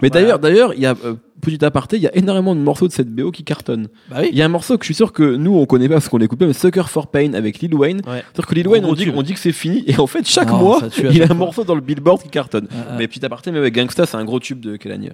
Mais 0.01 0.09
Voilà. 0.09 0.21
d'ailleurs, 0.21 0.39
d'ailleurs, 0.39 0.73
il 0.73 0.79
y 0.81 0.85
a 0.85 0.95
euh, 1.03 1.15
petit 1.41 1.63
aparté, 1.63 1.97
il 1.97 2.03
y 2.03 2.07
a 2.07 2.15
énormément 2.15 2.55
de 2.55 2.59
morceaux 2.59 2.87
de 2.87 2.93
cette 2.93 3.09
BO 3.09 3.31
qui 3.31 3.43
cartonnent. 3.43 3.87
Bah 4.09 4.17
oui. 4.21 4.29
Il 4.31 4.37
y 4.37 4.41
a 4.41 4.45
un 4.45 4.49
morceau 4.49 4.77
que 4.77 4.83
je 4.83 4.87
suis 4.87 4.95
sûr 4.95 5.13
que 5.13 5.35
nous 5.35 5.55
on 5.55 5.65
connaît 5.65 5.87
pas 5.87 5.95
parce 5.95 6.09
qu'on 6.09 6.17
l'écoute 6.17 6.39
pas, 6.39 6.45
mais 6.45 6.53
Sucker 6.53 6.83
for 6.87 7.07
Pain 7.07 7.33
avec 7.33 7.59
Lil 7.59 7.75
Wayne. 7.75 8.01
Ouais. 8.07 8.23
C'est-à-dire 8.33 8.47
que 8.47 8.55
Lil 8.55 8.67
Wayne, 8.67 8.85
on 8.85 8.93
dit, 8.93 9.11
on 9.13 9.21
dit 9.21 9.33
que 9.33 9.39
c'est 9.39 9.51
fini 9.51 9.83
et 9.87 9.99
en 9.99 10.07
fait 10.07 10.27
chaque 10.27 10.49
Non, 10.49 10.57
mois 10.57 10.81
il 11.11 11.23
a 11.23 11.27
un 11.29 11.35
morceau 11.35 11.63
dans 11.63 11.75
le 11.75 11.81
billboard 11.81 12.21
qui 12.21 12.29
cartonne. 12.29 12.67
Ah, 12.71 12.75
ah. 12.89 12.95
Mais 12.97 13.07
petit 13.07 13.25
aparté, 13.25 13.51
même 13.51 13.61
avec 13.61 13.75
Gangsta, 13.75 14.05
c'est 14.05 14.17
un 14.17 14.25
gros 14.25 14.39
tube 14.39 14.59
de 14.59 14.75
Kelani. 14.75 15.09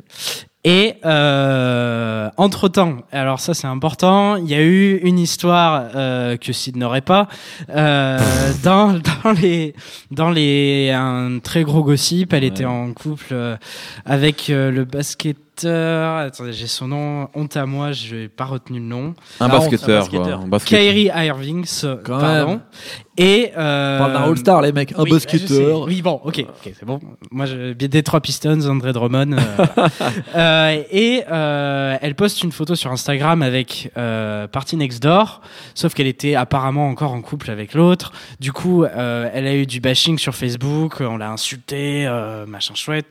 Et 0.64 0.94
euh, 1.06 2.30
entre 2.38 2.68
temps, 2.68 2.98
alors 3.12 3.40
ça 3.40 3.56
c'est 3.56 3.66
important, 3.66 4.36
il 4.36 4.48
y 4.48 4.54
a 4.54 4.62
eu 4.62 4.98
une 4.98 5.18
histoire 5.18 5.90
euh, 5.96 6.38
que 6.38 6.54
Sid 6.54 6.78
n'aurait 6.78 7.02
pas 7.02 7.28
euh, 7.72 8.20
dans 8.64 8.94
dans 9.24 9.32
les 9.32 9.74
dans 10.12 10.30
les 10.30 10.92
un 10.92 11.40
très 11.40 11.64
gros 11.64 11.84
gossip. 11.84 12.34
Elle 12.34 12.44
était 12.44 12.66
en 12.66 12.94
couple 12.94 13.30
euh, 13.32 13.58
avec 14.06 14.52
euh, 14.52 14.70
le 14.70 14.86
basketteur. 15.66 16.16
Attendez, 16.18 16.54
j'ai 16.54 16.68
son 16.68 16.88
nom. 16.88 17.28
Honte 17.36 17.58
à 17.58 17.66
moi, 17.66 17.92
je 17.92 18.16
n'ai 18.16 18.28
pas 18.30 18.46
retenu 18.46 18.80
le 18.80 18.86
nom. 18.86 19.14
Un 19.40 19.46
Ah, 19.46 19.50
basketteur, 19.50 19.90
un 19.90 20.00
basketteur. 20.00 20.38
quoi. 20.38 20.46
Un 20.46 20.48
basketteur. 20.48 20.80
Kyrie 20.80 21.10
Irving, 21.26 21.66
ce- 21.66 21.96
Quand 22.04 22.20
pardon. 22.20 22.48
même. 22.50 22.62
Et 23.18 23.52
euh, 23.58 23.98
On 23.98 24.00
parle 24.00 24.14
d'un 24.14 24.24
All-Star, 24.32 24.62
les 24.62 24.72
mecs. 24.72 24.94
Un 24.98 25.04
oui, 25.04 25.12
basketteur. 25.12 25.82
Oui, 25.82 26.02
bon, 26.02 26.22
ok, 26.24 26.46
c'est 26.64 26.86
bon. 26.86 27.00
Moi, 27.30 27.46
je, 27.46 27.74
des 27.74 28.04
trois 28.04 28.22
Pistons, 28.22 28.62
André 28.68 28.94
Drummond. 28.94 29.34
euh, 29.34 29.66
euh, 30.36 30.82
et 30.92 31.24
euh, 31.30 31.98
elle 32.02 32.16
poste 32.16 32.42
une 32.44 32.52
photo 32.52 32.74
sur 32.76 32.92
Instagram 32.92 33.42
avec 33.42 33.92
euh, 33.98 34.48
Party 34.48 34.78
Next 34.78 35.04
Door, 35.04 35.42
sauf 35.76 35.94
qu'elle 35.94 36.08
était 36.08 36.36
apparemment 36.36 36.88
encore 36.88 37.12
en 37.12 37.22
couple 37.22 37.52
avec 37.52 37.74
l'autre. 37.74 38.12
Du 38.40 38.54
coup, 38.54 38.86
euh, 38.86 39.30
elle 39.34 39.46
a 39.46 39.54
eu 39.56 39.66
du 39.66 39.82
bashing 39.82 40.18
sur 40.18 40.34
Facebook, 40.34 40.98
on 41.02 41.18
l'a 41.18 41.32
insulté, 41.32 42.06
euh, 42.08 42.46
machin 42.46 42.76
chouette. 42.76 43.08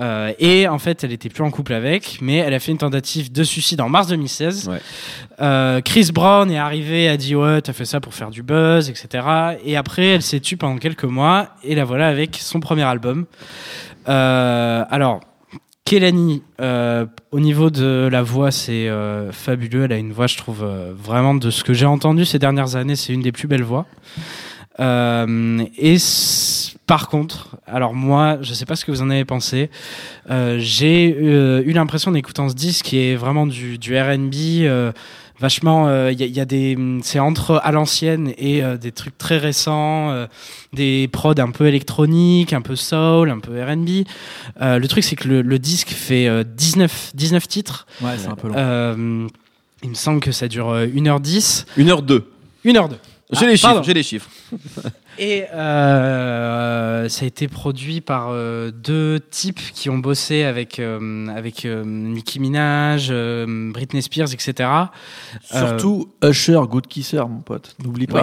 Euh, 0.00 0.32
et 0.38 0.68
en 0.68 0.78
fait, 0.78 1.02
elle 1.04 1.12
était 1.12 1.28
plus 1.28 1.42
en 1.42 1.50
couple 1.50 1.74
avec, 1.90 2.18
mais 2.20 2.36
elle 2.36 2.54
a 2.54 2.60
fait 2.60 2.72
une 2.72 2.78
tentative 2.78 3.30
de 3.32 3.44
suicide 3.44 3.80
en 3.80 3.88
mars 3.88 4.08
2016. 4.08 4.68
Ouais. 4.68 4.78
Euh, 5.40 5.80
Chris 5.80 6.10
Brown 6.12 6.50
est 6.50 6.58
arrivé, 6.58 7.08
a 7.08 7.16
dit 7.16 7.34
ouais, 7.34 7.60
t'as 7.60 7.72
fait 7.72 7.84
ça 7.84 8.00
pour 8.00 8.14
faire 8.14 8.30
du 8.30 8.42
buzz, 8.42 8.88
etc. 8.88 9.24
Et 9.64 9.76
après, 9.76 10.06
elle 10.06 10.22
s'est 10.22 10.40
tue 10.40 10.56
pendant 10.56 10.78
quelques 10.78 11.04
mois, 11.04 11.48
et 11.64 11.74
la 11.74 11.84
voilà 11.84 12.08
avec 12.08 12.36
son 12.40 12.60
premier 12.60 12.84
album. 12.84 13.26
Euh, 14.08 14.84
alors, 14.90 15.20
Kelani, 15.90 16.44
euh, 16.60 17.04
au 17.32 17.40
niveau 17.40 17.68
de 17.68 18.08
la 18.12 18.22
voix, 18.22 18.52
c'est 18.52 18.88
euh, 18.88 19.32
fabuleux. 19.32 19.84
Elle 19.84 19.92
a 19.92 19.96
une 19.96 20.12
voix, 20.12 20.28
je 20.28 20.36
trouve, 20.36 20.62
euh, 20.62 20.92
vraiment 20.96 21.34
de 21.34 21.50
ce 21.50 21.64
que 21.64 21.72
j'ai 21.72 21.84
entendu 21.84 22.24
ces 22.24 22.38
dernières 22.38 22.76
années, 22.76 22.94
c'est 22.94 23.12
une 23.12 23.22
des 23.22 23.32
plus 23.32 23.48
belles 23.48 23.64
voix. 23.64 23.86
Et 24.78 25.98
par 26.90 27.08
contre, 27.08 27.56
alors 27.68 27.94
moi, 27.94 28.38
je 28.42 28.52
sais 28.52 28.64
pas 28.66 28.74
ce 28.74 28.84
que 28.84 28.90
vous 28.90 29.00
en 29.00 29.10
avez 29.10 29.24
pensé. 29.24 29.70
Euh, 30.28 30.56
j'ai 30.58 31.16
euh, 31.22 31.62
eu 31.64 31.70
l'impression 31.70 32.10
d'écouter 32.10 32.42
ce 32.48 32.54
disque 32.56 32.86
qui 32.86 32.98
est 32.98 33.14
vraiment 33.14 33.46
du, 33.46 33.78
du 33.78 33.96
R&B. 33.96 34.34
euh, 34.64 34.90
vachement 35.38 35.88
il 36.08 36.20
y, 36.20 36.24
a, 36.24 36.26
y 36.26 36.40
a 36.40 36.44
des 36.44 36.76
c'est 37.02 37.20
entre 37.20 37.60
à 37.62 37.70
l'ancienne 37.70 38.32
et 38.38 38.62
euh, 38.64 38.76
des 38.76 38.90
trucs 38.90 39.16
très 39.16 39.38
récents 39.38 40.10
euh, 40.10 40.26
des 40.72 41.08
prods 41.10 41.38
un 41.38 41.52
peu 41.52 41.66
électroniques 41.66 42.52
un 42.52 42.60
peu 42.60 42.74
soul 42.76 43.30
un 43.30 43.38
peu 43.38 43.52
R&B 43.62 44.04
Euh, 44.60 44.78
le 44.80 44.88
truc 44.88 45.04
c'est 45.04 45.16
que 45.16 45.28
le, 45.28 45.42
le 45.42 45.58
disque 45.60 45.90
fait 45.90 46.26
euh, 46.26 46.42
19 46.44 47.12
19 47.14 47.46
titres 47.48 47.86
Ouais, 48.02 48.18
c'est 48.18 48.28
un 48.28 48.34
peu 48.34 48.48
long. 48.48 48.54
Euh, 48.56 49.26
il 49.84 49.90
me 49.90 49.94
semble 49.94 50.20
que 50.20 50.32
ça 50.32 50.48
dure 50.48 50.68
euh, 50.70 50.86
1h10 50.86 51.64
1h02. 51.78 52.22
1h2 52.66 52.90
J'ai 53.32 53.44
Ah, 53.44 53.46
les 53.46 53.56
chiffres, 53.56 53.82
j'ai 53.84 53.94
les 53.94 54.02
chiffres. 54.02 54.28
et 55.18 55.44
euh, 55.52 57.08
ça 57.08 57.24
a 57.24 57.28
été 57.28 57.48
produit 57.48 58.00
par 58.00 58.28
euh, 58.30 58.70
deux 58.70 59.20
types 59.20 59.60
qui 59.74 59.90
ont 59.90 59.98
bossé 59.98 60.44
avec 60.44 60.78
euh, 60.78 61.26
avec 61.28 61.64
euh, 61.64 61.84
Nicki 61.84 62.40
Minaj, 62.40 63.08
euh, 63.10 63.70
Britney 63.72 64.02
Spears, 64.02 64.32
etc. 64.32 64.68
Surtout 65.42 66.10
Usher, 66.24 66.60
Good 66.68 66.86
Kisser, 66.86 67.22
mon 67.28 67.40
pote. 67.40 67.76
N'oublie 67.82 68.06
pas. 68.06 68.20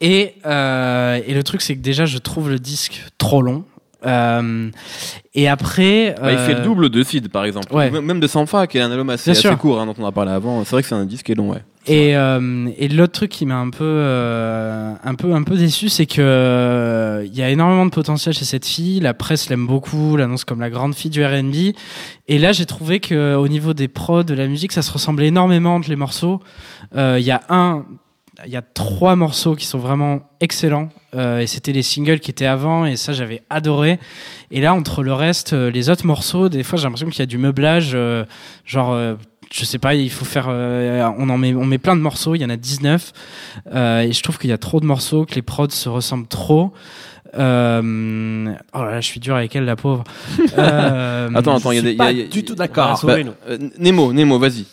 Et, 0.00 0.34
euh, 0.44 1.20
et 1.26 1.34
le 1.34 1.42
truc, 1.42 1.62
c'est 1.62 1.76
que 1.76 1.80
déjà, 1.80 2.04
je 2.04 2.18
trouve 2.18 2.50
le 2.50 2.58
disque 2.58 3.04
trop 3.18 3.42
long. 3.42 3.64
Euh, 4.06 4.70
et 5.34 5.48
après. 5.48 6.14
Bah, 6.20 6.32
il 6.32 6.38
fait 6.38 6.54
euh, 6.54 6.58
le 6.58 6.64
double 6.64 6.90
de 6.90 7.02
Sid, 7.02 7.28
par 7.28 7.44
exemple. 7.44 7.72
ouais. 7.74 7.90
Même 7.90 8.20
de 8.20 8.26
Sanfa, 8.26 8.66
qui 8.66 8.78
est 8.78 8.82
un 8.82 8.90
album 8.90 9.10
assez, 9.10 9.30
assez 9.30 9.56
court, 9.56 9.80
hein, 9.80 9.86
dont 9.86 9.94
on 9.98 10.06
a 10.06 10.12
parlé 10.12 10.32
avant. 10.32 10.64
C'est 10.64 10.70
vrai 10.72 10.82
que 10.82 10.88
c'est 10.88 10.94
un 10.94 11.04
disque 11.06 11.26
qui 11.26 11.32
est 11.32 11.36
long, 11.36 11.50
ouais. 11.50 11.62
Et, 11.86 12.16
euh, 12.16 12.68
et 12.78 12.88
l'autre 12.88 13.12
truc 13.12 13.30
qui 13.30 13.44
m'a 13.44 13.56
un 13.56 13.68
peu, 13.68 13.84
euh, 13.84 14.94
un 15.04 15.14
peu, 15.14 15.34
un 15.34 15.42
peu 15.42 15.54
déçu, 15.54 15.90
c'est 15.90 16.06
que 16.06 16.22
euh, 16.22 17.26
il 17.26 17.36
y 17.36 17.42
a 17.42 17.50
énormément 17.50 17.84
de 17.84 17.90
potentiel 17.90 18.34
chez 18.34 18.46
cette 18.46 18.64
fille. 18.64 19.00
La 19.00 19.12
presse 19.12 19.50
l'aime 19.50 19.66
beaucoup, 19.66 20.16
l'annonce 20.16 20.44
comme 20.44 20.60
la 20.60 20.70
grande 20.70 20.94
fille 20.94 21.10
du 21.10 21.22
R&B. 21.22 21.74
Et 22.26 22.38
là, 22.38 22.52
j'ai 22.52 22.64
trouvé 22.64 23.00
que 23.00 23.34
au 23.34 23.48
niveau 23.48 23.74
des 23.74 23.88
prods, 23.88 24.22
de 24.22 24.32
la 24.32 24.46
musique, 24.46 24.72
ça 24.72 24.80
se 24.80 24.90
ressemblait 24.90 25.26
énormément 25.26 25.74
entre 25.74 25.90
les 25.90 25.96
morceaux. 25.96 26.40
Euh, 26.96 27.18
Il 27.20 27.26
y 27.26 27.32
a 27.32 27.42
un, 27.50 27.84
il 28.46 28.52
y 28.52 28.56
a 28.56 28.62
trois 28.62 29.16
morceaux 29.16 29.54
qui 29.54 29.66
sont 29.66 29.78
vraiment 29.78 30.20
excellents. 30.40 30.88
Euh, 31.14 31.38
et 31.40 31.46
c'était 31.46 31.72
les 31.72 31.82
singles 31.82 32.18
qui 32.20 32.30
étaient 32.30 32.46
avant, 32.46 32.86
et 32.86 32.96
ça 32.96 33.12
j'avais 33.12 33.42
adoré. 33.50 33.98
Et 34.50 34.60
là, 34.60 34.74
entre 34.74 35.02
le 35.02 35.12
reste, 35.12 35.52
euh, 35.52 35.70
les 35.70 35.88
autres 35.90 36.06
morceaux, 36.06 36.48
des 36.48 36.62
fois 36.64 36.76
j'ai 36.78 36.84
l'impression 36.84 37.08
qu'il 37.08 37.20
y 37.20 37.22
a 37.22 37.26
du 37.26 37.38
meublage, 37.38 37.92
euh, 37.94 38.24
genre. 38.64 38.92
euh, 38.92 39.14
je 39.52 39.64
sais 39.64 39.78
pas, 39.78 39.94
il 39.94 40.10
faut 40.10 40.24
faire. 40.24 40.46
euh, 40.48 41.08
on 41.18 41.28
en 41.28 41.38
met, 41.38 41.54
on 41.54 41.64
met 41.66 41.78
plein 41.78 41.94
de 41.94 42.00
morceaux. 42.00 42.34
Il 42.34 42.40
y 42.40 42.44
en 42.44 42.50
a 42.50 42.56
19 42.56 43.12
euh, 43.72 44.00
et 44.00 44.10
je 44.12 44.20
trouve 44.22 44.38
qu'il 44.38 44.50
y 44.50 44.52
a 44.52 44.58
trop 44.58 44.80
de 44.80 44.86
morceaux, 44.86 45.26
que 45.26 45.34
les 45.36 45.42
prods 45.42 45.68
se 45.70 45.88
ressemblent 45.88 46.26
trop. 46.26 46.72
Euh, 47.38 48.52
oh 48.74 48.78
là 48.82 48.90
là, 48.92 49.00
je 49.00 49.06
suis 49.06 49.20
dur 49.20 49.36
avec 49.36 49.54
elle, 49.54 49.64
la 49.64 49.76
pauvre. 49.76 50.04
Euh, 50.58 51.28
Attends, 51.34 51.56
attends, 51.56 51.72
il 51.72 51.76
y 51.76 51.78
a 51.78 51.82
des. 51.82 51.92
il 51.92 51.96
y 51.98 52.00
a- 52.00 52.04
Pas 52.04 52.12
il 52.12 52.18
y 52.18 52.22
a- 52.22 52.26
du 52.26 52.44
tout 52.44 52.54
d'accord. 52.54 52.96
sauver, 52.98 53.24
Bah, 53.24 53.30
nous. 53.48 53.52
euh, 53.52 53.70
Nemo, 53.78 54.12
Nemo, 54.12 54.38
vas-y. 54.38 54.64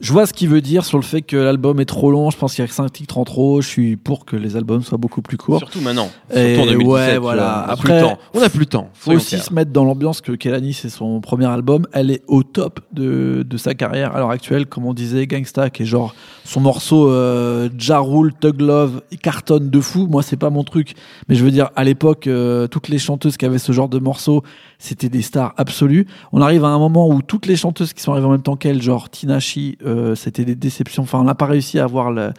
Je 0.00 0.12
vois 0.14 0.24
ce 0.24 0.32
qu'il 0.32 0.48
veut 0.48 0.62
dire 0.62 0.86
sur 0.86 0.96
le 0.96 1.04
fait 1.04 1.20
que 1.20 1.36
l'album 1.36 1.78
est 1.78 1.84
trop 1.84 2.10
long. 2.10 2.30
Je 2.30 2.36
pense 2.38 2.54
qu'il 2.54 2.62
y 2.62 2.64
a 2.64 2.68
que 2.68 2.74
5 2.74 2.90
titres 2.90 3.18
en 3.18 3.24
trop. 3.24 3.60
Je 3.60 3.68
suis 3.68 3.96
pour 3.96 4.24
que 4.24 4.34
les 4.34 4.56
albums 4.56 4.82
soient 4.82 4.96
beaucoup 4.96 5.20
plus 5.20 5.36
courts. 5.36 5.58
Surtout 5.58 5.82
maintenant. 5.82 6.08
Et 6.34 6.54
Surtout 6.54 6.68
en 6.70 6.72
2017. 6.72 6.88
ouais, 6.88 7.18
voilà. 7.18 7.64
On 7.66 7.68
a 7.68 7.72
Après, 7.72 7.84
plus 7.88 7.94
le 7.94 8.00
temps. 8.00 8.18
On 8.32 8.42
a 8.42 8.48
plus 8.48 8.58
le 8.60 8.66
temps. 8.66 8.90
faut 8.94 9.12
aussi 9.12 9.38
se 9.38 9.52
mettre 9.52 9.72
dans 9.72 9.84
l'ambiance 9.84 10.22
que 10.22 10.32
Kelani, 10.32 10.72
c'est 10.72 10.88
son 10.88 11.20
premier 11.20 11.44
album. 11.46 11.86
Elle 11.92 12.10
est 12.10 12.22
au 12.28 12.42
top 12.42 12.80
de, 12.92 13.44
de 13.46 13.56
sa 13.58 13.74
carrière 13.74 14.16
à 14.16 14.18
l'heure 14.20 14.30
actuelle. 14.30 14.64
Comme 14.66 14.86
on 14.86 14.94
disait, 14.94 15.26
Gangsta, 15.26 15.68
qui 15.68 15.82
est 15.82 15.86
genre 15.86 16.14
son 16.44 16.60
morceau 16.60 17.10
euh, 17.10 17.68
Ja 17.78 17.98
Rule, 17.98 18.32
Tug 18.40 18.58
Love, 18.62 19.02
cartonne 19.22 19.68
de 19.68 19.80
fou. 19.80 20.06
Moi, 20.06 20.22
c'est 20.22 20.38
pas 20.38 20.48
mon 20.50 20.64
truc. 20.64 20.94
Mais 21.28 21.34
je 21.34 21.44
veux 21.44 21.50
dire, 21.50 21.68
à 21.76 21.84
l'époque, 21.84 22.26
euh, 22.26 22.66
toutes 22.68 22.88
les 22.88 22.98
chanteuses 22.98 23.36
qui 23.36 23.44
avaient 23.44 23.58
ce 23.58 23.72
genre 23.72 23.90
de 23.90 23.98
morceaux, 23.98 24.42
c'était 24.80 25.10
des 25.10 25.22
stars 25.22 25.54
absolues. 25.58 26.06
On 26.32 26.40
arrive 26.40 26.64
à 26.64 26.68
un 26.68 26.78
moment 26.78 27.08
où 27.08 27.20
toutes 27.22 27.46
les 27.46 27.54
chanteuses 27.54 27.92
qui 27.92 28.02
sont 28.02 28.12
arrivées 28.12 28.26
en 28.26 28.30
même 28.32 28.42
temps 28.42 28.56
qu'elle, 28.56 28.82
genre 28.82 29.10
Tinashi, 29.10 29.76
euh, 29.84 30.14
c'était 30.14 30.44
des 30.44 30.56
déceptions. 30.56 31.02
Enfin, 31.02 31.20
on 31.20 31.24
n'a 31.24 31.34
pas 31.34 31.46
réussi 31.46 31.78
à 31.78 31.84
avoir 31.84 32.10
le, 32.10 32.32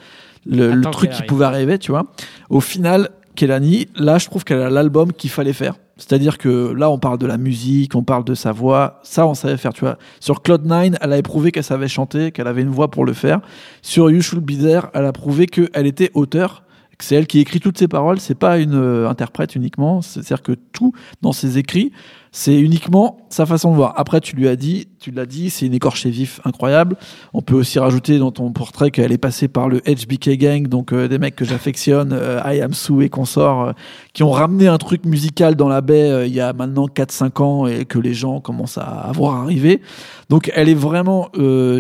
le, 0.47 0.82
truc 0.82 1.12
qui 1.12 1.17
arrive. 1.17 1.27
pouvait 1.27 1.45
arriver, 1.45 1.77
tu 1.77 1.91
vois. 1.91 2.08
Au 2.49 2.60
final, 2.60 3.10
Kelani, 3.36 3.88
là, 3.95 4.17
je 4.17 4.25
trouve 4.25 4.43
qu'elle 4.43 4.62
a 4.62 4.71
l'album 4.71 5.13
qu'il 5.13 5.30
fallait 5.30 5.54
faire. 5.54 5.75
C'est-à-dire 5.97 6.39
que 6.39 6.73
là, 6.73 6.89
on 6.89 6.97
parle 6.97 7.19
de 7.19 7.27
la 7.27 7.38
musique, 7.38 7.93
on 7.93 8.04
parle 8.04 8.23
de 8.23 8.34
sa 8.34 8.51
voix. 8.51 8.99
Ça, 9.04 9.27
on 9.27 9.36
savait 9.36 9.58
faire, 9.58 9.71
tu 9.71 9.82
vois. 9.82 9.99
Sur 10.19 10.41
Cloud9, 10.41 10.97
elle 10.99 11.13
a 11.13 11.21
prouvé 11.21 11.51
qu'elle 11.51 11.63
savait 11.63 11.88
chanter, 11.88 12.32
qu'elle 12.32 12.47
avait 12.47 12.63
une 12.63 12.69
voix 12.69 12.89
pour 12.89 13.06
le 13.06 13.13
faire. 13.13 13.39
Sur 13.84 14.10
You 14.10 14.21
Should 14.21 14.43
Be 14.43 14.60
There, 14.60 14.88
elle 14.95 15.06
a 15.06 15.13
prouvé 15.13 15.45
qu'elle 15.45 15.86
était 15.86 16.10
auteur. 16.15 16.63
C'est 17.04 17.16
elle 17.16 17.28
qui 17.28 17.40
écrit 17.40 17.60
toutes 17.60 17.78
ses 17.78 17.88
paroles, 17.88 18.20
c'est 18.20 18.36
pas 18.36 18.58
une 18.60 18.76
euh, 18.76 19.10
interprète 19.10 19.56
uniquement. 19.56 20.02
C'est-à-dire 20.02 20.42
que 20.42 20.54
tout 20.54 20.94
dans 21.22 21.32
ses 21.32 21.58
écrits, 21.58 21.92
c'est 22.32 22.58
uniquement 22.58 23.18
sa 23.30 23.46
façon 23.46 23.72
de 23.72 23.76
voir. 23.76 23.94
Après, 23.98 24.22
tu 24.22 24.38
lui 24.38 24.48
as 24.48 24.56
dit, 24.56 24.88
tu 25.00 25.12
l'as 25.12 25.26
dit, 25.26 25.50
c'est 25.50 25.66
une 25.66 25.74
écorché 25.74 26.10
vif 26.10 26.40
incroyable. 26.46 26.96
On 27.34 27.42
peut 27.42 27.56
aussi 27.56 27.78
rajouter 27.78 28.20
dans 28.20 28.32
ton 28.32 28.52
portrait 28.54 28.90
qu'elle 28.90 29.12
est 29.12 29.18
passée 29.18 29.50
par 29.50 29.68
le 29.68 29.80
HBK 29.82 30.38
Gang, 30.38 30.68
donc 30.68 30.94
euh, 30.94 31.10
des 31.10 31.20
mecs 31.20 31.36
que 31.36 31.44
j'affectionne, 31.44 32.14
euh, 32.14 32.42
I 32.46 32.62
Am 32.62 32.74
Sue 32.74 33.04
et 33.04 33.10
consorts, 33.10 33.62
euh, 33.62 33.72
qui 34.14 34.24
ont 34.24 34.32
ramené 34.32 34.68
un 34.68 34.78
truc 34.78 35.06
musical 35.06 35.56
dans 35.56 35.68
la 35.68 35.82
baie 35.82 36.28
il 36.28 36.34
y 36.34 36.40
a 36.40 36.54
maintenant 36.54 36.88
4-5 36.88 37.42
ans 37.42 37.68
et 37.68 37.84
que 37.84 38.00
les 38.00 38.14
gens 38.14 38.40
commencent 38.40 38.78
à 38.78 38.84
avoir 38.84 39.36
arrivé. 39.36 39.82
Donc, 40.30 40.50
elle 40.56 40.70
est 40.70 40.74
vraiment 40.74 41.30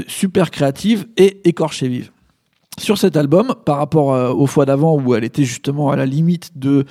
super 0.07 0.51
créative 0.51 1.07
et 1.17 1.47
écorché 1.47 1.87
vive 1.87 2.11
sur 2.81 2.97
cet 2.97 3.15
album 3.17 3.53
par 3.65 3.77
rapport 3.77 4.13
euh, 4.13 4.31
aux 4.31 4.47
fois 4.47 4.65
d'avant 4.65 4.95
où 4.99 5.15
elle 5.15 5.23
était 5.23 5.43
justement 5.43 5.91
à 5.91 5.95
la 5.95 6.05
limite 6.05 6.57
de 6.57 6.85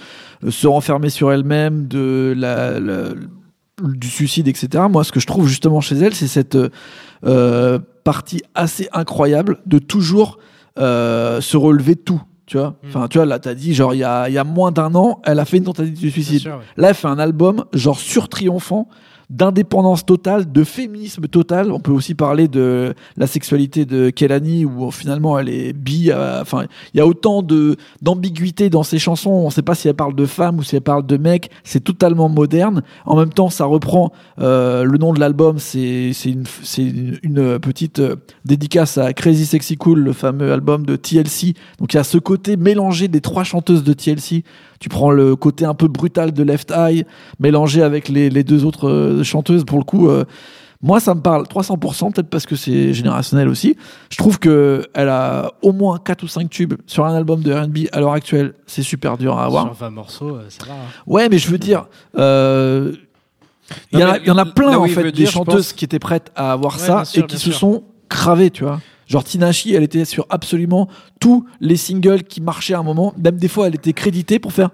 euh, 0.44 0.50
se 0.50 0.66
renfermer 0.66 1.10
sur 1.10 1.30
elle-même, 1.32 1.86
de 1.88 2.34
la, 2.36 2.78
la- 2.80 3.10
du 3.82 4.08
suicide, 4.08 4.46
etc. 4.48 4.84
Moi, 4.90 5.04
ce 5.04 5.12
que 5.12 5.20
je 5.20 5.26
trouve 5.26 5.46
justement 5.48 5.80
chez 5.80 5.96
elle, 5.96 6.14
c'est 6.14 6.26
cette 6.28 6.56
euh, 7.24 7.78
partie 8.04 8.42
assez 8.54 8.88
incroyable 8.92 9.58
de 9.66 9.78
toujours 9.78 10.38
se 10.76 11.56
relever 11.56 11.94
de 11.94 12.00
tout. 12.00 12.22
Tu 12.46 12.56
vois, 12.58 12.74
enfin, 12.88 13.06
tu 13.06 13.18
vois, 13.18 13.26
là, 13.26 13.38
t'as 13.38 13.54
dit, 13.54 13.74
genre, 13.74 13.94
il 13.94 13.98
y 13.98 14.04
a, 14.04 14.28
il 14.28 14.32
y 14.32 14.38
a 14.38 14.42
moins 14.44 14.72
d'un 14.72 14.94
an, 14.96 15.20
elle 15.24 15.38
a 15.38 15.44
fait 15.44 15.58
une 15.58 15.64
tentative 15.64 15.94
de 16.02 16.10
suicide. 16.10 16.40
sûr, 16.40 16.54
ouais. 16.56 16.64
Là, 16.76 16.88
elle 16.88 16.94
fait 16.96 17.06
un 17.06 17.18
album, 17.20 17.64
genre, 17.72 17.98
surtriomphant, 18.00 18.88
d'indépendance 19.30 20.04
totale, 20.04 20.50
de 20.50 20.64
féminisme 20.64 21.26
total. 21.28 21.70
On 21.72 21.80
peut 21.80 21.92
aussi 21.92 22.14
parler 22.14 22.48
de 22.48 22.94
la 23.16 23.26
sexualité 23.26 23.84
de 23.84 24.10
Kelani, 24.10 24.64
où 24.64 24.88
euh, 24.88 24.90
finalement 24.90 25.38
elle 25.38 25.48
est 25.48 25.72
bi. 25.72 26.10
euh, 26.10 26.42
Enfin, 26.42 26.66
il 26.92 26.98
y 26.98 27.00
a 27.00 27.06
autant 27.06 27.42
de 27.42 27.76
d'ambiguïté 28.02 28.68
dans 28.70 28.82
ses 28.82 28.98
chansons. 28.98 29.30
On 29.30 29.46
ne 29.46 29.50
sait 29.50 29.62
pas 29.62 29.74
si 29.74 29.88
elle 29.88 29.94
parle 29.94 30.14
de 30.14 30.26
femme 30.26 30.58
ou 30.58 30.62
si 30.62 30.76
elle 30.76 30.82
parle 30.82 31.06
de 31.06 31.16
mec. 31.16 31.50
C'est 31.64 31.84
totalement 31.84 32.28
moderne. 32.28 32.82
En 33.06 33.16
même 33.16 33.32
temps, 33.32 33.50
ça 33.50 33.64
reprend 33.64 34.12
euh, 34.40 34.84
le 34.84 34.98
nom 34.98 35.12
de 35.12 35.20
l'album. 35.20 35.58
C'est 35.58 36.10
une 36.24 36.44
une, 36.78 37.18
une 37.22 37.58
petite 37.60 38.00
euh, 38.00 38.16
dédicace 38.44 38.98
à 38.98 39.12
Crazy 39.12 39.46
Sexy 39.46 39.76
Cool, 39.76 40.00
le 40.00 40.12
fameux 40.12 40.52
album 40.52 40.84
de 40.84 40.96
TLC. 40.96 41.54
Donc 41.78 41.94
il 41.94 41.96
y 41.96 42.00
a 42.00 42.04
ce 42.04 42.18
côté 42.18 42.56
mélangé 42.56 43.06
des 43.08 43.20
trois 43.20 43.44
chanteuses 43.44 43.84
de 43.84 43.92
TLC. 43.92 44.42
Tu 44.80 44.88
prends 44.88 45.10
le 45.10 45.36
côté 45.36 45.64
un 45.66 45.74
peu 45.74 45.88
brutal 45.88 46.32
de 46.32 46.42
Left 46.42 46.70
Eye, 46.70 47.04
mélangé 47.38 47.82
avec 47.82 48.08
les, 48.08 48.30
les 48.30 48.42
deux 48.44 48.64
autres 48.64 48.88
euh, 48.88 49.22
chanteuses. 49.22 49.64
Pour 49.64 49.76
le 49.78 49.84
coup, 49.84 50.08
euh, 50.08 50.24
moi, 50.82 51.00
ça 51.00 51.14
me 51.14 51.20
parle 51.20 51.44
300%, 51.44 52.12
peut-être 52.14 52.30
parce 52.30 52.46
que 52.46 52.56
c'est 52.56 52.94
générationnel 52.94 53.48
aussi. 53.48 53.76
Je 54.08 54.16
trouve 54.16 54.38
que 54.38 54.86
elle 54.94 55.10
a 55.10 55.52
au 55.60 55.72
moins 55.72 55.98
4 55.98 56.22
ou 56.22 56.28
5 56.28 56.48
tubes 56.48 56.74
sur 56.86 57.04
un 57.04 57.14
album 57.14 57.42
de 57.42 57.52
R&B 57.52 57.88
à 57.92 58.00
l'heure 58.00 58.14
actuelle. 58.14 58.54
C'est 58.66 58.82
super 58.82 59.18
dur 59.18 59.38
à 59.38 59.44
avoir. 59.44 59.64
Sur 59.64 59.74
20 59.74 59.90
morceaux, 59.90 60.36
euh, 60.36 60.46
ça 60.48 60.64
va. 60.66 60.72
hein. 60.72 60.76
Ouais, 61.06 61.28
mais 61.28 61.36
je 61.36 61.50
veux 61.50 61.58
dire, 61.58 61.84
euh, 62.18 62.94
il 63.92 63.98
y, 63.98 64.02
en 64.02 64.08
a- 64.08 64.12
mais 64.14 64.18
il 64.22 64.28
y 64.28 64.30
en 64.30 64.38
a 64.38 64.44
là 64.44 64.50
plein 64.50 64.78
en 64.78 64.86
fait 64.86 65.02
des 65.02 65.12
dire, 65.12 65.30
chanteuses 65.30 65.54
pense- 65.68 65.72
qui 65.74 65.84
étaient 65.84 65.98
prêtes 65.98 66.32
à 66.34 66.52
avoir 66.52 66.76
Ouais, 66.78 66.86
ça 66.86 67.04
sûr, 67.04 67.22
et 67.22 67.26
qui 67.26 67.36
se 67.36 67.50
sûr. 67.50 67.54
sont 67.54 67.82
cravées, 68.08 68.50
tu 68.50 68.64
vois. 68.64 68.80
Genre 69.10 69.24
Tinashi, 69.24 69.74
elle 69.74 69.82
était 69.82 70.04
sur 70.04 70.24
absolument 70.30 70.86
tous 71.18 71.44
les 71.60 71.76
singles 71.76 72.22
qui 72.22 72.40
marchaient 72.40 72.74
à 72.74 72.78
un 72.78 72.84
moment. 72.84 73.12
Même 73.18 73.38
des 73.38 73.48
fois, 73.48 73.66
elle 73.66 73.74
était 73.74 73.92
créditée 73.92 74.38
pour 74.38 74.52
faire. 74.52 74.70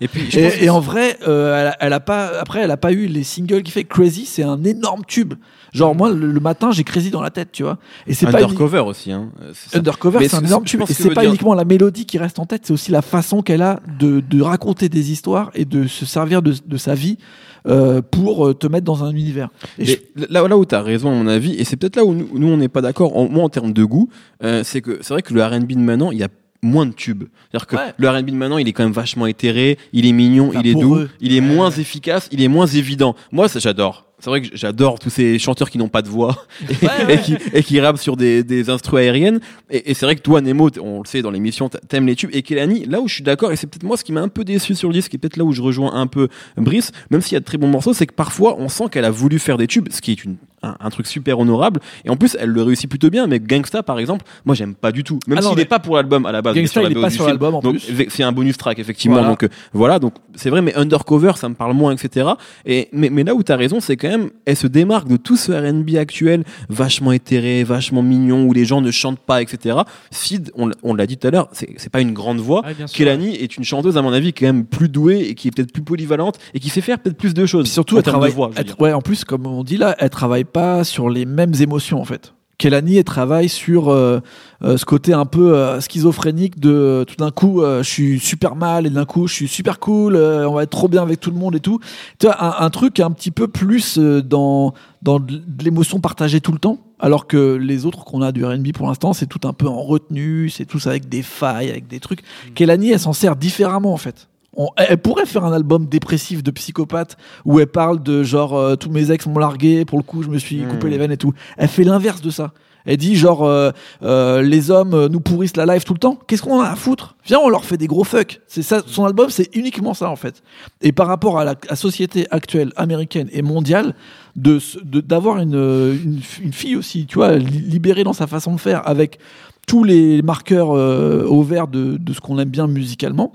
Et 0.00 0.08
puis, 0.08 0.30
je 0.30 0.38
pense 0.40 0.54
Et, 0.60 0.64
et 0.64 0.70
en 0.70 0.80
vrai, 0.80 1.18
euh, 1.26 1.58
elle, 1.60 1.66
a- 1.68 1.76
elle 1.80 1.92
a 1.92 2.00
pas. 2.00 2.38
Après, 2.40 2.60
elle 2.60 2.70
a 2.70 2.76
pas 2.76 2.92
eu 2.92 3.06
les 3.06 3.24
singles 3.24 3.62
qui 3.62 3.70
fait 3.72 3.84
Crazy. 3.84 4.26
C'est 4.26 4.42
un 4.42 4.62
énorme 4.64 5.02
tube. 5.06 5.34
Genre 5.72 5.94
moi, 5.94 6.10
le, 6.10 6.30
le 6.32 6.40
matin, 6.40 6.70
j'ai 6.70 6.84
Crazy 6.84 7.10
dans 7.10 7.20
la 7.22 7.30
tête, 7.30 7.48
tu 7.52 7.62
vois. 7.62 7.78
Et 8.06 8.14
c'est 8.14 8.26
pas 8.32 8.38
Undercover 8.44 8.80
aussi. 8.80 9.12
Hein. 9.12 9.30
Undercover, 9.78 10.18
c'est 10.28 10.36
un 10.36 10.44
énorme 10.44 10.64
tube. 10.64 10.80
Et 10.82 10.92
c'est 10.94 11.14
pas 11.14 11.20
dire- 11.22 11.30
uniquement 11.30 11.54
la 11.54 11.64
mélodie 11.64 12.06
qui 12.06 12.18
reste 12.18 12.38
en 12.38 12.46
tête, 12.46 12.62
c'est 12.64 12.72
aussi 12.72 12.90
la 12.90 13.02
façon 13.02 13.42
qu'elle 13.42 13.62
a 13.62 13.80
de, 13.98 14.20
de 14.20 14.42
raconter 14.42 14.88
des 14.88 15.10
histoires 15.12 15.50
et 15.54 15.64
de 15.64 15.86
se 15.86 16.04
servir 16.06 16.42
de, 16.42 16.54
de 16.66 16.76
sa 16.76 16.94
vie 16.94 17.18
euh, 17.66 18.00
pour 18.02 18.46
euh, 18.46 18.54
te 18.54 18.66
mettre 18.66 18.84
dans 18.84 19.02
un 19.04 19.10
univers. 19.10 19.48
Et 19.78 19.84
je- 19.86 19.96
là, 20.30 20.46
là 20.46 20.56
où 20.56 20.64
tu 20.64 20.74
as 20.74 20.82
raison, 20.82 21.10
à 21.10 21.14
mon 21.14 21.26
avis, 21.26 21.54
et 21.54 21.64
c'est 21.64 21.76
peut-être 21.76 21.96
là 21.96 22.04
où 22.04 22.14
nous, 22.14 22.28
nous, 22.34 22.48
on 22.48 22.56
n'est 22.58 22.68
pas 22.68 22.80
d'accord, 22.80 23.12
moi 23.30 23.44
en 23.44 23.48
termes 23.48 23.72
de 23.72 23.84
goût, 23.84 24.08
euh, 24.44 24.62
c'est 24.64 24.80
que 24.82 24.98
c'est 25.02 25.12
vrai 25.14 25.22
que 25.22 25.34
le 25.34 25.42
RB 25.44 25.66
de 25.72 25.78
maintenant, 25.78 26.10
il 26.10 26.18
y 26.18 26.22
a 26.22 26.28
moins 26.66 26.86
de 26.86 26.92
tubes. 26.92 27.24
C'est-à-dire 27.50 27.66
que 27.66 27.76
Ouais. 27.76 27.94
le 27.96 28.08
R&B 28.08 28.26
de 28.26 28.34
maintenant, 28.36 28.58
il 28.58 28.68
est 28.68 28.72
quand 28.72 28.82
même 28.84 28.92
vachement 28.92 29.26
éthéré, 29.26 29.78
il 29.92 30.06
est 30.06 30.12
mignon, 30.12 30.48
Enfin, 30.50 30.60
il 30.62 30.66
est 30.70 30.74
doux, 30.74 30.96
eux. 30.96 31.10
il 31.20 31.32
est 31.34 31.40
Ouais, 31.40 31.46
moins 31.46 31.70
efficace, 31.70 32.28
il 32.32 32.42
est 32.42 32.48
moins 32.48 32.66
évident. 32.66 33.14
Moi, 33.32 33.48
ça 33.48 33.58
j'adore. 33.58 34.02
C'est 34.18 34.30
vrai 34.30 34.40
que 34.40 34.48
j'adore 34.56 34.98
tous 34.98 35.10
ces 35.10 35.38
chanteurs 35.38 35.68
qui 35.68 35.76
n'ont 35.76 35.90
pas 35.90 36.00
de 36.00 36.08
voix 36.08 36.46
et, 36.70 36.86
Ouais, 36.86 36.90
ouais. 37.06 37.14
et 37.16 37.18
qui, 37.20 37.36
et 37.52 37.62
qui 37.62 37.78
rappent 37.80 37.98
sur 37.98 38.16
des, 38.16 38.42
des 38.42 38.70
instrus 38.70 38.98
aériennes. 39.00 39.40
Et, 39.70 39.90
et 39.90 39.94
c'est 39.94 40.06
vrai 40.06 40.16
que 40.16 40.22
toi, 40.22 40.40
Nemo, 40.40 40.70
on 40.80 41.00
le 41.02 41.06
sait 41.06 41.20
dans 41.20 41.30
l'émission, 41.30 41.68
t'a- 41.68 41.80
t'aimes 41.80 42.06
les 42.06 42.16
tubes. 42.16 42.30
Et 42.32 42.42
Kelani, 42.42 42.86
là 42.86 43.00
où 43.02 43.08
je 43.08 43.14
suis 43.14 43.22
d'accord, 43.22 43.52
et 43.52 43.56
c'est 43.56 43.66
peut-être 43.66 43.82
moi 43.84 43.98
ce 43.98 44.04
qui 44.04 44.12
m'a 44.12 44.22
un 44.22 44.28
peu 44.28 44.42
déçu 44.42 44.74
sur 44.74 44.88
le 44.88 44.94
disque, 44.94 45.14
et 45.14 45.18
peut-être 45.18 45.36
là 45.36 45.44
où 45.44 45.52
je 45.52 45.60
rejoins 45.60 45.92
un 45.94 46.06
peu 46.06 46.28
Brice, 46.56 46.92
même 47.10 47.20
s'il 47.20 47.34
y 47.34 47.36
a 47.36 47.40
de 47.40 47.44
très 47.44 47.58
bons 47.58 47.68
morceaux, 47.68 47.92
c'est 47.92 48.06
que 48.06 48.14
parfois 48.14 48.56
on 48.58 48.70
sent 48.70 48.84
qu'elle 48.90 49.04
a 49.04 49.10
voulu 49.10 49.38
faire 49.38 49.58
des 49.58 49.66
tubes, 49.66 49.88
ce 49.90 50.00
qui 50.00 50.12
est 50.12 50.24
une, 50.24 50.36
un, 50.66 50.76
un 50.80 50.90
truc 50.90 51.06
super 51.06 51.38
honorable. 51.38 51.80
Et 52.04 52.10
en 52.10 52.16
plus, 52.16 52.36
elle 52.40 52.50
le 52.50 52.62
réussit 52.62 52.88
plutôt 52.88 53.10
bien. 53.10 53.26
Mais 53.26 53.40
Gangsta, 53.40 53.82
par 53.82 53.98
exemple, 53.98 54.24
moi 54.44 54.54
j'aime 54.54 54.74
pas 54.74 54.92
du 54.92 55.04
tout. 55.04 55.18
Même 55.26 55.38
Ah 55.38 55.42
s'il 55.42 55.56
n'est 55.56 55.64
pas 55.64 55.78
pour 55.78 55.96
l'album 55.96 56.26
à 56.26 56.32
la 56.32 56.42
base. 56.42 56.54
Gangsta, 56.54 56.82
il 56.82 56.92
est 56.92 56.94
BO 56.94 57.00
pas 57.02 57.10
sur 57.10 57.26
l'album, 57.26 57.54
en 57.56 57.60
Donc, 57.60 57.78
plus. 57.78 58.06
C'est 58.08 58.22
un 58.22 58.32
bonus 58.32 58.56
track 58.56 58.78
effectivement. 58.78 59.16
Voilà. 59.16 59.28
Donc 59.30 59.42
euh, 59.44 59.48
voilà, 59.72 59.98
donc 59.98 60.14
c'est 60.34 60.50
vrai, 60.50 60.62
mais 60.62 60.74
Undercover, 60.74 61.32
ça 61.36 61.48
me 61.48 61.54
parle 61.54 61.74
moins, 61.74 61.92
etc. 61.92 62.28
Et 62.64 62.88
mais, 62.92 63.10
mais 63.10 63.24
là 63.24 63.34
où 63.34 63.42
t'as 63.42 63.56
raison, 63.56 63.80
c'est 63.80 63.96
quand 63.96 64.08
même, 64.08 64.30
elle 64.44 64.56
se 64.56 64.66
démarque 64.66 65.08
de 65.08 65.16
tout 65.16 65.36
ce 65.36 65.52
R&B 65.52 65.96
actuel, 65.96 66.44
vachement 66.68 67.12
éthéré, 67.12 67.64
vachement 67.64 68.02
mignon, 68.02 68.44
où 68.44 68.52
les 68.52 68.64
gens 68.64 68.80
ne 68.80 68.90
chantent 68.90 69.20
pas, 69.20 69.42
etc. 69.42 69.78
Sid, 70.10 70.50
on, 70.56 70.70
on 70.82 70.94
l'a 70.94 71.06
dit 71.06 71.16
tout 71.16 71.26
à 71.28 71.30
l'heure, 71.30 71.48
c'est 71.52 71.68
c'est 71.76 71.90
pas 71.90 72.00
une 72.00 72.12
grande 72.12 72.38
voix. 72.38 72.62
Sûr. 72.76 72.86
Kelani 72.92 73.34
est 73.36 73.56
une 73.56 73.64
chanteuse 73.64 73.96
à 73.96 74.02
mon 74.02 74.12
avis 74.12 74.32
qui 74.32 74.44
est 74.44 74.48
quand 74.48 74.52
même 74.54 74.64
plus 74.64 74.88
douée 74.88 75.20
et 75.28 75.34
qui 75.34 75.48
est 75.48 75.50
peut-être 75.50 75.72
plus 75.72 75.82
polyvalente 75.82 76.38
et 76.54 76.60
qui 76.60 76.68
sait 76.68 76.80
faire 76.80 76.98
peut-être 76.98 77.16
plus 77.16 77.34
de 77.34 77.44
choses. 77.46 77.64
Puis 77.64 77.72
surtout, 77.72 77.96
en 77.96 77.98
elle 77.98 78.04
travaille. 78.04 78.30
de 78.30 78.34
voix. 78.36 78.50
elle- 78.56 78.66
ouais, 78.78 78.92
en 78.92 79.00
plus, 79.00 79.24
comme 79.24 79.46
on 79.46 79.62
dit 79.64 79.76
là, 79.76 79.94
elle 79.98 80.10
travaille 80.10 80.44
pas 80.56 80.84
sur 80.84 81.10
les 81.10 81.26
mêmes 81.26 81.52
émotions 81.60 82.00
en 82.00 82.06
fait. 82.06 82.32
Kelani, 82.56 82.96
elle 82.96 83.04
travaille 83.04 83.50
sur 83.50 83.90
euh, 83.90 84.20
euh, 84.64 84.78
ce 84.78 84.86
côté 84.86 85.12
un 85.12 85.26
peu 85.26 85.54
euh, 85.54 85.82
schizophrénique 85.82 86.58
de 86.58 87.04
tout 87.06 87.16
d'un 87.16 87.30
coup, 87.30 87.62
je 87.62 87.82
suis 87.82 88.18
super 88.18 88.56
mal 88.56 88.86
et 88.86 88.90
d'un 88.90 89.04
coup, 89.04 89.26
je 89.26 89.34
suis 89.34 89.48
super 89.48 89.78
cool, 89.78 90.16
on 90.16 90.54
va 90.54 90.62
être 90.62 90.70
trop 90.70 90.88
bien 90.88 91.02
avec 91.02 91.20
tout 91.20 91.30
le 91.30 91.36
monde 91.36 91.56
et 91.56 91.60
tout. 91.60 91.78
Tu 92.18 92.24
vois, 92.24 92.42
un, 92.42 92.64
un 92.64 92.70
truc 92.70 93.00
un 93.00 93.10
petit 93.10 93.30
peu 93.30 93.48
plus 93.48 93.98
dans 93.98 94.72
dans 95.02 95.20
de 95.20 95.42
de 95.46 95.64
l'émotion 95.64 96.00
partagée 96.00 96.40
tout 96.40 96.52
le 96.52 96.58
temps. 96.58 96.78
Alors 97.00 97.26
que 97.26 97.56
les 97.56 97.84
autres 97.84 98.06
qu'on 98.06 98.22
a 98.22 98.32
du 98.32 98.42
R&B 98.42 98.72
pour 98.72 98.86
l'instant, 98.86 99.12
c'est 99.12 99.26
tout 99.26 99.46
un 99.46 99.52
peu 99.52 99.68
en 99.68 99.82
retenue, 99.82 100.48
c'est 100.48 100.64
tous 100.64 100.86
avec 100.86 101.10
des 101.10 101.22
failles, 101.22 101.68
avec 101.68 101.86
des 101.86 102.00
trucs. 102.00 102.22
Kelani, 102.54 102.92
elle 102.92 103.00
s'en 103.00 103.12
sert 103.12 103.36
différemment 103.36 103.92
en 103.92 103.98
fait. 103.98 104.26
On- 104.56 104.68
elle 104.76 104.98
pourrait 104.98 105.26
faire 105.26 105.44
un 105.44 105.52
album 105.52 105.86
dépressif 105.86 106.42
de 106.42 106.50
psychopathe 106.50 107.16
où 107.44 107.60
elle 107.60 107.66
parle 107.66 108.02
de 108.02 108.22
genre 108.22 108.56
euh, 108.56 108.74
tous 108.76 108.90
mes 108.90 109.10
ex 109.12 109.26
m'ont 109.26 109.38
largué, 109.38 109.84
pour 109.84 109.98
le 109.98 110.02
coup 110.04 110.22
je 110.22 110.28
me 110.28 110.38
suis 110.38 110.60
Hmm. 110.62 110.68
coupé 110.68 110.88
les 110.90 110.98
veines 110.98 111.12
et 111.12 111.16
tout. 111.18 111.32
Elle 111.58 111.68
fait 111.68 111.84
l'inverse 111.84 112.22
de 112.22 112.30
ça. 112.30 112.52
Elle 112.88 112.98
dit 112.98 113.16
genre 113.16 113.42
euh, 113.44 113.72
euh, 114.04 114.42
les 114.42 114.70
hommes 114.70 114.94
euh, 114.94 115.08
nous 115.08 115.18
pourrissent 115.20 115.56
la 115.56 115.66
life 115.66 115.84
tout 115.84 115.92
le 115.92 115.98
temps. 115.98 116.18
Qu'est-ce 116.26 116.40
qu'on 116.42 116.60
a 116.60 116.68
à 116.68 116.76
foutre? 116.76 117.16
Viens 117.26 117.38
on 117.42 117.48
leur 117.48 117.64
fait 117.64 117.76
des 117.76 117.88
gros 117.88 118.04
fuck. 118.04 118.40
C'est 118.46 118.62
ça 118.62 118.80
son 118.86 119.04
album 119.04 119.28
c'est 119.28 119.54
uniquement 119.56 119.92
ça 119.92 120.08
en 120.08 120.14
fait. 120.16 120.42
Et 120.80 120.92
par 120.92 121.08
rapport 121.08 121.38
à 121.38 121.44
la 121.44 121.56
à 121.68 121.74
société 121.76 122.26
actuelle 122.30 122.72
américaine 122.76 123.28
et 123.32 123.42
mondiale 123.42 123.94
de 124.36 124.58
d'avoir 125.00 125.38
une, 125.38 125.54
une 125.54 126.20
une 126.42 126.52
fille 126.52 126.76
aussi 126.76 127.06
tu 127.06 127.16
vois 127.16 127.36
li- 127.36 127.60
libérée 127.60 128.04
dans 128.04 128.12
sa 128.12 128.26
façon 128.28 128.54
de 128.54 128.60
faire 128.60 128.86
avec 128.88 129.18
tous 129.66 129.82
les 129.82 130.22
marqueurs 130.22 130.70
euh, 130.76 131.24
au 131.26 131.42
vert 131.42 131.66
de, 131.66 131.96
de 131.96 132.12
ce 132.12 132.20
qu'on 132.20 132.38
aime 132.38 132.50
bien 132.50 132.68
musicalement, 132.68 133.32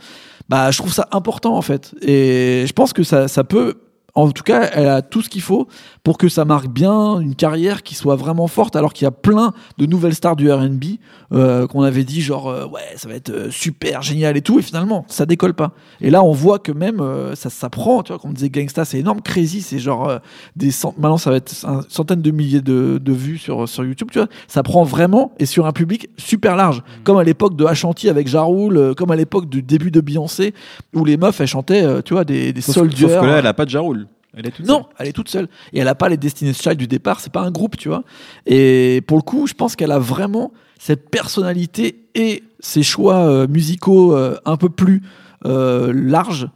bah, 0.52 0.70
je 0.70 0.78
trouve 0.80 0.94
ça 0.94 1.08
important 1.14 1.56
en 1.56 1.62
fait. 1.62 1.96
Et 2.02 2.66
je 2.68 2.74
pense 2.74 2.92
que 2.92 3.04
ça, 3.04 3.30
ça 3.30 3.46
peut, 3.46 3.76
en 4.14 4.30
tout 4.32 4.44
cas, 4.44 4.70
elle 4.74 4.88
a 4.88 5.02
tout 5.02 5.22
ce 5.22 5.30
qu'il 5.30 5.42
faut 5.42 5.68
pour 6.04 6.18
que 6.18 6.28
ça 6.30 6.44
marque 6.46 6.68
bien 6.68 7.20
une 7.20 7.36
carrière 7.36 7.82
qui 7.84 7.96
soit 7.96 8.16
vraiment 8.16 8.48
forte, 8.48 8.76
alors 8.76 8.92
qu'il 8.94 9.06
y 9.06 9.08
a 9.08 9.12
plein 9.12 9.54
de 9.78 9.86
nouvelles 9.86 10.16
stars 10.16 10.36
du 10.36 10.52
RB 10.52 10.84
euh, 11.34 11.68
qu'on 11.68 11.82
avait 11.84 12.04
dit 12.04 12.22
genre 12.22 12.50
euh, 12.50 12.66
ouais, 12.68 12.82
ça 12.96 13.08
va 13.08 13.16
être 13.16 13.30
euh, 13.30 13.52
super 13.52 14.02
génial 14.02 14.36
et 14.36 14.42
tout, 14.42 14.60
et 14.60 14.62
finalement 14.62 15.06
ça 15.08 15.26
décolle 15.26 15.54
pas. 15.54 15.72
Et 16.02 16.10
là, 16.10 16.24
on 16.24 16.32
voit 16.34 16.60
que 16.60 16.72
même 16.72 17.00
euh, 17.00 17.36
ça, 17.36 17.50
ça 17.50 17.70
prend, 17.70 18.04
tu 18.04 18.12
vois, 18.12 18.20
quand 18.20 18.30
on 18.30 18.34
disait 18.34 18.50
Gangsta, 18.50 18.84
c'est 18.84 19.00
énorme, 19.00 19.22
Crazy, 19.22 19.62
c'est 19.62 19.80
genre 19.80 20.10
euh, 20.10 20.18
des 20.56 20.72
cent- 20.72 20.94
maintenant 20.98 21.18
ça 21.18 21.30
va 21.30 21.38
être 21.38 21.54
un- 21.66 21.82
centaines 21.88 22.22
de 22.22 22.32
milliers 22.32 22.62
de, 22.62 23.00
de 23.02 23.14
vues 23.14 23.38
sur, 23.38 23.68
sur 23.70 23.86
YouTube, 23.86 24.10
tu 24.12 24.20
vois, 24.20 24.28
ça 24.48 24.62
prend 24.64 24.84
vraiment 24.84 25.32
et 25.40 25.46
sur 25.46 25.66
un 25.66 25.72
public 25.72 26.10
super 26.18 26.56
large, 26.56 26.84
comme 27.04 27.18
à 27.18 27.24
l'époque 27.24 27.56
de 27.56 27.66
Ashanti 27.66 28.10
avec 28.10 28.28
Jarul, 28.28 28.76
euh, 28.78 28.94
comme 28.94 29.12
à 29.12 29.16
l'époque 29.16 29.48
du 29.48 29.62
début 29.62 29.92
de 29.92 30.02
Beyoncé, 30.02 30.54
où 30.94 31.06
les 31.06 31.16
meufs 31.18 31.40
elles 31.40 31.48
chantaient, 31.48 32.02
tu 32.04 32.14
vois, 32.14 32.26
des, 32.26 32.52
des 32.52 32.62
Sauf, 32.62 32.76
soldiers. 32.76 33.08
sauf 33.08 33.22
que 33.22 33.26
là, 33.26 33.38
elle 33.40 33.48
a 33.48 33.54
pas 33.54 33.66
de 33.66 33.70
Jaroul. 33.70 34.08
Elle 34.36 34.48
est 34.48 34.52
toute 34.52 34.66
Non, 34.66 34.86
elle 34.98 35.08
est 35.08 35.14
toute 35.14 35.30
seule. 35.30 35.48
Et 35.74 35.80
elle 35.80 35.88
a 35.88 35.96
pas 35.96 36.10
les 36.10 36.18
Destiny's 36.18 36.62
Child 36.62 36.78
du 36.78 36.88
départ, 36.88 37.20
c'est 37.20 37.32
pas 37.32 37.42
un 37.42 37.52
groupe, 37.52 37.78
tu 37.78 37.90
vois. 37.90 38.04
Et 38.46 39.02
pour 39.08 39.18
le 39.18 39.24
coup, 39.24 39.48
je 39.48 39.54
pense 39.54 39.76
qu'elle 39.76 39.92
a 39.92 40.00
vraiment 40.00 40.54
cette 40.80 41.10
personnalité 41.10 42.06
et 42.16 42.44
ses 42.60 42.84
choix 42.84 43.18
euh, 43.18 43.48
musicaux 43.48 44.16
euh, 44.16 44.38
un 44.46 44.58
peu 44.58 44.70
plus 44.70 45.02
euh, 45.46 45.92
larges 45.94 46.50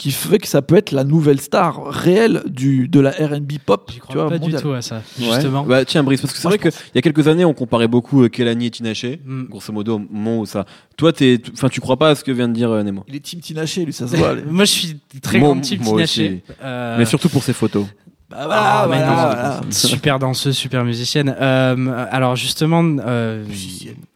qui 0.00 0.12
fait 0.12 0.38
que 0.38 0.48
ça 0.48 0.62
peut 0.62 0.76
être 0.76 0.92
la 0.92 1.04
nouvelle 1.04 1.40
star 1.40 1.84
réelle 1.84 2.42
du, 2.46 2.88
de 2.88 3.00
la 3.00 3.10
R&B 3.10 3.52
pop. 3.64 3.88
J'y 3.90 3.96
tu 3.96 4.00
crois 4.00 4.14
vois, 4.22 4.28
pas 4.30 4.38
du 4.38 4.52
tout 4.54 4.72
à 4.72 4.80
ça, 4.80 5.02
Ouais. 5.20 5.26
justement. 5.34 5.62
Bah 5.64 5.84
tiens 5.84 6.02
Brice, 6.02 6.22
parce 6.22 6.32
que 6.32 6.38
c'est 6.38 6.48
vrai 6.48 6.58
qu'il 6.58 6.70
y 6.94 6.98
a 6.98 7.02
quelques 7.02 7.28
années 7.28 7.44
on 7.44 7.52
comparait 7.52 7.86
beaucoup 7.88 8.22
euh, 8.24 8.28
Kelani 8.28 8.66
et 8.66 8.70
Tinashe, 8.70 9.04
Mm. 9.26 9.44
grosso 9.50 9.72
modo 9.72 9.96
au 9.96 9.98
moment 9.98 10.38
où 10.40 10.46
ça. 10.46 10.64
Toi 10.96 11.12
t'es, 11.12 11.38
enfin 11.52 11.68
tu 11.68 11.80
crois 11.80 11.98
pas 11.98 12.08
à 12.10 12.14
ce 12.14 12.24
que 12.24 12.32
vient 12.32 12.48
de 12.48 12.54
dire 12.54 12.70
euh, 12.70 12.82
Nemo? 12.82 13.04
Il 13.08 13.16
est 13.16 13.20
Team 13.20 13.40
Tinaché, 13.40 13.84
lui, 13.84 13.92
ça 13.92 14.08
se 14.08 14.16
voit. 14.16 14.34
Moi, 14.50 14.64
je 14.64 14.70
suis 14.70 14.96
très 15.22 15.38
Moi- 15.38 15.50
grand 15.50 15.60
type 15.60 15.82
moi 15.82 15.92
Tina 15.92 16.02
aussi. 16.04 16.22
Fey. 16.28 16.42
Euh, 16.64 16.96
Mais 16.98 17.04
surtout 17.04 17.28
pour 17.28 17.42
ses 17.42 17.52
photos. 17.52 17.84
Bah 18.30 18.36
Ah, 18.48 18.84
voilà, 18.86 19.06
non, 19.06 19.12
voilà. 19.14 19.60
super 19.70 20.18
danseuse, 20.18 20.56
super 20.56 20.84
musicienne. 20.84 21.34
Euh, 21.40 22.06
alors 22.12 22.36
justement, 22.36 22.82
euh, 23.04 23.44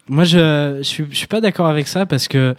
moi 0.09 0.25
je, 0.25 0.79
je 0.79 0.83
suis 0.83 1.05
je 1.11 1.17
suis 1.17 1.27
pas 1.27 1.41
d'accord 1.41 1.67
avec 1.67 1.89
ça 1.89 2.07
parce 2.07 2.29
que 2.29 2.55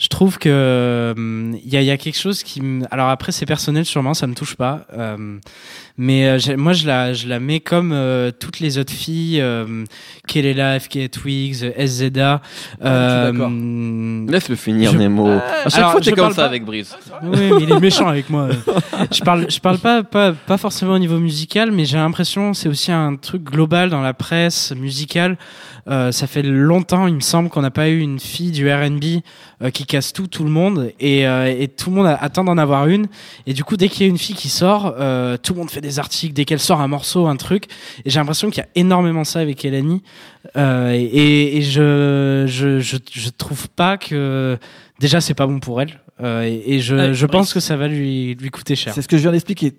je 0.00 0.08
trouve 0.08 0.38
que 0.38 1.14
il 1.62 1.70
y, 1.72 1.76
a, 1.76 1.82
il 1.82 1.86
y 1.86 1.90
a 1.90 1.96
quelque 1.98 2.18
chose 2.18 2.42
qui 2.42 2.62
me... 2.62 2.84
alors 2.90 3.10
après 3.10 3.32
c'est 3.32 3.44
personnel 3.46 3.84
sûrement 3.84 4.14
ça 4.14 4.26
me 4.26 4.34
touche 4.34 4.56
pas 4.56 4.86
euh, 4.96 5.38
mais 5.98 6.26
euh, 6.26 6.38
moi 6.56 6.72
je 6.72 6.86
la 6.86 7.12
je 7.12 7.28
la 7.28 7.38
mets 7.38 7.60
comme 7.60 7.92
euh, 7.92 8.30
toutes 8.30 8.60
les 8.60 8.78
autres 8.78 8.92
filles 8.94 9.40
euh, 9.42 9.84
Kelela, 10.26 10.80
FK 10.80 11.10
Twigs, 11.10 11.70
SZA 11.86 12.40
euh, 12.82 13.30
d'accord. 13.32 13.50
Laisse 14.32 14.48
le 14.48 14.56
finir 14.56 14.92
Je- 14.92 14.96
Nemo. 14.96 15.28
à 15.28 15.40
chaque 15.64 15.74
alors, 15.76 15.90
fois 15.92 16.00
t'es 16.00 16.12
comme 16.12 16.30
ça 16.30 16.36
pas- 16.36 16.44
avec 16.46 16.64
Brice. 16.64 16.96
oui, 17.22 17.36
mais 17.38 17.62
il 17.62 17.70
est 17.70 17.80
méchant 17.80 18.08
avec 18.08 18.30
moi. 18.30 18.48
Je 19.12 19.20
parle, 19.20 19.50
je 19.50 19.60
parle 19.60 19.78
pas, 19.78 20.02
pas, 20.02 20.32
pas 20.32 20.56
forcément 20.56 20.94
au 20.94 20.98
niveau 20.98 21.18
musical, 21.18 21.70
mais 21.72 21.84
j'ai 21.84 21.98
l'impression 21.98 22.54
c'est 22.54 22.68
aussi 22.70 22.90
un 22.90 23.16
truc 23.16 23.42
global 23.44 23.90
dans 23.90 24.00
la 24.00 24.14
presse 24.14 24.72
musicale. 24.74 25.36
Euh, 25.88 26.12
ça 26.12 26.26
fait 26.26 26.42
longtemps, 26.42 27.06
il 27.06 27.14
me 27.14 27.20
semble, 27.20 27.48
qu'on 27.48 27.62
n'a 27.62 27.70
pas 27.70 27.88
eu 27.88 27.98
une 28.00 28.18
fille 28.20 28.50
du 28.50 28.70
R&B 28.70 29.22
euh, 29.62 29.70
qui 29.70 29.86
casse 29.86 30.12
tout, 30.12 30.26
tout 30.26 30.44
le 30.44 30.50
monde, 30.50 30.92
et, 31.00 31.26
euh, 31.26 31.46
et 31.46 31.68
tout 31.68 31.90
le 31.90 31.96
monde 31.96 32.16
attend 32.20 32.44
d'en 32.44 32.58
avoir 32.58 32.86
une. 32.86 33.06
Et 33.46 33.52
du 33.52 33.64
coup, 33.64 33.76
dès 33.76 33.88
qu'il 33.88 34.02
y 34.02 34.04
a 34.06 34.10
une 34.10 34.18
fille 34.18 34.36
qui 34.36 34.48
sort, 34.48 34.94
euh, 34.98 35.36
tout 35.36 35.54
le 35.54 35.60
monde 35.60 35.70
fait 35.70 35.80
des 35.80 35.98
articles. 35.98 36.34
Dès 36.34 36.44
qu'elle 36.44 36.60
sort 36.60 36.80
un 36.80 36.88
morceau, 36.88 37.26
un 37.26 37.36
truc, 37.36 37.64
et 38.04 38.10
j'ai 38.10 38.18
l'impression 38.18 38.50
qu'il 38.50 38.62
y 38.62 38.66
a 38.66 38.68
énormément 38.74 39.24
ça 39.24 39.40
avec 39.40 39.64
Eleni. 39.64 40.02
Euh, 40.56 40.92
et, 40.92 41.58
et 41.58 41.62
je, 41.62 42.44
je, 42.46 42.80
je, 42.80 42.96
je 43.12 43.28
trouve 43.30 43.68
pas 43.68 43.98
que 43.98 44.58
déjà 44.98 45.20
c'est 45.20 45.34
pas 45.34 45.46
bon 45.46 45.60
pour 45.60 45.80
elle. 45.80 46.00
Euh, 46.22 46.42
et, 46.42 46.74
et 46.74 46.80
je, 46.80 46.94
Ouais, 46.94 47.14
je 47.14 47.26
pense 47.26 47.54
que 47.54 47.60
ça 47.60 47.76
va 47.76 47.88
lui, 47.88 48.34
lui 48.34 48.50
coûter 48.50 48.76
cher. 48.76 48.92
C'est 48.94 49.02
ce 49.02 49.08
que 49.08 49.16
je 49.16 49.22
viens 49.22 49.32
d'expliquer. 49.32 49.70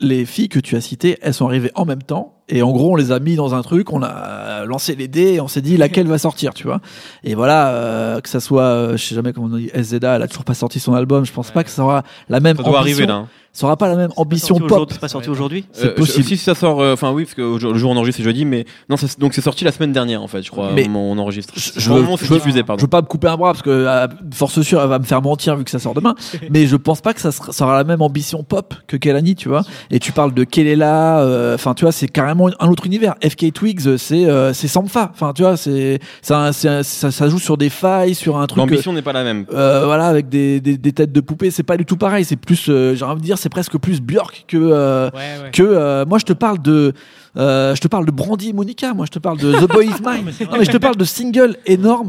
Les 0.00 0.24
filles 0.26 0.48
que 0.48 0.58
tu 0.58 0.76
as 0.76 0.80
citées, 0.80 1.18
elles 1.22 1.34
sont 1.34 1.46
arrivées 1.46 1.70
en 1.74 1.84
même 1.84 2.02
temps. 2.02 2.32
Et 2.48 2.62
en 2.62 2.72
gros, 2.72 2.92
on 2.92 2.96
les 2.96 3.10
a 3.12 3.20
mis 3.20 3.36
dans 3.36 3.54
un 3.54 3.62
truc, 3.62 3.92
on 3.92 4.02
a 4.02 4.64
lancé 4.66 4.94
les 4.96 5.08
dés 5.08 5.34
et 5.34 5.40
on 5.40 5.48
s'est 5.48 5.62
dit 5.62 5.76
laquelle 5.76 6.06
va 6.06 6.18
sortir, 6.18 6.52
tu 6.52 6.64
vois. 6.66 6.80
Et 7.22 7.34
voilà, 7.34 7.68
euh, 7.70 8.20
que 8.20 8.28
ça 8.28 8.40
soit, 8.40 8.64
euh, 8.64 8.96
je 8.96 9.04
sais 9.04 9.14
jamais 9.14 9.32
comment 9.32 9.46
on 9.46 9.56
dit, 9.56 9.70
SZA, 9.74 10.16
elle 10.16 10.22
a 10.22 10.28
toujours 10.28 10.44
pas 10.44 10.52
sorti 10.54 10.78
son 10.80 10.92
album. 10.94 11.24
Je 11.24 11.32
pense 11.32 11.50
pas 11.50 11.64
que 11.64 11.70
ça 11.70 11.82
aura 11.82 12.02
la 12.28 12.40
même 12.40 12.56
Ça 12.56 12.62
doit 12.64 12.80
ambition. 12.80 12.96
arriver 12.98 13.06
là. 13.06 13.26
Ça 13.54 13.66
aura 13.66 13.76
pas 13.76 13.88
la 13.88 13.94
même 13.96 14.10
ambition 14.16 14.56
C'est 14.58 14.66
pop. 14.66 14.88
C'est 14.92 15.00
pas 15.00 15.08
sorti 15.08 15.30
aujourd'hui 15.30 15.64
C'est 15.72 15.86
Euh, 15.86 15.94
possible. 15.94 16.24
Si 16.24 16.36
ça 16.36 16.54
sort, 16.54 16.80
euh, 16.82 16.92
enfin 16.94 17.12
oui, 17.12 17.22
parce 17.24 17.34
que 17.34 17.40
au 17.42 17.58
jour- 17.58 17.72
le 17.72 17.78
jour 17.78 17.90
où 17.90 17.94
on 17.94 17.96
enregistre 17.96 18.18
c'est 18.18 18.24
jeudi, 18.24 18.44
mais 18.44 18.66
non, 18.90 18.96
ça- 18.96 19.06
donc 19.18 19.32
c'est 19.32 19.40
sorti 19.42 19.64
la 19.64 19.70
semaine 19.72 19.92
dernière 19.92 20.22
en 20.22 20.26
fait, 20.28 20.42
je 20.42 20.50
crois. 20.50 20.72
Mais- 20.74 20.84
au 20.86 20.88
moment 20.88 21.08
où 21.08 21.12
on 21.14 21.18
enregistre. 21.18 21.54
Je- 21.56 21.60
Je, 21.76 21.80
je 21.80 21.92
veux- 21.92 22.04
c'est 22.18 22.24
je 22.26 22.30
veux- 22.30 22.38
diffusé, 22.38 22.58
Je 22.58 22.64
pardon. 22.64 22.82
veux 22.82 22.88
pas 22.88 23.00
me 23.00 23.06
couper 23.06 23.28
un 23.28 23.36
bras 23.36 23.52
parce 23.52 23.62
que 23.62 23.86
à 23.86 24.08
force 24.34 24.60
sûre 24.62 24.82
elle 24.82 24.88
va 24.88 24.98
me 24.98 25.04
faire 25.04 25.22
mentir 25.22 25.56
vu 25.56 25.64
que 25.64 25.70
ça 25.70 25.78
sort 25.78 25.94
demain. 25.94 26.14
mais 26.50 26.66
je 26.66 26.74
pense 26.76 27.00
pas 27.00 27.14
que 27.14 27.20
ça, 27.20 27.30
sera, 27.32 27.52
ça 27.52 27.64
aura 27.64 27.76
la 27.76 27.84
même 27.84 28.02
ambition 28.02 28.42
pop 28.42 28.74
que 28.88 28.96
Kelani, 28.96 29.36
tu 29.36 29.48
vois. 29.48 29.62
Et 29.90 30.00
tu 30.00 30.10
parles 30.12 30.34
de 30.34 30.42
Kelela, 30.44 31.20
euh, 31.20 31.54
enfin 31.54 31.74
tu 31.74 31.84
vois, 31.84 31.92
c'est 31.92 32.08
carrément 32.08 32.48
un 32.58 32.68
autre 32.68 32.86
univers. 32.86 33.14
FK 33.22 33.52
Twigs, 33.52 33.96
c'est 33.98 34.26
euh, 34.26 34.52
c'est 34.52 34.66
Sampha. 34.68 35.10
Enfin 35.14 35.32
tu 35.32 35.42
vois, 35.42 35.56
c'est 35.56 36.00
c'est 36.22 36.34
c'est 36.52 36.82
ça, 36.82 37.10
ça 37.12 37.28
joue 37.28 37.38
sur 37.38 37.56
des 37.56 37.70
failles, 37.70 38.16
sur 38.16 38.36
un 38.36 38.46
truc. 38.48 38.58
L'ambition 38.58 38.92
n'est 38.92 39.02
pas 39.02 39.12
la 39.12 39.22
même. 39.22 39.46
euh, 39.52 39.84
voilà, 39.84 40.06
avec 40.08 40.28
des, 40.28 40.60
des, 40.60 40.76
des 40.76 40.92
têtes 40.92 41.12
de 41.12 41.20
poupées, 41.20 41.50
c'est 41.52 41.62
pas 41.62 41.76
du 41.76 41.84
tout 41.84 41.96
pareil. 41.96 42.24
C'est 42.24 42.36
plus, 42.36 42.66
euh, 42.68 42.94
j'ai 42.94 43.04
envie 43.04 43.20
de 43.20 43.24
dire, 43.26 43.38
c'est 43.44 43.48
presque 43.50 43.76
plus 43.78 44.00
Björk 44.00 44.44
que 44.48 44.56
euh, 44.56 45.10
Ouais, 45.10 45.20
ouais. 45.44 45.50
que 45.52 45.62
euh, 45.62 46.04
moi 46.06 46.18
je 46.18 46.24
te 46.24 46.32
parle 46.32 46.60
de 46.60 46.92
euh, 47.36 47.74
je 47.74 47.80
te 47.80 47.88
parle 47.88 48.06
de 48.06 48.10
Brandy 48.10 48.50
et 48.50 48.52
Monica 48.52 48.94
moi 48.94 49.06
je 49.06 49.10
te 49.10 49.18
parle 49.18 49.38
de 49.38 49.52
The 49.52 49.68
Boy 49.70 49.86
Is 49.86 49.90
Mine 50.06 50.32
non 50.50 50.56
mais 50.58 50.64
je 50.64 50.70
te 50.70 50.76
parle 50.78 50.96
de 50.96 51.04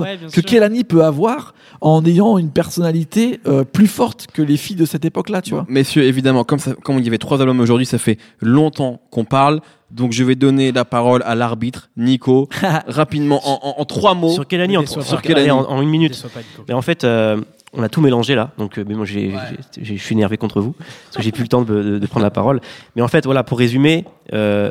Ouais, 0.02 0.18
bien 0.18 0.28
que 0.28 0.34
sûr. 0.34 0.44
Kelani 0.46 0.84
peut 0.84 1.04
avoir 1.04 1.54
en 1.82 2.04
ayant 2.06 2.38
une 2.38 2.52
personnalité 2.52 3.40
euh, 3.48 3.64
plus 3.64 3.88
forte 3.88 4.28
que 4.34 4.42
les 4.42 4.58
filles 4.58 4.76
de 4.76 4.86
cette 4.86 5.04
époque 5.06 5.30
là 5.30 5.42
tu 5.42 5.52
vois 5.52 5.66
Messieurs, 5.68 6.04
évidemment, 6.04 6.44
comme, 6.44 6.60
ça, 6.60 6.74
comme 6.84 6.98
il 7.00 7.06
y 7.06 7.08
avait 7.08 7.18
trois 7.18 7.42
albums 7.42 7.60
aujourd'hui, 7.60 7.86
ça 7.86 7.98
fait 7.98 8.18
longtemps 8.42 9.02
qu'on 9.12 9.26
parle. 9.26 9.60
Donc 9.92 10.12
je 10.14 10.24
vais 10.24 10.36
donner 10.36 10.72
la 10.72 10.86
parole 10.86 11.22
à 11.26 11.36
l'arbitre, 11.36 11.90
Nico, 11.98 12.48
rapidement, 12.88 13.42
en, 13.48 13.60
en- 13.68 13.82
en 13.82 13.86
trois 13.86 14.14
mots. 14.14 14.30
Sur 14.32 14.46
Ne 14.48 14.78
en, 14.78 14.86
sur 15.04 15.82
une 15.82 15.90
minute 15.90 16.16
pas. 16.16 16.64
Mais 16.68 16.74
en 16.74 16.82
fait, 16.82 17.04
euh, 17.04 17.42
on 17.76 17.84
a 17.84 17.90
tout 17.90 18.02
mélangé 18.02 18.36
là, 18.36 18.52
donc 18.58 18.78
euh, 18.78 18.84
mais 18.88 18.96
moi 18.96 19.06
j'ai, 19.06 19.34
je 19.82 19.94
suis 19.96 20.14
énervé 20.16 20.38
contre 20.38 20.62
vous 20.62 20.74
parce 20.74 21.18
que 21.18 21.22
j'ai 21.24 21.32
plus 21.32 21.44
le 21.44 21.48
temps 21.50 21.62
de, 21.62 21.84
de- 21.84 22.00
de 22.00 22.08
prendre 22.08 22.24
la 22.24 22.32
parole. 22.32 22.62
Mais 22.96 23.02
en 23.02 23.08
fait, 23.08 23.26
voilà, 23.26 23.44
pour 23.44 23.58
résumer, 23.60 24.06
euh, 24.34 24.70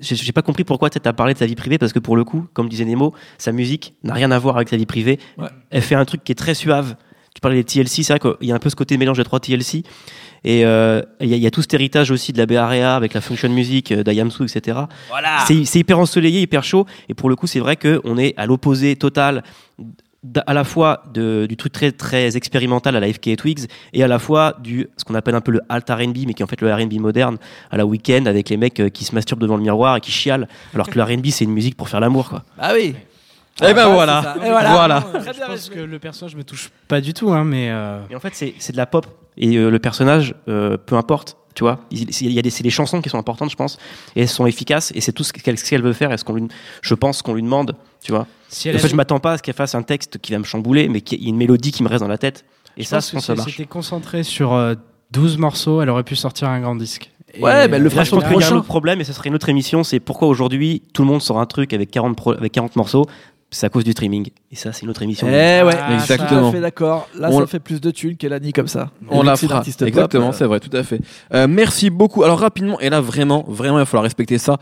j'ai, 0.00 0.32
pas 0.32 0.42
compris 0.42 0.64
pourquoi 0.64 0.90
tu 0.90 0.98
as 1.04 1.12
parlé 1.12 1.32
de 1.34 1.38
sa 1.38 1.46
vie 1.46 1.54
privée 1.54 1.78
parce 1.78 1.92
que 1.92 1.98
pour 1.98 2.16
le 2.16 2.24
coup, 2.24 2.46
comme 2.52 2.68
disait 2.68 2.84
Nemo, 2.84 3.14
sa 3.38 3.52
musique 3.52 3.94
n'a 4.04 4.14
rien 4.14 4.30
à 4.30 4.38
voir 4.38 4.56
avec 4.56 4.68
sa 4.68 4.76
vie 4.76 4.86
privée. 4.86 5.18
Ouais. 5.38 5.48
Elle 5.70 5.82
fait 5.82 5.94
un 5.94 6.04
truc 6.04 6.22
qui 6.24 6.32
est 6.32 6.36
très 6.36 6.54
suave. 6.54 6.96
Tu 7.34 7.40
parlais 7.40 7.56
des 7.56 7.64
TLC, 7.64 8.02
c'est 8.02 8.14
vrai 8.14 8.18
qu'il 8.20 8.48
y 8.48 8.52
a 8.52 8.54
un 8.54 8.58
peu 8.58 8.70
ce 8.70 8.76
côté 8.76 8.96
mélange 8.96 9.18
de 9.18 9.22
trois 9.22 9.40
TLC. 9.40 9.82
Et 10.44 10.64
euh, 10.64 11.02
il 11.20 11.28
y, 11.28 11.32
a- 11.34 11.36
il 11.36 11.42
y 11.42 11.46
a 11.46 11.50
tout 11.50 11.60
cet 11.62 11.74
héritage 11.74 12.10
aussi 12.10 12.32
de 12.32 12.38
la 12.38 12.46
BRA 12.46 12.94
avec 12.94 13.12
la 13.14 13.20
function 13.20 13.48
music, 13.50 13.90
euh, 13.92 14.02
d'Ayamsu, 14.02 14.44
etc. 14.44 14.78
voilà 15.08 15.44
C'est 15.46 15.78
hyper 15.78 15.98
ensoleillé, 15.98 16.40
hyper 16.42 16.62
chaud. 16.62 16.86
Et 17.08 17.14
pour 17.14 17.28
le 17.28 17.36
coup, 17.36 17.46
c'est 17.46 17.60
vrai 17.60 17.76
qu'on 17.76 18.16
est 18.18 18.32
à 18.38 18.46
l'opposé 18.46 18.96
total 18.96 19.42
à 20.46 20.54
la 20.54 20.64
fois 20.64 21.02
de, 21.12 21.46
du 21.48 21.56
truc 21.56 21.72
très 21.72 21.92
très 21.92 22.36
expérimental 22.36 22.96
à 22.96 23.00
la 23.00 23.12
FK 23.12 23.36
Twigs 23.36 23.66
et 23.92 24.02
à 24.02 24.08
la 24.08 24.18
fois 24.18 24.56
du 24.60 24.88
ce 24.96 25.04
qu'on 25.04 25.14
appelle 25.14 25.34
un 25.34 25.40
peu 25.40 25.52
le 25.52 25.60
alt 25.68 25.88
R&B 25.88 26.18
mais 26.26 26.34
qui 26.34 26.42
est 26.42 26.44
en 26.44 26.46
fait 26.46 26.60
le 26.60 26.72
R&B 26.72 26.94
moderne 26.94 27.38
à 27.70 27.76
la 27.76 27.86
week-end 27.86 28.24
avec 28.26 28.48
les 28.48 28.56
mecs 28.56 28.80
euh, 28.80 28.88
qui 28.88 29.04
se 29.04 29.14
masturbent 29.14 29.40
devant 29.40 29.56
le 29.56 29.62
miroir 29.62 29.96
et 29.96 30.00
qui 30.00 30.10
chialent 30.10 30.48
alors 30.74 30.88
que 30.88 30.96
le 30.98 31.02
R&B 31.04 31.26
c'est 31.30 31.44
une 31.44 31.52
musique 31.52 31.76
pour 31.76 31.88
faire 31.88 32.00
l'amour 32.00 32.28
quoi. 32.28 32.42
ah 32.58 32.72
oui 32.74 32.94
Eh 33.62 33.72
ben 33.72 33.84
Ah, 33.86 33.88
voilà. 33.88 34.36
Et 34.44 34.50
voilà. 34.50 34.70
Voilà. 34.72 35.00
Très 35.20 35.34
je 35.34 35.40
pense 35.40 35.68
que 35.70 35.80
le 35.80 35.98
personnage 35.98 36.36
me 36.36 36.44
touche 36.44 36.70
pas 36.88 37.00
du 37.00 37.14
tout, 37.14 37.30
hein, 37.32 37.44
mais 37.44 37.70
euh, 37.70 38.00
Et 38.10 38.16
en 38.16 38.20
fait 38.20 38.34
c'est 38.34 38.54
c'est 38.58 38.72
de 38.72 38.76
la 38.76 38.86
pop 38.86 39.06
et 39.38 39.56
euh, 39.56 39.70
le 39.70 39.78
personnage 39.78 40.34
euh, 40.48 40.76
peu 40.76 40.96
importe 40.96 41.36
tu 41.54 41.62
vois 41.64 41.80
il, 41.90 42.10
il 42.10 42.32
y 42.32 42.38
a 42.38 42.42
des 42.42 42.50
c'est 42.50 42.64
les 42.64 42.70
chansons 42.70 43.00
qui 43.00 43.08
sont 43.08 43.18
importantes 43.18 43.50
je 43.50 43.56
pense 43.56 43.78
et 44.14 44.22
elles 44.22 44.28
sont 44.28 44.46
efficaces 44.46 44.92
et 44.94 45.00
c'est 45.00 45.12
tout 45.12 45.24
ce 45.24 45.32
qu'elle 45.32 45.58
ce 45.58 45.68
qu'elle 45.68 45.82
veut 45.82 45.94
faire 45.94 46.12
et 46.12 46.18
ce 46.18 46.24
qu'on 46.24 46.34
lui 46.34 46.48
je 46.82 46.94
pense 46.94 47.22
qu'on 47.22 47.32
lui 47.34 47.42
demande 47.42 47.76
tu 48.06 48.12
vois 48.12 48.26
si 48.48 48.68
en 48.68 48.72
elle 48.72 48.78
fait, 48.78 48.88
je 48.88 48.94
m'attends 48.96 49.18
pas 49.18 49.32
à 49.32 49.38
ce 49.38 49.42
qu'elle 49.42 49.54
fasse 49.54 49.74
un 49.74 49.82
texte 49.82 50.18
qui 50.18 50.32
va 50.32 50.38
me 50.38 50.44
chambouler, 50.44 50.88
mais 50.88 51.00
qu'il 51.00 51.20
y 51.20 51.26
ait 51.26 51.28
une 51.30 51.36
mélodie 51.36 51.72
qui 51.72 51.82
me 51.82 51.88
reste 51.88 52.02
dans 52.02 52.08
la 52.08 52.18
tête. 52.18 52.44
Et 52.76 52.82
je 52.82 52.88
ça, 52.88 52.96
pense 52.98 53.06
je 53.06 53.10
que 53.10 53.16
pense 53.16 53.22
que 53.22 53.26
ça 53.26 53.26
si 53.26 53.32
elle 53.32 53.36
marche. 53.38 53.50
s'était 53.56 53.66
concentrée 53.68 54.22
sur 54.22 54.52
euh, 54.52 54.74
12 55.10 55.38
morceaux, 55.38 55.82
elle 55.82 55.90
aurait 55.90 56.04
pu 56.04 56.14
sortir 56.16 56.48
un 56.48 56.60
grand 56.60 56.76
disque. 56.76 57.10
Et, 57.34 57.42
Ouais, 57.42 57.66
mais 57.68 57.76
elle 57.76 57.82
le 57.82 57.88
euh, 57.88 57.90
je 57.90 57.96
pense 57.96 58.08
son 58.08 58.20
qu'il 58.20 58.40
y 58.40 58.44
a 58.44 58.48
un 58.48 58.56
autre 58.56 58.66
problème, 58.66 59.00
et 59.00 59.04
ce 59.04 59.12
serait 59.12 59.28
une 59.28 59.34
autre 59.34 59.48
émission, 59.48 59.82
c'est 59.84 59.98
pourquoi 60.00 60.28
aujourd'hui 60.28 60.82
tout 60.94 61.02
le 61.02 61.08
monde 61.08 61.20
sort 61.22 61.40
un 61.40 61.46
truc 61.46 61.72
avec 61.72 61.90
40, 61.90 62.16
pro- 62.16 62.32
avec 62.32 62.52
40 62.52 62.76
morceaux. 62.76 63.04
C'est 63.50 63.64
à 63.64 63.68
cause 63.68 63.84
du 63.84 63.92
streaming. 63.92 64.28
Et 64.50 64.56
ça, 64.56 64.72
c'est 64.72 64.82
une 64.82 64.90
autre 64.90 65.02
émission. 65.02 65.28
eh 65.28 65.62
ouais 65.62 65.72
Ah, 65.78 65.94
Exactement. 65.94 66.40
tout 66.40 66.46
à 66.48 66.52
fait 66.52 66.60
d'accord 66.60 67.08
là 67.16 67.28
On- 67.30 67.38
ça 67.38 67.46
fait 67.46 67.60
plus 67.60 67.80
de 67.80 67.90
thunes 67.92 68.16
Kelani 68.16 68.52
comme 68.52 68.66
ça 68.66 68.90
On 69.08 69.22
la 69.22 69.36
fera. 69.36 69.62
Exactement, 69.82 70.28
euh, 70.28 70.32
c'est 70.32 70.46
vrai, 70.46 70.58
tout 70.58 70.76
à 70.76 70.82
fait. 70.82 71.00
Euh, 71.32 71.46
merci 71.48 71.88
beaucoup. 71.90 72.24
Alors 72.24 72.40
rapidement, 72.40 72.78
et 72.80 72.90
là 72.90 73.00
vraiment, 73.00 73.44
vraiment, 73.48 73.76
il 73.76 73.82
va 73.82 73.84
falloir 73.86 74.02
respecter 74.02 74.38
ça. 74.38 74.58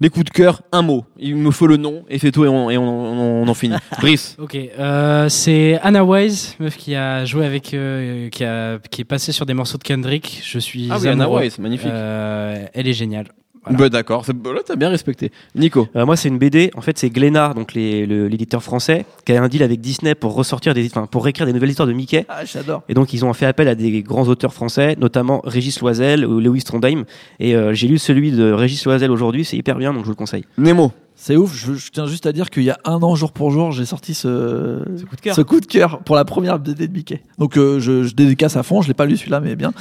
Les 0.00 0.10
coups 0.10 0.26
de 0.26 0.30
cœur, 0.30 0.62
un 0.70 0.82
mot. 0.82 1.04
Il 1.18 1.34
me 1.36 1.50
faut 1.50 1.66
le 1.66 1.76
nom 1.76 2.04
et 2.08 2.18
c'est 2.20 2.30
tout 2.30 2.44
et 2.44 2.48
on, 2.48 2.70
et 2.70 2.78
on, 2.78 2.84
on- 2.88 3.42
on 3.42 3.48
en 3.48 3.54
finit. 3.54 3.74
Brice. 4.00 4.36
Ok, 4.38 4.54
euh, 4.56 5.28
c'est 5.28 5.78
Anna 5.82 6.04
Wise, 6.04 6.54
meuf 6.60 6.76
qui 6.76 6.94
a 6.94 7.24
joué 7.24 7.44
avec, 7.44 7.74
euh, 7.74 8.28
qui, 8.28 8.44
a, 8.44 8.78
qui 8.90 9.00
est 9.00 9.04
passée 9.04 9.32
sur 9.32 9.44
des 9.44 9.54
morceaux 9.54 9.76
de 9.78 9.82
Kendrick. 9.82 10.40
Je 10.44 10.58
suis 10.60 10.88
Ah 10.90 10.98
oui, 11.00 11.08
Anna. 11.08 11.28
Wise, 11.28 11.58
magnifique. 11.58 11.90
Euh, 11.90 12.64
elle 12.74 12.86
est 12.86 12.92
géniale. 12.92 13.26
Voilà. 13.70 13.78
Bah, 13.78 13.88
D'accord, 13.88 14.24
c'est- 14.24 14.32
là 14.32 14.60
t'as 14.64 14.76
bien 14.76 14.88
respecté. 14.88 15.30
Nico. 15.54 15.88
Euh, 15.96 16.04
moi, 16.06 16.16
c'est 16.16 16.28
une 16.28 16.38
BD. 16.38 16.70
En 16.76 16.80
fait, 16.80 16.98
c'est 16.98 17.10
Glénat, 17.10 17.54
donc 17.54 17.74
les- 17.74 18.06
le- 18.06 18.28
l'éditeur 18.28 18.62
français, 18.62 19.04
qui 19.24 19.32
a 19.32 19.42
un 19.42 19.48
deal 19.48 19.62
avec 19.62 19.80
Disney 19.80 20.14
pour 20.14 20.34
ressortir 20.34 20.74
des, 20.74 20.86
enfin, 20.86 21.06
pour 21.06 21.24
réécrire 21.24 21.46
des 21.46 21.52
nouvelles 21.52 21.70
histoires 21.70 21.88
de 21.88 21.92
Mickey. 21.92 22.24
ah 22.28 22.44
j'adore 22.44 22.82
Et 22.88 22.94
donc, 22.94 23.12
ils 23.12 23.24
ont 23.24 23.32
fait 23.32 23.46
appel 23.46 23.68
à 23.68 23.74
des 23.74 24.02
grands 24.02 24.26
auteurs 24.28 24.52
français, 24.54 24.96
notamment 24.98 25.40
Régis 25.44 25.80
Loisel 25.80 26.24
ou 26.26 26.40
Lewis 26.40 26.62
Trondheim. 26.64 27.04
Et 27.40 27.54
euh, 27.56 27.72
j'ai 27.74 27.88
lu 27.88 27.98
celui 27.98 28.30
de 28.32 28.50
Régis 28.52 28.84
Loisel 28.84 29.10
aujourd'hui, 29.10 29.44
c'est 29.44 29.56
hyper 29.56 29.76
bien, 29.76 29.92
donc 29.92 30.02
je 30.02 30.06
vous 30.06 30.12
le 30.12 30.16
conseille. 30.16 30.44
Nemo. 30.56 30.92
C'est 31.20 31.36
ouf 31.36 31.52
je, 31.52 31.74
je 31.74 31.90
tiens 31.90 32.06
juste 32.06 32.26
à 32.26 32.32
dire 32.32 32.48
qu'il 32.48 32.62
y 32.62 32.70
a 32.70 32.78
un 32.84 33.02
an 33.02 33.16
jour 33.16 33.32
pour 33.32 33.50
jour 33.50 33.72
j'ai 33.72 33.84
sorti 33.84 34.14
ce 34.14 34.82
Ce 34.96 35.04
coup 35.04 35.16
de 35.16 35.20
cœur. 35.20 35.34
ce 35.34 35.40
coup 35.42 35.58
de 35.60 35.66
cœur 35.66 35.98
pour 36.04 36.14
la 36.14 36.24
première 36.24 36.60
BD 36.60 36.86
de 36.86 36.92
Mickey. 36.92 37.22
Donc 37.38 37.58
euh, 37.58 37.80
je, 37.80 38.04
je 38.04 38.14
dédicace 38.14 38.56
à 38.56 38.62
fond, 38.62 38.82
je 38.82 38.88
l'ai 38.88 38.94
pas 38.94 39.04
lu 39.04 39.16
celui-là 39.16 39.40
mais 39.40 39.56
bien. 39.56 39.72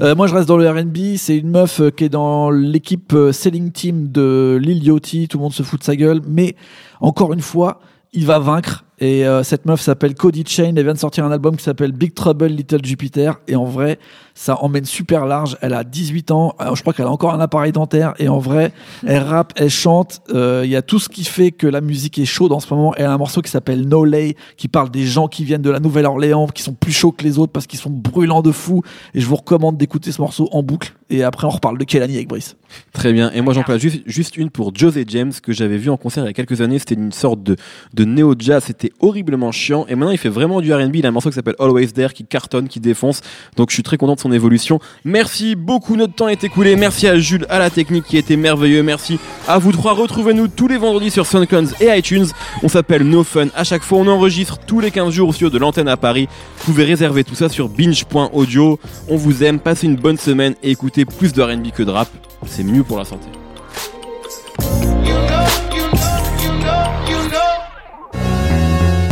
Euh, 0.00 0.14
moi 0.14 0.26
je 0.26 0.34
reste 0.34 0.48
dans 0.48 0.56
le 0.56 0.68
R&B, 0.68 1.16
c'est 1.18 1.36
une 1.36 1.50
meuf 1.50 1.80
euh, 1.80 1.90
qui 1.90 2.04
est 2.04 2.08
dans 2.08 2.48
l'équipe 2.50 3.12
euh, 3.12 3.30
selling 3.30 3.72
team 3.72 4.08
de 4.10 4.58
Lil 4.60 4.82
Yachty, 4.82 5.28
tout 5.28 5.36
le 5.36 5.42
monde 5.42 5.52
se 5.52 5.62
fout 5.62 5.80
de 5.80 5.84
sa 5.84 5.96
gueule, 5.96 6.22
mais 6.26 6.56
encore 7.00 7.34
une 7.34 7.42
fois, 7.42 7.80
il 8.14 8.24
va 8.24 8.38
vaincre 8.38 8.85
Et 8.98 9.26
euh, 9.26 9.42
cette 9.42 9.66
meuf 9.66 9.80
s'appelle 9.80 10.14
Cody 10.14 10.44
Chain. 10.46 10.74
Elle 10.76 10.84
vient 10.84 10.94
de 10.94 10.98
sortir 10.98 11.24
un 11.24 11.30
album 11.30 11.56
qui 11.56 11.64
s'appelle 11.64 11.92
Big 11.92 12.14
Trouble 12.14 12.46
Little 12.46 12.82
Jupiter. 12.82 13.38
Et 13.46 13.54
en 13.54 13.64
vrai, 13.64 13.98
ça 14.34 14.56
emmène 14.62 14.86
super 14.86 15.26
large. 15.26 15.58
Elle 15.60 15.74
a 15.74 15.84
18 15.84 16.30
ans. 16.30 16.54
Alors, 16.58 16.76
je 16.76 16.82
crois 16.82 16.94
qu'elle 16.94 17.06
a 17.06 17.10
encore 17.10 17.34
un 17.34 17.40
appareil 17.40 17.72
dentaire. 17.72 18.14
Et 18.18 18.28
en 18.28 18.38
vrai, 18.38 18.72
elle 19.06 19.22
rappe, 19.22 19.52
elle 19.56 19.68
chante. 19.68 20.22
Euh, 20.34 20.62
Il 20.64 20.70
y 20.70 20.76
a 20.76 20.82
tout 20.82 20.98
ce 20.98 21.10
qui 21.10 21.24
fait 21.24 21.50
que 21.50 21.66
la 21.66 21.82
musique 21.82 22.18
est 22.18 22.24
chaude 22.24 22.52
en 22.52 22.60
ce 22.60 22.72
moment. 22.72 22.94
Elle 22.96 23.06
a 23.06 23.12
un 23.12 23.18
morceau 23.18 23.42
qui 23.42 23.50
s'appelle 23.50 23.86
No 23.86 24.04
Lay, 24.04 24.34
qui 24.56 24.68
parle 24.68 24.90
des 24.90 25.04
gens 25.04 25.28
qui 25.28 25.44
viennent 25.44 25.62
de 25.62 25.70
la 25.70 25.80
Nouvelle-Orléans, 25.80 26.46
qui 26.46 26.62
sont 26.62 26.72
plus 26.74 26.92
chauds 26.92 27.12
que 27.12 27.24
les 27.24 27.38
autres 27.38 27.52
parce 27.52 27.66
qu'ils 27.66 27.78
sont 27.78 27.90
brûlants 27.90 28.42
de 28.42 28.52
fou. 28.52 28.82
Et 29.12 29.20
je 29.20 29.26
vous 29.26 29.36
recommande 29.36 29.76
d'écouter 29.76 30.10
ce 30.10 30.22
morceau 30.22 30.48
en 30.52 30.62
boucle. 30.62 30.94
Et 31.10 31.22
après, 31.22 31.46
on 31.46 31.50
reparle 31.50 31.78
de 31.78 31.84
Kelani 31.84 32.16
avec 32.16 32.28
Brice. 32.28 32.56
Très 32.92 33.12
bien. 33.12 33.30
Et 33.32 33.40
moi, 33.40 33.52
j'en 33.52 33.62
place 33.62 33.80
juste, 33.80 34.02
juste 34.06 34.36
une 34.36 34.50
pour 34.50 34.74
José 34.74 35.04
James 35.06 35.32
que 35.40 35.52
j'avais 35.52 35.76
vu 35.76 35.90
en 35.90 35.96
concert 35.96 36.24
il 36.24 36.28
y 36.28 36.30
a 36.30 36.32
quelques 36.32 36.62
années. 36.62 36.78
C'était 36.78 36.96
une 36.96 37.12
sorte 37.12 37.42
de, 37.42 37.56
de 37.94 38.04
néo-jazz. 38.04 38.64
C'était 38.66 38.85
horriblement 39.00 39.52
chiant. 39.52 39.86
Et 39.88 39.94
maintenant, 39.94 40.12
il 40.12 40.18
fait 40.18 40.28
vraiment 40.28 40.60
du 40.60 40.72
R&B. 40.72 40.96
Il 40.96 41.06
a 41.06 41.08
un 41.08 41.12
morceau 41.12 41.30
qui 41.30 41.34
s'appelle 41.34 41.56
Always 41.58 41.88
There 41.88 42.12
qui 42.12 42.24
cartonne, 42.24 42.68
qui 42.68 42.80
défonce. 42.80 43.20
Donc, 43.56 43.70
je 43.70 43.74
suis 43.74 43.82
très 43.82 43.96
content 43.96 44.14
de 44.14 44.20
son 44.20 44.32
évolution. 44.32 44.80
Merci 45.04 45.54
beaucoup. 45.54 45.96
Notre 45.96 46.14
temps 46.14 46.28
est 46.28 46.44
écoulé. 46.44 46.76
Merci 46.76 47.06
à 47.06 47.18
Jules, 47.18 47.46
à 47.48 47.58
la 47.58 47.70
technique 47.70 48.04
qui 48.04 48.16
était 48.16 48.36
merveilleux. 48.36 48.82
Merci 48.82 49.18
à 49.48 49.58
vous 49.58 49.72
trois. 49.72 49.92
Retrouvez-nous 49.92 50.48
tous 50.48 50.68
les 50.68 50.76
vendredis 50.76 51.10
sur 51.10 51.26
SoundCloud 51.26 51.74
et 51.80 51.96
iTunes. 51.96 52.26
On 52.62 52.68
s'appelle 52.68 53.02
No 53.02 53.24
Fun. 53.24 53.48
À 53.54 53.64
chaque 53.64 53.82
fois, 53.82 53.98
on 53.98 54.06
enregistre 54.06 54.58
tous 54.58 54.80
les 54.80 54.90
15 54.90 55.12
jours 55.12 55.28
au 55.28 55.32
studio 55.32 55.50
de 55.50 55.58
l'antenne 55.58 55.88
à 55.88 55.96
Paris. 55.96 56.28
Vous 56.58 56.72
pouvez 56.72 56.84
réserver 56.84 57.24
tout 57.24 57.34
ça 57.34 57.48
sur 57.48 57.68
binge.audio. 57.68 58.78
On 59.08 59.16
vous 59.16 59.44
aime. 59.44 59.60
Passez 59.60 59.86
une 59.86 59.96
bonne 59.96 60.18
semaine 60.18 60.54
et 60.62 60.70
écoutez 60.70 61.04
plus 61.04 61.32
de 61.32 61.42
R&B 61.42 61.70
que 61.70 61.82
de 61.82 61.90
rap. 61.90 62.08
C'est 62.46 62.64
mieux 62.64 62.84
pour 62.84 62.98
la 62.98 63.04
santé. 63.04 63.26